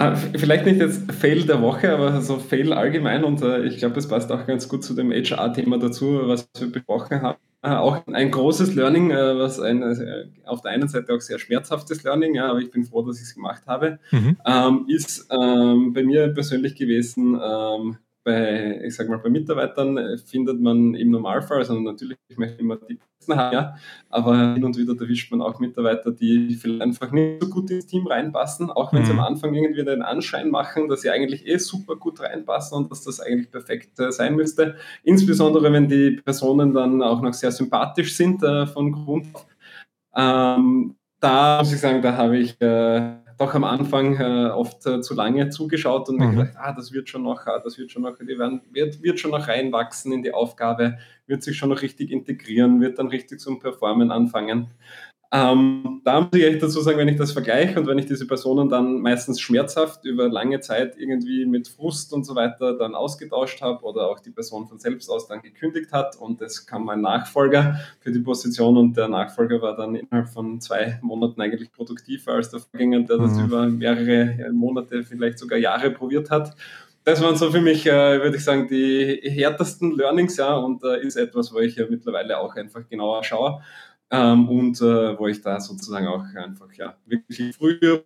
Ah, 0.00 0.16
vielleicht 0.16 0.64
nicht 0.64 0.80
jetzt 0.80 1.12
Fail 1.12 1.44
der 1.44 1.60
Woche, 1.60 1.92
aber 1.92 2.22
so 2.22 2.38
Fail 2.38 2.72
allgemein 2.72 3.22
und 3.22 3.42
äh, 3.42 3.64
ich 3.64 3.76
glaube, 3.76 3.98
es 3.98 4.08
passt 4.08 4.32
auch 4.32 4.46
ganz 4.46 4.66
gut 4.66 4.82
zu 4.82 4.94
dem 4.94 5.12
HR-Thema 5.12 5.78
dazu, 5.78 6.22
was 6.22 6.48
wir 6.58 6.72
besprochen 6.72 7.20
haben. 7.20 7.38
Äh, 7.60 7.74
auch 7.74 8.06
ein 8.06 8.30
großes 8.30 8.74
Learning, 8.74 9.10
äh, 9.10 9.38
was 9.38 9.60
ein, 9.60 9.82
äh, 9.82 10.24
auf 10.46 10.62
der 10.62 10.70
einen 10.70 10.88
Seite 10.88 11.12
auch 11.12 11.20
sehr 11.20 11.38
schmerzhaftes 11.38 12.02
Learning, 12.02 12.34
ja, 12.34 12.48
aber 12.48 12.60
ich 12.60 12.70
bin 12.70 12.84
froh, 12.84 13.02
dass 13.02 13.18
ich 13.18 13.24
es 13.24 13.34
gemacht 13.34 13.64
habe, 13.66 13.98
mhm. 14.10 14.38
ähm, 14.46 14.86
ist 14.88 15.28
ähm, 15.30 15.92
bei 15.92 16.02
mir 16.02 16.28
persönlich 16.28 16.76
gewesen, 16.76 17.38
ähm, 17.38 17.98
bei, 18.24 18.80
ich 18.85 18.94
sag 18.94 19.09
mal, 19.09 19.18
bei 19.18 19.30
Mitarbeitern 19.30 19.96
äh, 19.96 20.18
findet 20.18 20.61
man 20.61 20.94
im 20.94 21.11
Normalfall, 21.11 21.59
also 21.59 21.78
natürlich, 21.78 22.18
ich 22.28 22.37
möchte 22.37 22.61
immer 22.61 22.76
die 22.76 22.98
Besten 23.18 23.37
haben, 23.37 23.54
ja, 23.54 23.76
aber 24.09 24.54
hin 24.54 24.64
und 24.64 24.76
wieder 24.76 24.94
erwischt 24.98 25.30
man 25.30 25.40
auch 25.40 25.59
Mitarbeiter, 25.59 26.11
die 26.11 26.54
vielleicht 26.54 26.83
einfach 26.83 27.12
nicht 27.12 27.42
so 27.42 27.48
gut 27.48 27.70
ins 27.70 27.87
Team 27.87 28.06
reinpassen, 28.06 28.70
auch 28.70 28.92
wenn 28.92 29.04
sie 29.04 29.12
am 29.12 29.18
mhm. 29.18 29.24
Anfang 29.24 29.54
irgendwie 29.54 29.85
den 29.85 30.02
Anschein 30.02 30.50
machen, 30.50 30.88
dass 30.88 31.02
sie 31.02 31.11
eigentlich 31.11 31.46
eh 31.46 31.59
super 31.59 31.96
gut 31.96 32.20
reinpassen 32.20 32.76
und 32.76 32.90
dass 32.90 33.04
das 33.04 33.20
eigentlich 33.20 33.50
perfekt 33.50 33.98
äh, 33.98 34.12
sein 34.12 34.37
müsste. 34.37 34.76
Insbesondere, 35.02 35.72
wenn 35.72 35.88
die 35.88 36.20
Personen 36.22 36.74
dann 36.74 37.02
auch 37.02 37.22
noch 37.22 37.35
sehr 37.35 37.52
sympathisch 37.52 38.14
sind 38.16 38.42
äh, 38.42 38.66
von 38.66 38.92
Grund 38.92 39.26
auf. 39.35 39.46
Ähm, 40.14 40.96
da 41.20 41.59
muss 41.59 41.72
ich 41.72 41.80
sagen, 41.80 42.02
da 42.02 42.16
habe 42.16 42.38
ich 42.38 42.61
äh, 42.61 43.16
doch 43.40 43.55
am 43.55 43.64
Anfang 43.64 44.16
äh, 44.20 44.50
oft 44.50 44.85
äh, 44.87 45.00
zu 45.00 45.14
lange 45.14 45.48
zugeschaut 45.48 46.09
und 46.11 46.18
mhm. 46.18 46.26
mir 46.26 46.31
gedacht, 46.33 46.57
ah, 46.59 46.72
das 46.72 46.92
wird 46.92 47.09
schon 47.09 47.22
noch, 47.22 47.46
ah, 47.46 47.59
das 47.64 47.79
wird 47.79 47.90
schon 47.90 48.03
noch, 48.03 48.18
die 48.18 48.38
werden, 48.38 48.61
wird, 48.70 49.03
wird 49.03 49.18
schon 49.18 49.31
noch 49.31 49.48
reinwachsen 49.48 50.12
in 50.12 50.22
die 50.22 50.35
Aufgabe, 50.35 50.98
wird 51.26 51.42
sich 51.42 51.57
schon 51.57 51.70
noch 51.70 51.81
richtig 51.81 52.11
integrieren, 52.11 52.81
wird 52.83 52.98
dann 52.98 53.09
richtig 53.09 53.40
zum 53.40 53.59
Performen 53.59 54.11
anfangen. 54.11 54.68
Ähm, 55.32 56.00
da 56.04 56.22
muss 56.22 56.30
ich 56.32 56.42
echt 56.42 56.60
dazu 56.60 56.80
sagen, 56.80 56.98
wenn 56.98 57.06
ich 57.06 57.16
das 57.16 57.30
vergleiche 57.30 57.78
und 57.78 57.86
wenn 57.86 57.98
ich 57.98 58.06
diese 58.06 58.26
Personen 58.26 58.68
dann 58.68 59.00
meistens 59.00 59.40
schmerzhaft 59.40 60.04
über 60.04 60.28
lange 60.28 60.58
Zeit 60.58 60.96
irgendwie 60.98 61.46
mit 61.46 61.68
Frust 61.68 62.12
und 62.12 62.24
so 62.24 62.34
weiter 62.34 62.76
dann 62.76 62.96
ausgetauscht 62.96 63.62
habe 63.62 63.84
oder 63.84 64.08
auch 64.08 64.18
die 64.18 64.30
Person 64.30 64.66
von 64.66 64.80
selbst 64.80 65.08
aus 65.08 65.28
dann 65.28 65.40
gekündigt 65.40 65.92
hat 65.92 66.16
und 66.16 66.42
es 66.42 66.66
kam 66.66 66.84
mein 66.84 67.00
Nachfolger 67.00 67.78
für 68.00 68.10
die 68.10 68.18
Position 68.18 68.76
und 68.76 68.96
der 68.96 69.06
Nachfolger 69.06 69.62
war 69.62 69.76
dann 69.76 69.94
innerhalb 69.94 70.30
von 70.30 70.60
zwei 70.60 70.98
Monaten 71.00 71.40
eigentlich 71.40 71.72
produktiver 71.72 72.32
als 72.32 72.50
der 72.50 72.58
Vorgänger, 72.58 73.02
der 73.02 73.18
das 73.18 73.34
mhm. 73.34 73.44
über 73.44 73.66
mehrere 73.68 74.50
Monate, 74.50 75.04
vielleicht 75.04 75.38
sogar 75.38 75.60
Jahre 75.60 75.92
probiert 75.92 76.28
hat 76.30 76.56
das 77.02 77.22
waren 77.22 77.34
so 77.34 77.50
für 77.50 77.62
mich, 77.62 77.86
äh, 77.86 78.22
würde 78.22 78.36
ich 78.36 78.44
sagen, 78.44 78.68
die 78.68 79.20
härtesten 79.24 79.96
Learnings, 79.96 80.36
ja, 80.36 80.54
und 80.54 80.84
äh, 80.84 81.00
ist 81.00 81.16
etwas, 81.16 81.52
wo 81.52 81.58
ich 81.58 81.76
ja 81.76 81.86
mittlerweile 81.88 82.38
auch 82.38 82.54
einfach 82.56 82.86
genauer 82.88 83.24
schaue 83.24 83.62
ähm, 84.11 84.49
und 84.49 84.81
äh, 84.81 85.18
wo 85.18 85.27
ich 85.29 85.40
da 85.40 85.61
sozusagen 85.61 86.07
auch 86.07 86.25
einfach 86.35 86.73
ja, 86.75 86.96
wirklich 87.07 87.55
früher 87.57 88.05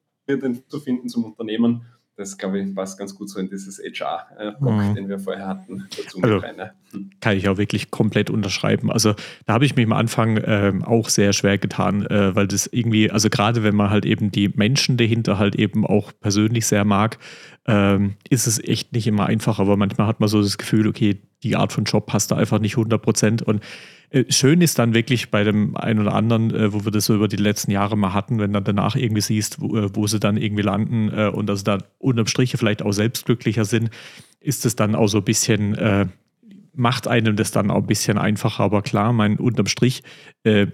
zu 0.68 0.80
finden 0.80 1.08
zum 1.08 1.24
Unternehmen. 1.24 1.82
Das, 2.16 2.38
glaube 2.38 2.60
ich, 2.60 2.72
passt 2.72 2.96
ganz 2.96 3.12
gut 3.12 3.28
so 3.28 3.40
in 3.40 3.48
dieses 3.48 3.80
HR-Block, 3.80 4.72
mhm. 4.72 4.94
den 4.94 5.08
wir 5.08 5.18
vorher 5.18 5.48
hatten. 5.48 5.88
Dazu 5.96 6.22
also, 6.22 6.36
rein, 6.36 6.70
hm. 6.92 7.10
Kann 7.20 7.36
ich 7.36 7.48
auch 7.48 7.56
wirklich 7.56 7.90
komplett 7.90 8.30
unterschreiben. 8.30 8.92
Also 8.92 9.16
da 9.46 9.54
habe 9.54 9.64
ich 9.64 9.74
mich 9.74 9.84
am 9.84 9.92
Anfang 9.92 10.40
ähm, 10.44 10.84
auch 10.84 11.08
sehr 11.08 11.32
schwer 11.32 11.58
getan, 11.58 12.06
äh, 12.06 12.36
weil 12.36 12.46
das 12.46 12.68
irgendwie, 12.68 13.10
also 13.10 13.30
gerade 13.30 13.64
wenn 13.64 13.74
man 13.74 13.90
halt 13.90 14.06
eben 14.06 14.30
die 14.30 14.48
Menschen 14.48 14.96
dahinter 14.96 15.40
halt 15.40 15.56
eben 15.56 15.84
auch 15.84 16.12
persönlich 16.20 16.66
sehr 16.66 16.84
mag, 16.84 17.18
ähm, 17.66 18.14
ist 18.30 18.46
es 18.46 18.62
echt 18.62 18.92
nicht 18.92 19.08
immer 19.08 19.26
einfach. 19.26 19.58
Aber 19.58 19.76
manchmal 19.76 20.06
hat 20.06 20.20
man 20.20 20.28
so 20.28 20.40
das 20.40 20.56
Gefühl, 20.56 20.86
okay, 20.86 21.20
die 21.44 21.56
Art 21.56 21.72
von 21.72 21.84
Job 21.84 22.06
passt 22.06 22.30
da 22.30 22.36
einfach 22.36 22.58
nicht 22.58 22.76
100 22.76 23.00
Prozent. 23.00 23.42
Und 23.42 23.62
äh, 24.10 24.24
schön 24.30 24.60
ist 24.60 24.78
dann 24.78 24.94
wirklich 24.94 25.30
bei 25.30 25.44
dem 25.44 25.76
einen 25.76 26.00
oder 26.00 26.14
anderen, 26.14 26.54
äh, 26.54 26.72
wo 26.72 26.84
wir 26.84 26.90
das 26.90 27.04
so 27.04 27.14
über 27.14 27.28
die 27.28 27.36
letzten 27.36 27.70
Jahre 27.70 27.96
mal 27.96 28.14
hatten, 28.14 28.38
wenn 28.38 28.52
du 28.52 28.62
danach 28.62 28.96
irgendwie 28.96 29.20
siehst, 29.20 29.60
wo, 29.60 29.76
äh, 29.76 29.94
wo 29.94 30.06
sie 30.06 30.18
dann 30.18 30.36
irgendwie 30.36 30.62
landen 30.62 31.10
und 31.10 31.46
dass 31.46 31.60
sie 31.60 31.64
dann 31.64 31.82
unterm 31.98 32.26
Strich 32.26 32.54
vielleicht 32.56 32.82
auch 32.82 32.92
selbst 32.92 33.26
glücklicher 33.26 33.64
sind, 33.64 33.90
ist 34.40 34.64
es 34.66 34.74
dann 34.74 34.94
auch 34.94 35.06
so 35.08 35.18
ein 35.18 35.24
bisschen, 35.24 36.10
macht 36.74 37.08
einem 37.08 37.36
das 37.36 37.50
dann 37.50 37.70
auch 37.70 37.82
ein 37.82 37.86
bisschen 37.86 38.18
einfacher. 38.18 38.64
Aber 38.64 38.82
klar, 38.82 39.12
mein 39.12 39.38
unterm 39.38 39.66
Strich, 39.66 40.02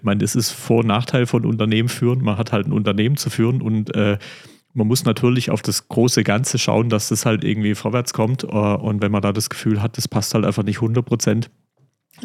mein, 0.03 0.19
das 0.19 0.35
ist 0.35 0.51
Vor- 0.51 0.81
und 0.81 0.87
Nachteil 0.87 1.27
von 1.27 1.45
Unternehmen 1.45 1.89
führen. 1.89 2.23
Man 2.23 2.37
hat 2.37 2.53
halt 2.53 2.67
ein 2.67 2.73
Unternehmen 2.73 3.17
zu 3.17 3.31
führen 3.31 3.63
und 3.63 3.95
äh, 3.95 4.19
man 4.73 4.87
muss 4.87 5.05
natürlich 5.05 5.51
auf 5.51 5.63
das 5.63 5.89
große 5.89 6.23
Ganze 6.23 6.59
schauen, 6.59 6.89
dass 6.89 7.09
das 7.09 7.27
halt 7.27 7.45
irgendwie 7.45 7.75
vorwärts 7.75 8.13
kommt. 8.13 8.45
Äh, 8.45 8.47
und 8.47 9.03
wenn 9.03 9.13
man 9.13 9.23
da 9.23 9.33
das 9.33 9.51
Gefühl 9.51 9.83
hat, 9.83 9.97
das 9.97 10.09
passt 10.09 10.35
halt 10.35 10.45
einfach 10.45 10.63
nicht 10.63 10.77
100 10.77 11.05
Prozent, 11.05 11.51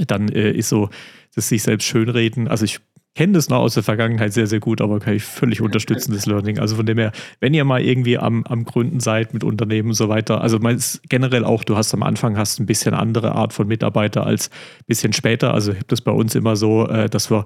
dann 0.07 0.29
äh, 0.29 0.51
ist 0.51 0.69
so 0.69 0.89
das 1.35 1.49
sich 1.49 1.63
selbst 1.63 1.85
schönreden. 1.85 2.47
Also 2.47 2.65
ich 2.65 2.79
kenne 3.15 3.33
das 3.33 3.49
noch 3.49 3.59
aus 3.59 3.73
der 3.73 3.83
Vergangenheit 3.83 4.33
sehr, 4.33 4.45
sehr 4.45 4.59
gut, 4.59 4.81
aber 4.81 4.99
kann 4.99 5.15
ich 5.15 5.23
völlig 5.23 5.61
unterstützen, 5.61 6.13
das 6.13 6.25
Learning. 6.25 6.59
Also 6.59 6.75
von 6.75 6.85
dem 6.85 6.97
her, 6.97 7.13
wenn 7.39 7.53
ihr 7.53 7.63
mal 7.63 7.81
irgendwie 7.81 8.17
am, 8.17 8.43
am 8.43 8.65
Gründen 8.65 8.99
seid 8.99 9.33
mit 9.33 9.43
Unternehmen 9.43 9.89
und 9.89 9.95
so 9.95 10.09
weiter, 10.09 10.41
also 10.41 10.59
man 10.59 10.75
ist 10.75 11.01
generell 11.09 11.45
auch, 11.45 11.63
du 11.63 11.77
hast 11.77 11.93
am 11.93 12.03
Anfang 12.03 12.37
hast 12.37 12.59
ein 12.59 12.65
bisschen 12.65 12.93
andere 12.93 13.33
Art 13.33 13.53
von 13.53 13.67
Mitarbeiter 13.67 14.25
als 14.25 14.49
ein 14.49 14.85
bisschen 14.87 15.13
später. 15.13 15.53
Also 15.53 15.71
ich 15.71 15.77
habe 15.77 15.87
das 15.87 16.01
bei 16.01 16.11
uns 16.11 16.35
immer 16.35 16.57
so, 16.57 16.87
äh, 16.87 17.09
dass 17.09 17.31
wir 17.31 17.45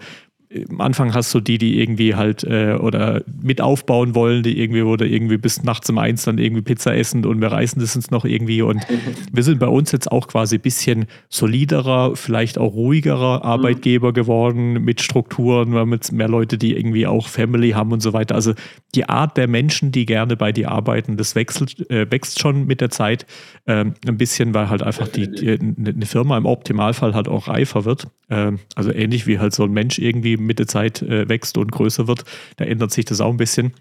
am 0.70 0.82
Anfang 0.82 1.14
hast 1.14 1.34
du 1.36 1.42
die, 1.42 1.60
die 1.60 1.80
irgendwie 1.80 2.16
halt 2.16 2.44
äh, 2.44 2.74
oder 2.74 3.22
mit 3.42 3.62
aufbauen 3.62 4.16
wollen, 4.16 4.42
die 4.42 4.60
irgendwie 4.60 4.82
oder 4.82 5.06
irgendwie 5.06 5.38
bis 5.38 5.62
nachts 5.62 5.88
um 5.92 6.00
eins 6.00 6.24
dann 6.24 6.40
irgendwie 6.40 6.64
Pizza 6.64 6.96
essen 6.96 7.24
und 7.26 7.40
wir 7.40 7.50
reißen 7.52 7.80
das 7.80 7.96
uns 7.96 8.10
noch 8.10 8.26
irgendwie 8.26 8.64
und 8.64 8.82
wir 9.32 9.44
sind 9.44 9.60
bei 9.60 9.68
uns 9.68 9.92
jetzt 9.92 10.12
auch 10.12 10.28
quasi 10.28 10.56
ein 10.56 10.62
bisschen 10.62 11.06
soliderer, 11.30 12.16
vielleicht 12.16 12.58
auch 12.58 12.74
ruhigerer 12.74 13.46
Arbeitgeber 13.46 14.12
geworden 14.12 14.74
mit 14.84 15.02
Strukturen, 15.02 15.72
wir 15.74 15.82
haben 15.82 15.94
jetzt 15.94 16.12
mehr 16.12 16.28
Leute, 16.28 16.58
die 16.58 16.76
irgendwie 16.76 17.06
auch 17.06 17.28
Family 17.28 17.72
haben 17.72 17.92
und 17.92 18.02
so 18.02 18.14
weiter. 18.14 18.34
Also 18.34 18.54
die 18.96 19.08
Art 19.08 19.38
der 19.38 19.48
Menschen, 19.48 19.92
die 19.92 20.08
gerne 20.08 20.36
bei 20.36 20.52
dir 20.52 20.72
arbeiten, 20.72 21.16
das 21.16 21.36
wechselt, 21.36 21.88
äh, 21.92 22.10
wächst 22.10 22.40
schon 22.40 22.66
mit 22.66 22.82
der 22.82 22.90
Zeit 22.90 23.28
ähm, 23.68 23.94
ein 24.08 24.18
bisschen, 24.18 24.56
weil 24.56 24.70
halt 24.70 24.82
einfach 24.82 25.08
die, 25.08 25.30
die, 25.30 25.60
eine 25.60 26.06
Firma 26.08 26.38
im 26.40 26.48
Optimalfall 26.48 27.14
halt 27.14 27.28
auch 27.28 27.48
reifer 27.48 27.86
wird. 27.86 28.08
Ähm, 28.32 28.60
also 28.74 28.92
ähnlich 28.92 29.28
wie 29.28 29.38
halt 29.38 29.54
so 29.54 29.64
ein 29.64 29.72
Mensch 29.72 30.00
irgendwie 30.00 30.39
mit 30.40 30.60
der 30.60 30.68
Zeit 30.68 31.02
äh, 31.02 31.28
wächst 31.30 31.58
und 31.58 31.72
größer 31.72 32.08
wird, 32.08 32.24
da 32.58 32.66
ändert 32.66 32.92
sich 32.92 33.06
das 33.06 33.22
auch 33.22 33.32
ein 33.32 33.38
bisschen. 33.38 33.74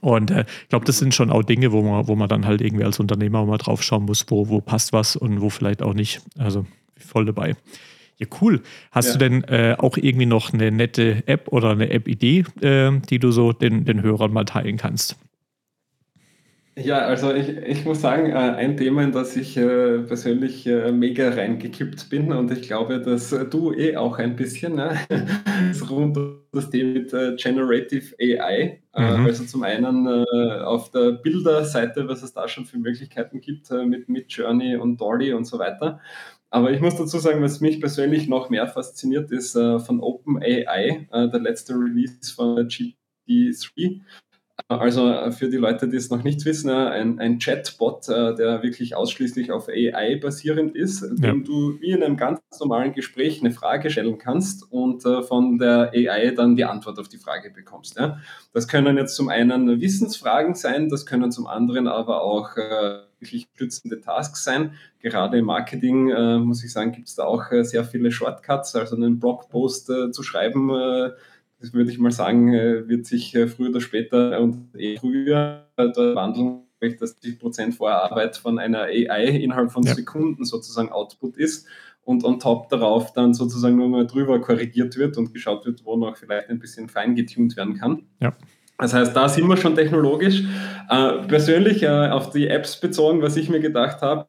Und 0.00 0.30
äh, 0.30 0.44
ich 0.62 0.68
glaube, 0.68 0.84
das 0.84 0.98
sind 0.98 1.14
schon 1.14 1.30
auch 1.30 1.42
Dinge, 1.42 1.72
wo 1.72 1.82
man, 1.82 2.08
wo 2.08 2.16
man 2.16 2.28
dann 2.28 2.46
halt 2.46 2.60
irgendwie 2.60 2.84
als 2.84 2.98
Unternehmer 2.98 3.44
mal 3.46 3.58
drauf 3.58 3.82
schauen 3.82 4.04
muss, 4.04 4.26
wo, 4.28 4.48
wo 4.48 4.60
passt 4.60 4.92
was 4.92 5.16
und 5.16 5.40
wo 5.40 5.50
vielleicht 5.50 5.82
auch 5.82 5.94
nicht. 5.94 6.20
Also 6.38 6.66
voll 6.96 7.26
dabei. 7.26 7.54
Ja, 8.18 8.26
cool. 8.40 8.62
Hast 8.90 9.06
ja. 9.06 9.12
du 9.14 9.18
denn 9.18 9.44
äh, 9.44 9.76
auch 9.78 9.96
irgendwie 9.96 10.26
noch 10.26 10.52
eine 10.52 10.70
nette 10.70 11.26
App 11.26 11.48
oder 11.48 11.70
eine 11.70 11.90
App-Idee, 11.90 12.44
äh, 12.60 12.92
die 13.10 13.18
du 13.18 13.32
so 13.32 13.52
den, 13.52 13.84
den 13.84 14.02
Hörern 14.02 14.32
mal 14.32 14.44
teilen 14.44 14.76
kannst? 14.76 15.16
Ja, 16.76 17.06
also 17.06 17.32
ich, 17.32 17.48
ich 17.48 17.84
muss 17.84 18.00
sagen, 18.00 18.30
äh, 18.30 18.34
ein 18.34 18.76
Thema, 18.76 19.04
in 19.04 19.12
das 19.12 19.36
ich 19.36 19.56
äh, 19.56 20.00
persönlich 20.00 20.66
äh, 20.66 20.90
mega 20.90 21.28
reingekippt 21.28 22.10
bin 22.10 22.32
und 22.32 22.50
ich 22.50 22.62
glaube, 22.62 23.00
dass 23.00 23.30
du 23.30 23.72
eh 23.72 23.96
auch 23.96 24.18
ein 24.18 24.34
bisschen, 24.34 24.74
ne? 24.74 24.98
ist 25.70 25.88
rund 25.88 26.16
um 26.16 26.40
das 26.50 26.70
Thema 26.70 26.94
mit 26.94 27.10
Generative 27.40 28.16
AI. 28.20 28.82
Mhm. 28.92 29.26
Also 29.26 29.44
zum 29.44 29.62
einen 29.62 30.06
auf 30.06 30.90
der 30.90 31.12
Bilderseite, 31.12 32.08
was 32.08 32.22
es 32.22 32.32
da 32.32 32.48
schon 32.48 32.64
für 32.64 32.78
Möglichkeiten 32.78 33.40
gibt 33.40 33.70
mit, 33.70 34.08
mit 34.08 34.32
Journey 34.32 34.76
und 34.76 35.00
Dolly 35.00 35.32
und 35.32 35.44
so 35.44 35.58
weiter. 35.58 36.00
Aber 36.50 36.70
ich 36.70 36.80
muss 36.80 36.96
dazu 36.96 37.18
sagen, 37.18 37.42
was 37.42 37.60
mich 37.60 37.80
persönlich 37.80 38.28
noch 38.28 38.50
mehr 38.50 38.68
fasziniert, 38.68 39.32
ist 39.32 39.52
von 39.52 40.00
OpenAI, 40.00 41.08
der 41.12 41.40
letzte 41.40 41.74
Release 41.74 42.32
von 42.32 42.68
GPT-3 42.68 44.00
also 44.68 45.10
äh, 45.10 45.30
für 45.30 45.50
die 45.50 45.58
Leute, 45.58 45.88
die 45.88 45.96
es 45.96 46.08
noch 46.08 46.22
nicht 46.22 46.44
wissen, 46.46 46.70
äh, 46.70 46.72
ein, 46.72 47.18
ein 47.18 47.38
Chatbot, 47.38 48.08
äh, 48.08 48.34
der 48.34 48.62
wirklich 48.62 48.96
ausschließlich 48.96 49.52
auf 49.52 49.68
AI 49.68 50.16
basierend 50.16 50.74
ist, 50.74 51.02
ja. 51.02 51.08
dem 51.08 51.44
du 51.44 51.78
wie 51.80 51.90
in 51.90 52.02
einem 52.02 52.16
ganz 52.16 52.40
normalen 52.58 52.94
Gespräch 52.94 53.40
eine 53.40 53.50
Frage 53.50 53.90
stellen 53.90 54.16
kannst 54.16 54.70
und 54.72 55.02
von 55.02 55.58
der 55.58 55.92
AI 55.92 56.30
dann 56.30 56.56
die 56.56 56.64
Antwort 56.64 56.98
auf 56.98 57.08
die 57.08 57.18
Frage 57.18 57.50
bekommst. 57.50 57.98
Das 58.52 58.68
können 58.68 58.96
jetzt 58.96 59.16
zum 59.16 59.28
einen 59.28 59.80
Wissensfragen 59.80 60.54
sein, 60.54 60.88
das 60.88 61.04
können 61.04 61.30
zum 61.30 61.46
anderen 61.46 61.88
aber 61.88 62.22
auch 62.22 62.56
wirklich 62.56 63.48
stützende 63.54 64.00
Tasks 64.00 64.44
sein. 64.44 64.74
Gerade 65.00 65.38
im 65.38 65.46
Marketing, 65.46 66.06
muss 66.44 66.64
ich 66.64 66.72
sagen, 66.72 66.92
gibt 66.92 67.08
es 67.08 67.16
da 67.16 67.24
auch 67.24 67.44
sehr 67.62 67.84
viele 67.84 68.10
Shortcuts, 68.10 68.74
also 68.76 68.96
einen 68.96 69.18
Blogpost 69.18 69.86
zu 69.86 70.22
schreiben 70.22 70.70
das 71.64 71.72
würde 71.72 71.90
ich 71.90 71.98
mal 71.98 72.10
sagen, 72.10 72.52
äh, 72.52 72.86
wird 72.86 73.06
sich 73.06 73.34
äh, 73.34 73.46
früher 73.46 73.70
oder 73.70 73.80
später 73.80 74.38
und 74.40 74.68
eh 74.76 74.98
früher 74.98 75.66
dort 75.76 75.96
wandeln, 75.96 76.64
dass 77.00 77.18
die 77.18 77.32
Prozent 77.32 77.74
Vorarbeit 77.74 78.36
von 78.36 78.58
einer 78.58 78.82
AI 78.82 79.28
innerhalb 79.28 79.72
von 79.72 79.82
ja. 79.82 79.94
Sekunden 79.94 80.44
sozusagen 80.44 80.92
Output 80.92 81.38
ist 81.38 81.66
und 82.02 82.22
on 82.22 82.38
top 82.38 82.68
darauf 82.68 83.14
dann 83.14 83.32
sozusagen 83.32 83.76
nur 83.76 83.88
mal 83.88 84.06
drüber 84.06 84.38
korrigiert 84.42 84.98
wird 84.98 85.16
und 85.16 85.32
geschaut 85.32 85.64
wird, 85.64 85.86
wo 85.86 85.96
noch 85.96 86.18
vielleicht 86.18 86.50
ein 86.50 86.58
bisschen 86.58 86.90
fein 86.90 87.14
getuned 87.14 87.56
werden 87.56 87.78
kann. 87.78 88.02
Ja. 88.20 88.34
Das 88.76 88.92
heißt, 88.92 89.16
da 89.16 89.26
sind 89.26 89.48
wir 89.48 89.56
schon 89.56 89.74
technologisch. 89.74 90.42
Äh, 90.90 91.26
persönlich 91.26 91.82
äh, 91.82 91.88
auf 91.88 92.28
die 92.28 92.48
Apps 92.48 92.78
bezogen, 92.78 93.22
was 93.22 93.38
ich 93.38 93.48
mir 93.48 93.60
gedacht 93.60 94.02
habe, 94.02 94.26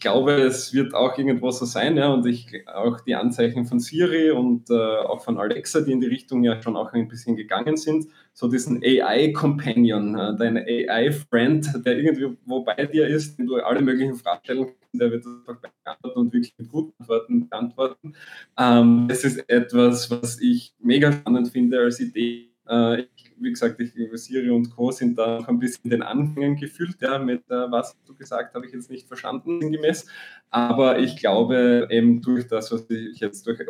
glaube, 0.00 0.32
es 0.32 0.72
wird 0.72 0.94
auch 0.94 1.16
irgendwo 1.16 1.50
so 1.50 1.64
sein, 1.64 1.96
ja, 1.96 2.08
und 2.08 2.26
ich 2.26 2.66
auch 2.66 3.00
die 3.00 3.14
Anzeichen 3.14 3.66
von 3.66 3.80
Siri 3.80 4.30
und 4.30 4.70
äh, 4.70 4.74
auch 4.74 5.22
von 5.22 5.38
Alexa, 5.38 5.80
die 5.80 5.92
in 5.92 6.00
die 6.00 6.06
Richtung 6.06 6.44
ja 6.44 6.60
schon 6.62 6.76
auch 6.76 6.92
ein 6.92 7.08
bisschen 7.08 7.36
gegangen 7.36 7.76
sind, 7.76 8.06
so 8.32 8.48
diesen 8.48 8.82
AI-Companion, 8.82 10.18
äh, 10.18 10.36
dein 10.36 10.56
AI-Friend, 10.56 11.84
der 11.84 11.98
irgendwo 11.98 12.64
bei 12.64 12.86
dir 12.86 13.06
ist, 13.06 13.38
den 13.38 13.46
du 13.46 13.56
alle 13.56 13.80
möglichen 13.80 14.14
Fragen 14.14 14.40
stellen 14.44 14.66
kannst, 14.66 14.78
der 14.92 15.10
wird 15.10 15.24
das 15.24 15.56
beantworten 15.84 16.18
und 16.18 16.32
wirklich 16.32 16.54
mit 16.58 16.68
guten 16.68 16.92
Antworten 16.98 17.48
beantworten. 17.48 18.14
Ähm, 18.58 19.06
das 19.08 19.24
ist 19.24 19.48
etwas, 19.48 20.10
was 20.10 20.40
ich 20.40 20.74
mega 20.78 21.12
spannend 21.12 21.48
finde 21.48 21.80
als 21.80 22.00
Idee. 22.00 22.50
Äh, 22.68 23.02
ich 23.02 23.27
wie 23.40 23.50
gesagt, 23.50 23.80
ich, 23.80 23.92
Siri 24.14 24.50
und 24.50 24.70
Co. 24.74 24.90
sind 24.90 25.18
da 25.18 25.38
noch 25.40 25.48
ein 25.48 25.58
bisschen 25.58 25.90
den 25.90 26.02
Anfängen 26.02 26.56
gefühlt. 26.56 27.00
Ja, 27.00 27.18
mit 27.18 27.42
äh, 27.50 27.70
was 27.70 27.96
du 28.06 28.14
gesagt 28.14 28.54
habe 28.54 28.66
ich 28.66 28.72
jetzt 28.72 28.90
nicht 28.90 29.08
verstanden, 29.08 29.60
sinngemäß. 29.60 30.06
Aber 30.50 30.98
ich 30.98 31.16
glaube, 31.16 31.88
eben 31.90 32.22
durch 32.22 32.46
das, 32.48 32.72
was 32.72 32.88
ich 32.90 33.20
jetzt 33.20 33.46
durch 33.46 33.60
äh, 33.60 33.64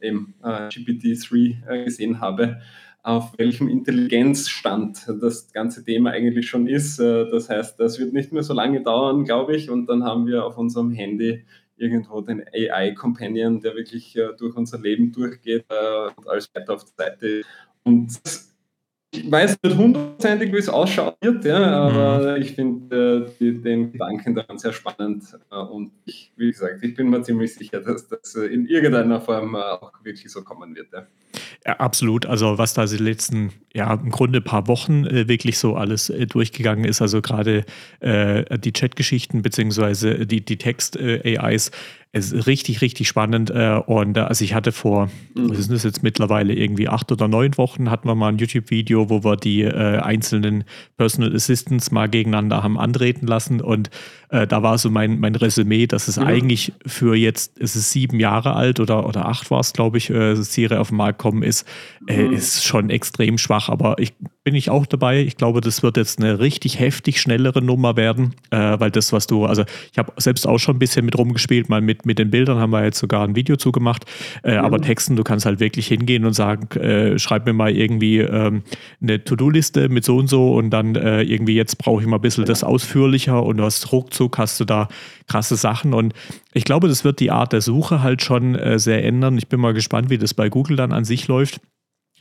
äh, 0.00 0.12
GPT-3 0.42 1.68
äh, 1.68 1.84
gesehen 1.84 2.20
habe, 2.20 2.60
auf 3.06 3.38
welchem 3.38 3.68
Intelligenzstand 3.68 5.06
das 5.20 5.52
ganze 5.52 5.84
Thema 5.84 6.10
eigentlich 6.10 6.48
schon 6.48 6.66
ist. 6.66 6.98
Äh, 6.98 7.30
das 7.30 7.48
heißt, 7.48 7.78
das 7.78 8.00
wird 8.00 8.12
nicht 8.12 8.32
mehr 8.32 8.42
so 8.42 8.52
lange 8.52 8.82
dauern, 8.82 9.24
glaube 9.24 9.54
ich. 9.54 9.70
Und 9.70 9.86
dann 9.86 10.02
haben 10.02 10.26
wir 10.26 10.44
auf 10.44 10.58
unserem 10.58 10.90
Handy 10.90 11.44
irgendwo 11.76 12.20
den 12.20 12.44
AI-Companion, 12.52 13.60
der 13.60 13.76
wirklich 13.76 14.16
äh, 14.16 14.30
durch 14.36 14.56
unser 14.56 14.80
Leben 14.80 15.12
durchgeht 15.12 15.66
äh, 15.68 16.08
und 16.16 16.28
als 16.28 16.52
weiter 16.54 16.74
auf 16.74 16.84
Seite. 16.96 17.42
Und 17.84 18.20
ich 19.12 19.30
weiß 19.30 19.56
nicht 19.62 19.76
hundertprozentig, 19.76 20.52
wie 20.52 20.58
es 20.58 20.68
ausschaut 20.68 21.16
wird, 21.20 21.44
ja, 21.44 21.58
aber 21.58 22.36
mhm. 22.36 22.42
ich 22.42 22.52
finde 22.52 23.32
äh, 23.40 23.52
den 23.52 23.92
Gedanken 23.92 24.34
daran 24.34 24.58
sehr 24.58 24.72
spannend 24.72 25.24
äh, 25.50 25.56
und 25.56 25.92
ich, 26.04 26.32
wie 26.36 26.50
gesagt, 26.50 26.82
ich 26.82 26.94
bin 26.94 27.08
mir 27.10 27.22
ziemlich 27.22 27.54
sicher, 27.54 27.80
dass 27.80 28.08
das 28.08 28.34
äh, 28.34 28.46
in 28.46 28.66
irgendeiner 28.66 29.20
Form 29.20 29.54
äh, 29.54 29.58
auch 29.58 29.92
wirklich 30.02 30.30
so 30.30 30.42
kommen 30.42 30.74
wird. 30.74 30.88
Ja. 30.92 31.06
Ja, 31.64 31.72
absolut. 31.74 32.26
Also 32.26 32.58
was 32.58 32.74
da 32.74 32.86
die 32.86 32.96
letzten, 32.96 33.52
ja, 33.74 33.92
im 33.94 34.10
Grunde 34.10 34.40
ein 34.40 34.44
paar 34.44 34.68
Wochen 34.68 35.04
äh, 35.04 35.28
wirklich 35.28 35.58
so 35.58 35.74
alles 35.74 36.10
äh, 36.10 36.26
durchgegangen 36.26 36.84
ist, 36.84 37.02
also 37.02 37.20
gerade 37.22 37.64
die 38.00 38.72
Chat-Geschichten 38.72 39.42
beziehungsweise 39.42 40.26
die, 40.26 40.44
die 40.44 40.58
Text-AIs, 40.58 41.70
es 42.16 42.32
ist 42.32 42.46
richtig, 42.46 42.80
richtig 42.80 43.08
spannend. 43.08 43.50
Äh, 43.50 43.80
und 43.86 44.16
äh, 44.16 44.20
also 44.20 44.44
ich 44.44 44.54
hatte 44.54 44.72
vor, 44.72 45.10
mhm. 45.34 45.50
was 45.50 45.58
ist 45.58 45.70
das 45.70 45.84
jetzt 45.84 46.02
mittlerweile, 46.02 46.54
irgendwie 46.54 46.88
acht 46.88 47.12
oder 47.12 47.28
neun 47.28 47.56
Wochen, 47.58 47.90
hatten 47.90 48.08
wir 48.08 48.14
mal 48.14 48.28
ein 48.28 48.38
YouTube-Video, 48.38 49.10
wo 49.10 49.22
wir 49.22 49.36
die 49.36 49.62
äh, 49.62 49.98
einzelnen 49.98 50.64
Personal 50.96 51.34
Assistants 51.34 51.90
mal 51.90 52.08
gegeneinander 52.08 52.62
haben 52.62 52.78
antreten 52.78 53.26
lassen. 53.26 53.60
Und 53.60 53.90
äh, 54.30 54.46
da 54.46 54.62
war 54.62 54.78
so 54.78 54.90
mein, 54.90 55.20
mein 55.20 55.34
Resümee, 55.34 55.86
dass 55.86 56.08
es 56.08 56.18
mhm. 56.18 56.26
eigentlich 56.26 56.72
für 56.86 57.14
jetzt, 57.14 57.60
es 57.60 57.76
ist 57.76 57.92
sieben 57.92 58.18
Jahre 58.18 58.54
alt 58.54 58.80
oder, 58.80 59.06
oder 59.06 59.26
acht 59.26 59.50
war 59.50 59.60
es, 59.60 59.72
glaube 59.72 59.98
ich, 59.98 60.10
äh, 60.10 60.34
Serie 60.36 60.80
auf 60.80 60.88
den 60.88 60.96
Markt 60.96 61.18
kommen 61.18 61.42
ist, 61.42 61.66
äh, 62.06 62.24
mhm. 62.24 62.32
ist 62.32 62.64
schon 62.64 62.90
extrem 62.90 63.38
schwach. 63.38 63.68
Aber 63.68 63.96
ich 63.98 64.14
bin 64.44 64.54
ich 64.54 64.70
auch 64.70 64.86
dabei. 64.86 65.20
Ich 65.22 65.36
glaube, 65.36 65.60
das 65.60 65.82
wird 65.82 65.96
jetzt 65.96 66.20
eine 66.20 66.38
richtig 66.38 66.78
heftig 66.78 67.20
schnellere 67.20 67.60
Nummer 67.60 67.96
werden, 67.96 68.34
äh, 68.50 68.78
weil 68.78 68.92
das, 68.92 69.12
was 69.12 69.26
du, 69.26 69.44
also 69.44 69.64
ich 69.90 69.98
habe 69.98 70.12
selbst 70.18 70.46
auch 70.46 70.58
schon 70.58 70.76
ein 70.76 70.78
bisschen 70.78 71.04
mit 71.04 71.18
rumgespielt, 71.18 71.68
mal 71.68 71.80
mit, 71.80 72.06
mit 72.06 72.20
den 72.20 72.30
Bildern 72.30 72.58
haben 72.58 72.70
wir 72.70 72.84
jetzt 72.84 72.98
sogar 72.98 73.24
ein 73.24 73.34
Video 73.34 73.56
zugemacht. 73.56 74.04
Äh, 74.44 74.52
mhm. 74.52 74.64
Aber 74.64 74.80
Texten, 74.80 75.16
du 75.16 75.24
kannst 75.24 75.46
halt 75.46 75.58
wirklich 75.58 75.88
hingehen 75.88 76.24
und 76.24 76.32
sagen, 76.32 76.68
äh, 76.78 77.18
schreib 77.18 77.44
mir 77.44 77.54
mal 77.54 77.72
irgendwie 77.72 78.18
ähm, 78.18 78.62
eine 79.02 79.24
To-Do-Liste 79.24 79.88
mit 79.88 80.04
so 80.04 80.16
und 80.16 80.28
so 80.28 80.54
und 80.54 80.70
dann 80.70 80.94
äh, 80.94 81.22
irgendwie 81.22 81.56
jetzt 81.56 81.78
brauche 81.78 82.00
ich 82.00 82.06
mal 82.06 82.16
ein 82.16 82.22
bisschen 82.22 82.44
das 82.44 82.62
ausführlicher 82.62 83.42
und 83.42 83.56
du 83.56 83.64
hast 83.64 83.90
ruckzuck 83.90 84.38
hast 84.38 84.60
du 84.60 84.64
da 84.64 84.88
krasse 85.26 85.56
Sachen 85.56 85.92
und 85.92 86.14
ich 86.52 86.64
glaube, 86.64 86.86
das 86.86 87.04
wird 87.04 87.20
die 87.20 87.30
Art 87.30 87.52
der 87.52 87.60
Suche 87.60 88.02
halt 88.02 88.22
schon 88.22 88.54
äh, 88.54 88.78
sehr 88.78 89.04
ändern. 89.04 89.36
Ich 89.38 89.48
bin 89.48 89.60
mal 89.60 89.74
gespannt, 89.74 90.08
wie 90.08 90.18
das 90.18 90.34
bei 90.34 90.48
Google 90.48 90.76
dann 90.76 90.92
an 90.92 91.04
sich 91.04 91.26
läuft. 91.26 91.60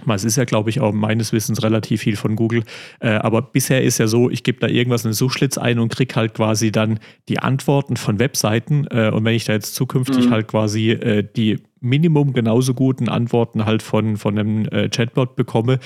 Es 0.08 0.26
ist 0.26 0.36
ja, 0.36 0.44
glaube 0.44 0.70
ich, 0.70 0.82
auch 0.82 0.92
meines 0.92 1.32
Wissens 1.32 1.64
relativ 1.64 2.02
viel 2.02 2.18
von 2.18 2.36
Google. 2.36 2.64
Äh, 3.00 3.12
aber 3.12 3.42
bisher 3.42 3.82
ist 3.82 3.98
ja 3.98 4.08
so, 4.08 4.30
ich 4.30 4.44
gebe 4.44 4.60
da 4.60 4.68
irgendwas 4.68 5.06
in 5.06 5.12
den 5.12 5.16
Suchschlitz 5.16 5.58
ein 5.58 5.80
und 5.80 5.90
kriege 5.90 6.16
halt 6.16 6.34
quasi 6.34 6.72
dann 6.72 7.00
die 7.30 7.40
Antworten 7.40 7.96
von 7.96 8.20
Webseiten. 8.20 8.88
Äh, 8.92 9.12
und 9.12 9.24
wenn 9.24 9.36
ich 9.36 9.46
da 9.46 9.54
jetzt 9.54 9.74
zukünftig 9.74 10.28
mhm. 10.28 10.32
halt 10.32 10.48
quasi 10.48 10.92
äh, 10.92 11.26
die 11.36 11.60
Minimum 11.80 12.34
genauso 12.34 12.74
guten 12.74 13.08
Antworten 13.08 13.66
halt 13.66 13.82
von, 13.82 14.18
von 14.18 14.38
einem 14.38 14.66
äh, 14.66 14.90
Chatbot 14.90 15.36
bekomme, 15.36 15.80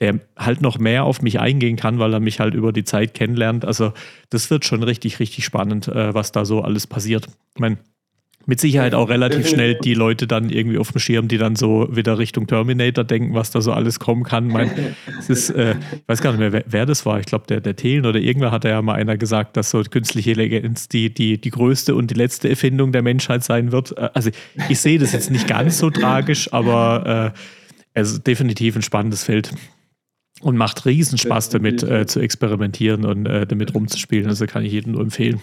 der 0.00 0.20
halt 0.36 0.60
noch 0.60 0.78
mehr 0.78 1.04
auf 1.04 1.22
mich 1.22 1.38
eingehen 1.38 1.76
kann, 1.76 1.98
weil 1.98 2.12
er 2.12 2.20
mich 2.20 2.40
halt 2.40 2.54
über 2.54 2.72
die 2.72 2.84
Zeit 2.84 3.14
kennenlernt. 3.14 3.64
Also 3.64 3.92
das 4.30 4.50
wird 4.50 4.64
schon 4.64 4.82
richtig, 4.82 5.20
richtig 5.20 5.44
spannend, 5.44 5.86
äh, 5.88 6.12
was 6.12 6.32
da 6.32 6.44
so 6.44 6.60
alles 6.62 6.86
passiert. 6.86 7.28
Ich 7.54 7.60
meine, 7.60 7.78
mit 8.46 8.60
Sicherheit 8.60 8.94
auch 8.94 9.08
relativ 9.08 9.48
schnell 9.48 9.74
die 9.82 9.94
Leute 9.94 10.26
dann 10.26 10.50
irgendwie 10.50 10.78
auf 10.78 10.92
dem 10.92 10.98
Schirm, 10.98 11.28
die 11.28 11.38
dann 11.38 11.56
so 11.56 11.88
wieder 11.90 12.18
Richtung 12.18 12.46
Terminator 12.46 13.04
denken, 13.04 13.34
was 13.34 13.50
da 13.50 13.60
so 13.60 13.72
alles 13.72 13.98
kommen 13.98 14.24
kann. 14.24 14.48
Mein, 14.48 14.70
es 15.18 15.30
ist, 15.30 15.50
äh, 15.50 15.76
ich 15.92 16.08
weiß 16.08 16.22
gar 16.22 16.30
nicht 16.32 16.40
mehr, 16.40 16.52
wer, 16.52 16.64
wer 16.66 16.86
das 16.86 17.06
war. 17.06 17.20
Ich 17.20 17.26
glaube, 17.26 17.46
der, 17.48 17.60
der 17.60 17.76
Thelen 17.76 18.06
oder 18.06 18.18
irgendwer 18.18 18.50
hat 18.50 18.64
ja 18.64 18.80
mal 18.82 18.94
einer 18.94 19.16
gesagt, 19.16 19.56
dass 19.56 19.70
so 19.70 19.82
künstliche 19.82 20.30
Intelligenz 20.30 20.88
die, 20.88 21.12
die, 21.12 21.40
die 21.40 21.50
größte 21.50 21.94
und 21.94 22.10
die 22.10 22.14
letzte 22.14 22.48
Erfindung 22.48 22.92
der 22.92 23.02
Menschheit 23.02 23.44
sein 23.44 23.72
wird. 23.72 23.96
Äh, 23.96 24.10
also 24.14 24.30
ich 24.68 24.80
sehe 24.80 24.98
das 24.98 25.12
jetzt 25.12 25.30
nicht 25.30 25.46
ganz 25.46 25.78
so 25.78 25.90
tragisch, 25.90 26.52
aber 26.52 27.32
äh, 27.34 27.38
es 27.94 28.12
ist 28.12 28.26
definitiv 28.26 28.76
ein 28.76 28.82
spannendes 28.82 29.24
Feld 29.24 29.52
und 30.40 30.56
macht 30.56 30.84
riesen 30.84 31.16
Spaß 31.16 31.50
damit 31.50 31.82
äh, 31.82 32.06
zu 32.06 32.20
experimentieren 32.20 33.04
und 33.04 33.26
äh, 33.26 33.46
damit 33.46 33.74
rumzuspielen. 33.74 34.28
Also 34.28 34.46
kann 34.46 34.64
ich 34.64 34.72
jedem 34.72 34.92
nur 34.92 35.02
empfehlen. 35.02 35.40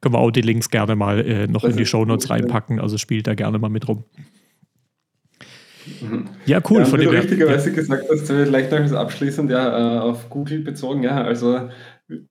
Können 0.00 0.14
wir 0.14 0.18
auch 0.18 0.30
die 0.30 0.42
Links 0.42 0.70
gerne 0.70 0.96
mal 0.96 1.20
äh, 1.20 1.46
noch 1.46 1.62
das 1.62 1.72
in 1.72 1.76
die 1.76 1.86
Shownotes 1.86 2.30
reinpacken. 2.30 2.78
Also 2.78 2.98
spielt 2.98 3.26
da 3.26 3.34
gerne 3.34 3.58
mal 3.58 3.70
mit 3.70 3.88
rum. 3.88 4.04
Mhm. 6.00 6.26
Ja, 6.46 6.60
cool. 6.70 6.80
Ja, 6.80 6.84
von 6.84 7.00
wie 7.00 7.04
du 7.04 7.10
richtigerweise 7.10 7.70
ja. 7.70 7.76
gesagt 7.76 8.04
hast, 8.10 8.26
vielleicht 8.26 8.70
noch 8.70 8.92
abschließend 8.92 9.50
ja, 9.50 9.96
äh, 9.96 10.00
auf 10.00 10.28
Google 10.30 10.60
bezogen. 10.60 11.02
Ja, 11.02 11.22
also 11.22 11.68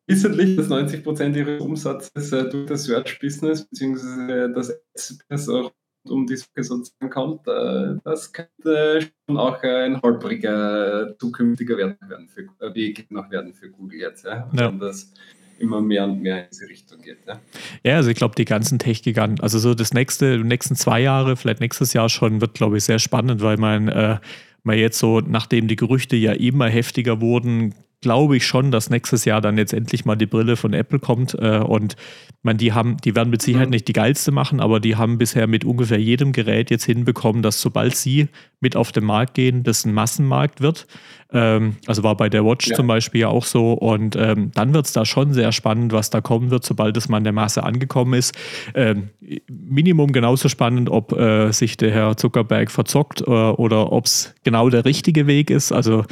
wissentlich, 0.07 0.55
dass 0.55 0.69
90 0.69 1.03
Prozent 1.03 1.35
ihres 1.35 1.61
Umsatzes 1.61 2.31
äh, 2.31 2.49
durch 2.49 2.67
das 2.67 2.85
Search-Business 2.85 3.67
bzw. 3.69 4.53
das 4.53 4.71
Ads-Business 4.71 5.49
auch 5.49 5.71
um 6.05 6.25
die 6.27 6.35
Suche 6.35 6.63
sozusagen 6.63 7.09
kommt, 7.09 7.47
äh, 7.47 7.95
das 8.03 8.31
könnte 8.33 9.09
schon 9.27 9.37
auch 9.37 9.61
ein 9.63 10.01
holpriger 10.01 11.15
zukünftiger 11.17 11.77
Weg 11.77 11.97
werden 12.07 12.27
für, 12.27 12.41
äh, 12.59 12.73
Weg 12.75 13.09
noch 13.09 13.29
werden 13.31 13.53
für 13.53 13.69
Google 13.69 13.99
jetzt. 13.99 14.25
Ja? 14.25 14.49
ja. 14.53 14.67
Wenn 14.67 14.79
das 14.79 15.13
immer 15.59 15.81
mehr 15.81 16.05
und 16.05 16.21
mehr 16.21 16.43
in 16.43 16.45
diese 16.51 16.67
Richtung 16.67 17.01
geht. 17.01 17.19
Ja, 17.27 17.39
ja 17.83 17.95
also 17.95 18.09
ich 18.09 18.17
glaube, 18.17 18.35
die 18.35 18.45
ganzen 18.45 18.79
Tech-Giganten, 18.79 19.41
also 19.41 19.59
so 19.59 19.73
das 19.73 19.93
nächste, 19.93 20.37
die 20.37 20.43
nächsten 20.43 20.75
zwei 20.75 20.99
Jahre, 20.99 21.35
vielleicht 21.35 21.61
nächstes 21.61 21.93
Jahr 21.93 22.09
schon, 22.09 22.41
wird, 22.41 22.53
glaube 22.53 22.77
ich, 22.77 22.83
sehr 22.83 22.99
spannend, 22.99 23.41
weil 23.41 23.57
man, 23.57 23.87
äh, 23.87 24.17
man 24.63 24.77
jetzt 24.77 24.99
so, 24.99 25.21
nachdem 25.21 25.67
die 25.67 25.75
Gerüchte 25.75 26.15
ja 26.15 26.33
immer 26.33 26.67
heftiger 26.67 27.21
wurden, 27.21 27.73
glaube 28.03 28.37
ich 28.37 28.45
schon, 28.45 28.69
dass 28.69 28.91
nächstes 28.91 29.25
Jahr 29.25 29.41
dann 29.41 29.57
jetzt 29.57 29.73
endlich 29.73 30.05
mal 30.05 30.15
die 30.15 30.27
Brille 30.27 30.55
von 30.55 30.73
Apple 30.73 30.99
kommt. 30.99 31.33
Äh, 31.33 31.57
und 31.57 31.95
man, 32.43 32.57
die 32.57 32.73
haben, 32.73 32.97
die 32.97 33.15
werden 33.15 33.31
mit 33.31 33.41
Sicherheit 33.41 33.69
mhm. 33.69 33.71
nicht 33.71 33.87
die 33.87 33.93
geilste 33.93 34.31
machen, 34.31 34.59
aber 34.59 34.79
die 34.79 34.95
haben 34.95 35.17
bisher 35.17 35.47
mit 35.47 35.65
ungefähr 35.65 35.99
jedem 35.99 36.33
Gerät 36.33 36.69
jetzt 36.69 36.83
hinbekommen, 36.83 37.41
dass 37.41 37.59
sobald 37.59 37.95
sie 37.95 38.27
mit 38.63 38.75
auf 38.75 38.91
den 38.91 39.03
Markt 39.03 39.35
gehen, 39.35 39.61
das 39.61 39.85
ein 39.85 39.93
Massenmarkt 39.93 40.61
wird. 40.61 40.87
Ähm, 41.33 41.77
also 41.87 42.03
war 42.03 42.15
bei 42.15 42.29
der 42.29 42.45
Watch 42.45 42.67
ja. 42.67 42.75
zum 42.75 42.87
Beispiel 42.87 43.21
ja 43.21 43.27
auch 43.27 43.45
so. 43.45 43.73
Und 43.73 44.15
ähm, 44.15 44.51
dann 44.53 44.73
wird 44.73 44.85
es 44.85 44.93
da 44.93 45.05
schon 45.05 45.33
sehr 45.33 45.51
spannend, 45.51 45.91
was 45.91 46.09
da 46.09 46.21
kommen 46.21 46.51
wird, 46.51 46.63
sobald 46.63 46.95
es 46.95 47.09
mal 47.09 47.17
in 47.17 47.23
der 47.23 47.33
Masse 47.33 47.63
angekommen 47.63 48.13
ist. 48.13 48.35
Ähm, 48.75 49.09
Minimum 49.47 50.11
genauso 50.11 50.47
spannend, 50.47 50.89
ob 50.89 51.11
äh, 51.11 51.51
sich 51.51 51.75
der 51.77 51.91
Herr 51.91 52.17
Zuckerberg 52.17 52.71
verzockt 52.71 53.21
äh, 53.21 53.25
oder 53.25 53.91
ob 53.91 54.05
es 54.05 54.35
genau 54.43 54.69
der 54.69 54.85
richtige 54.85 55.27
Weg 55.27 55.49
ist. 55.49 55.71
Also 55.71 56.05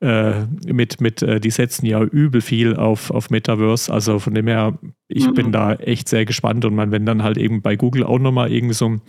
äh, 0.00 0.46
mit, 0.66 1.00
mit 1.00 1.22
äh, 1.22 1.40
die 1.40 1.50
setzen 1.50 1.86
ja 1.86 2.02
übel 2.02 2.40
viel 2.40 2.76
auf, 2.76 3.10
auf 3.10 3.30
Metaverse. 3.30 3.92
Also 3.92 4.18
von 4.18 4.34
dem 4.34 4.46
her, 4.46 4.78
ich 5.10 5.26
mhm. 5.26 5.34
bin 5.34 5.52
da 5.52 5.72
echt 5.74 6.06
sehr 6.08 6.26
gespannt. 6.26 6.66
Und 6.66 6.74
man, 6.74 6.92
wenn 6.92 7.06
dann 7.06 7.22
halt 7.22 7.38
eben 7.38 7.62
bei 7.62 7.76
Google 7.76 8.04
auch 8.04 8.18
nochmal 8.18 8.52
irgendwie 8.52 8.74
so 8.74 8.88
ein, 8.88 9.00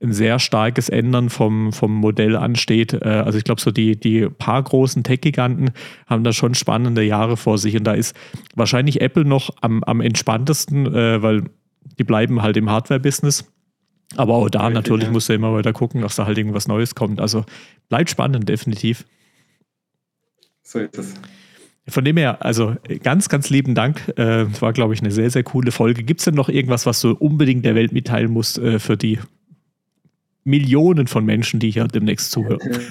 ein 0.00 0.12
sehr 0.12 0.38
starkes 0.38 0.88
Ändern 0.88 1.30
vom, 1.30 1.72
vom 1.72 1.92
Modell 1.94 2.36
ansteht. 2.36 2.92
Äh, 2.92 3.08
also 3.08 3.38
ich 3.38 3.44
glaube, 3.44 3.60
so 3.60 3.72
die, 3.72 3.98
die 3.98 4.28
paar 4.28 4.62
großen 4.62 5.02
Tech 5.02 5.18
Tech-Giganten 5.18 5.70
haben 6.06 6.22
da 6.22 6.32
schon 6.32 6.54
spannende 6.54 7.02
Jahre 7.02 7.36
vor 7.36 7.58
sich. 7.58 7.76
Und 7.76 7.84
da 7.84 7.94
ist 7.94 8.16
wahrscheinlich 8.54 9.00
Apple 9.00 9.24
noch 9.24 9.50
am, 9.60 9.82
am 9.82 10.00
entspanntesten, 10.00 10.86
äh, 10.94 11.22
weil 11.22 11.44
die 11.98 12.04
bleiben 12.04 12.40
halt 12.40 12.56
im 12.56 12.70
Hardware-Business. 12.70 13.52
Aber 14.16 14.34
auch 14.34 14.48
da 14.48 14.70
natürlich 14.70 15.06
ja. 15.06 15.10
musst 15.10 15.28
du 15.28 15.34
immer 15.34 15.52
weiter 15.52 15.72
gucken, 15.72 16.02
dass 16.02 16.16
da 16.16 16.24
halt 16.24 16.38
irgendwas 16.38 16.68
Neues 16.68 16.94
kommt. 16.94 17.20
Also 17.20 17.44
bleibt 17.88 18.10
spannend, 18.10 18.48
definitiv. 18.48 19.04
So 20.62 20.78
ist 20.78 20.96
es. 20.98 21.14
Von 21.88 22.04
dem 22.04 22.16
her, 22.16 22.44
also 22.44 22.76
ganz, 23.02 23.28
ganz 23.28 23.50
lieben 23.50 23.74
Dank. 23.74 24.08
Äh, 24.16 24.46
war, 24.60 24.72
glaube 24.72 24.94
ich, 24.94 25.00
eine 25.00 25.10
sehr, 25.10 25.30
sehr 25.30 25.42
coole 25.42 25.72
Folge. 25.72 26.02
Gibt 26.02 26.20
es 26.20 26.24
denn 26.24 26.34
noch 26.34 26.48
irgendwas, 26.48 26.86
was 26.86 27.00
du 27.00 27.12
unbedingt 27.12 27.64
der 27.64 27.74
Welt 27.74 27.92
mitteilen 27.92 28.30
musst 28.30 28.58
äh, 28.58 28.78
für 28.78 28.96
die 28.96 29.18
Millionen 30.44 31.06
von 31.06 31.24
Menschen, 31.24 31.60
die 31.60 31.70
hier 31.70 31.88
demnächst 31.88 32.30
zuhören? 32.30 32.60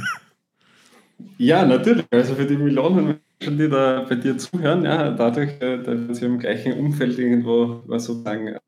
Ja, 1.37 1.65
natürlich. 1.65 2.05
Also 2.11 2.35
für 2.35 2.45
die 2.45 2.57
Millionen 2.57 3.19
Menschen, 3.39 3.57
die 3.57 3.69
da 3.69 4.05
bei 4.07 4.15
dir 4.15 4.37
zuhören, 4.37 4.83
ja, 4.83 5.11
dadurch, 5.11 5.59
äh, 5.61 5.81
dass 5.81 6.21
wir 6.21 6.27
im 6.27 6.39
gleichen 6.39 6.73
Umfeld 6.73 7.17
irgendwo 7.17 7.81
was 7.85 8.05
sozusagen 8.05 8.47
äh, 8.47 8.59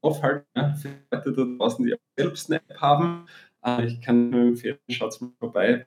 aufhalten, 0.00 0.46
ja, 0.56 0.74
für 0.74 0.88
Leute 1.10 1.32
da 1.32 1.44
draußen, 1.44 1.84
die 1.84 1.94
auch 1.94 1.98
selbst 2.16 2.50
eine 2.50 2.60
App 2.60 2.80
haben. 2.80 3.26
Äh, 3.64 3.86
ich 3.86 4.00
kann 4.00 4.30
nur 4.30 4.42
empfehlen, 4.42 4.78
schaut 4.90 5.20
mal 5.20 5.30
vorbei, 5.38 5.86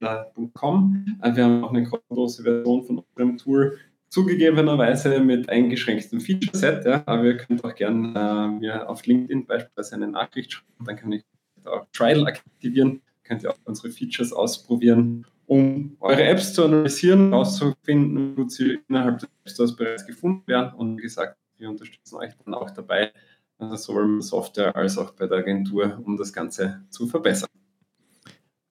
apple.com. 0.00 1.18
Wir 1.22 1.44
haben 1.44 1.64
auch 1.64 1.70
eine 1.70 1.84
kostenlose 1.84 2.42
Version 2.42 2.84
von 2.84 2.98
unserem 2.98 3.38
Tool 3.38 3.78
zugegebenerweise 4.08 5.20
mit 5.20 5.48
eingeschränktem 5.48 6.20
Feature-Set, 6.20 6.84
ja, 6.84 7.02
aber 7.06 7.24
ihr 7.24 7.36
könnt 7.36 7.64
auch 7.64 7.74
gerne 7.74 8.12
äh, 8.16 8.58
mir 8.58 8.88
auf 8.88 9.06
LinkedIn 9.06 9.46
beispielsweise 9.46 9.94
eine 9.94 10.08
Nachricht 10.08 10.52
schreiben, 10.52 10.84
dann 10.84 10.96
kann 10.96 11.12
ich 11.12 11.22
auch 11.64 11.86
Trial 11.92 12.26
aktivieren 12.26 13.02
könnt 13.30 13.44
ihr 13.44 13.50
auch 13.50 13.58
unsere 13.64 13.90
Features 13.90 14.32
ausprobieren, 14.32 15.24
um 15.46 15.96
eure 16.00 16.24
Apps 16.24 16.52
zu 16.52 16.64
analysieren, 16.64 17.30
herauszufinden, 17.30 18.36
wo 18.36 18.48
sie 18.48 18.80
innerhalb 18.88 19.20
des 19.20 19.28
App 19.28 19.50
Stores 19.50 19.76
bereits 19.76 20.04
gefunden 20.04 20.42
werden. 20.48 20.74
Und 20.74 20.98
wie 20.98 21.02
gesagt, 21.02 21.36
wir 21.56 21.70
unterstützen 21.70 22.16
euch 22.16 22.32
dann 22.44 22.54
auch 22.54 22.70
dabei, 22.72 23.12
also 23.58 23.76
sowohl 23.76 24.08
mit 24.08 24.24
Software 24.24 24.74
als 24.74 24.98
auch 24.98 25.12
bei 25.12 25.28
der 25.28 25.38
Agentur, 25.38 26.02
um 26.04 26.16
das 26.16 26.32
Ganze 26.32 26.82
zu 26.90 27.06
verbessern. 27.06 27.48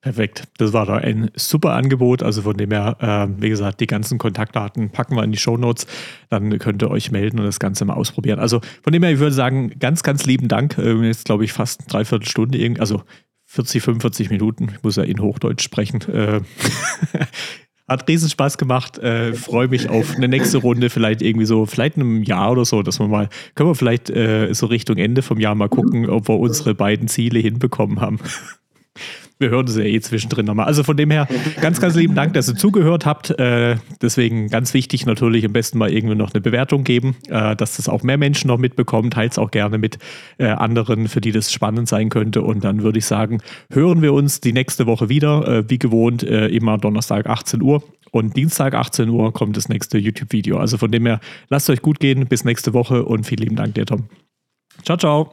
Perfekt. 0.02 0.43
Das 0.58 0.72
war 0.72 0.86
da 0.86 0.95
ein 0.95 1.30
super 1.36 1.74
Angebot. 1.74 2.24
Also 2.24 2.43
von 2.43 2.56
dem 2.56 2.72
her, 2.72 2.95
äh, 3.02 3.41
wie 3.41 3.50
gesagt, 3.50 3.82
die 3.82 3.88
ganzen 3.88 4.18
Kontaktdaten 4.18 4.91
packen 4.91 5.16
wir 5.16 5.24
in 5.24 5.34
die 5.34 5.38
Show 5.38 5.58
Notes. 5.58 5.88
Dann 6.30 6.58
könnt 6.58 6.82
ihr 6.82 6.89
euch 6.89 7.12
melden 7.12 7.38
und 7.39 7.45
das 7.45 7.60
Ganze 7.60 7.84
mal 7.84 7.95
ausprobieren. 7.95 8.39
Also 8.39 8.62
von 8.82 8.93
dem 8.93 9.04
her, 9.04 9.12
ich 9.12 9.20
würde 9.20 9.36
sagen, 9.36 9.78
ganz, 9.78 10.02
ganz 10.02 10.26
lieben 10.26 10.47
Dank. 10.47 10.78
Äh, 10.78 10.93
jetzt 11.06 11.26
glaube 11.26 11.43
ich 11.43 11.52
fast 11.52 11.82
eine 11.82 11.89
Dreiviertelstunde, 11.89 12.76
also 12.80 13.04
40, 13.47 13.84
45 13.84 14.30
Minuten. 14.30 14.70
Ich 14.74 14.84
muss 14.84 14.95
ja 14.95 15.04
in 15.04 15.20
Hochdeutsch 15.20 15.64
sprechen. 15.64 16.02
Äh, 16.10 16.39
hat 17.89 18.08
riesen 18.08 18.30
Spaß 18.30 18.58
gemacht. 18.58 19.00
Äh, 19.00 19.34
Freue 19.34 19.68
mich 19.68 19.89
auf 19.89 20.16
eine 20.16 20.30
nächste 20.30 20.60
Runde, 20.60 20.89
vielleicht 20.89 21.22
irgendwie 21.22 21.45
so, 21.45 21.66
vielleicht 21.66 21.97
in 21.97 22.04
einem 22.04 22.24
Jahr 22.24 22.52
oder 22.52 22.64
so, 22.64 22.84
dass 22.84 23.00
wir 23.00 23.08
mal, 23.08 23.28
können 23.56 23.70
wir 23.70 23.76
vielleicht 23.76 24.10
äh, 24.12 24.54
so 24.54 24.68
Richtung 24.68 24.97
Ende 24.97 25.24
vom 25.24 25.39
Jahr 25.39 25.56
mal 25.56 25.68
gucken, 25.68 26.10
ob 26.10 26.30
wir 26.30 26.39
unsere 26.39 26.74
beiden 26.74 27.10
Ziele 27.10 27.39
hinbekommen 27.39 28.00
haben. 28.00 28.20
Wir 29.42 29.52
hören 29.52 29.68
sie 29.68 29.82
ja 29.82 29.88
eh 29.88 30.02
zwischendrin 30.02 30.46
nochmal. 30.46 30.66
Also 30.66 30.84
von 30.84 30.98
dem 30.98 31.12
her, 31.12 31.26
ganz, 31.62 31.80
ganz 31.80 31.96
lieben 31.96 32.14
Dank, 32.14 32.34
dass 32.34 32.50
ihr 32.50 32.56
zugehört 32.56 33.06
habt. 33.06 33.30
Äh, 33.40 33.78
deswegen 34.02 34.50
ganz 34.50 34.74
wichtig 34.74 35.06
natürlich 35.06 35.46
am 35.46 35.54
besten 35.54 35.78
mal 35.78 35.90
irgendwie 35.90 36.18
noch 36.18 36.34
eine 36.34 36.42
Bewertung 36.42 36.84
geben, 36.84 37.16
äh, 37.30 37.56
dass 37.56 37.78
das 37.78 37.88
auch 37.88 38.04
mehr 38.04 38.18
Menschen 38.18 38.50
noch 38.50 38.58
mitbekommen. 38.58 39.12
Teilt 39.12 39.32
es 39.32 39.38
auch 39.38 39.50
gerne 39.50 39.78
mit 39.78 39.98
äh, 40.40 40.48
anderen, 40.48 41.08
für 41.08 41.22
die 41.22 41.32
das 41.32 41.54
spannend 41.54 41.88
sein 41.88 42.10
könnte. 42.10 42.42
Und 42.42 42.66
dann 42.66 42.84
würde 42.84 43.00
ich 43.00 43.06
sagen, 43.06 43.40
hören 43.72 44.02
wir 44.02 44.12
uns 44.12 44.42
die 44.42 44.52
nächste 44.52 44.86
Woche 44.88 45.08
wieder. 45.08 45.48
Äh, 45.48 45.70
wie 45.70 45.80
gewohnt, 45.80 46.22
äh, 46.24 46.48
immer 46.48 46.78
Donnerstag 46.78 47.28
18 47.28 47.62
Uhr. 47.62 47.82
Und 48.12 48.36
Dienstag 48.36 48.74
18 48.74 49.08
Uhr 49.08 49.32
kommt 49.32 49.56
das 49.56 49.70
nächste 49.70 50.00
YouTube-Video. 50.00 50.58
Also 50.58 50.78
von 50.78 50.92
dem 50.92 51.06
her, 51.06 51.22
lasst 51.48 51.70
euch 51.70 51.82
gut 51.82 52.02
gehen. 52.02 52.28
Bis 52.28 52.44
nächste 52.44 52.74
Woche 52.74 53.06
und 53.06 53.26
vielen 53.26 53.44
lieben 53.44 53.56
Dank 53.56 53.76
dir, 53.76 53.86
Tom. 53.86 54.10
Ciao, 54.84 54.98
ciao. 54.98 55.32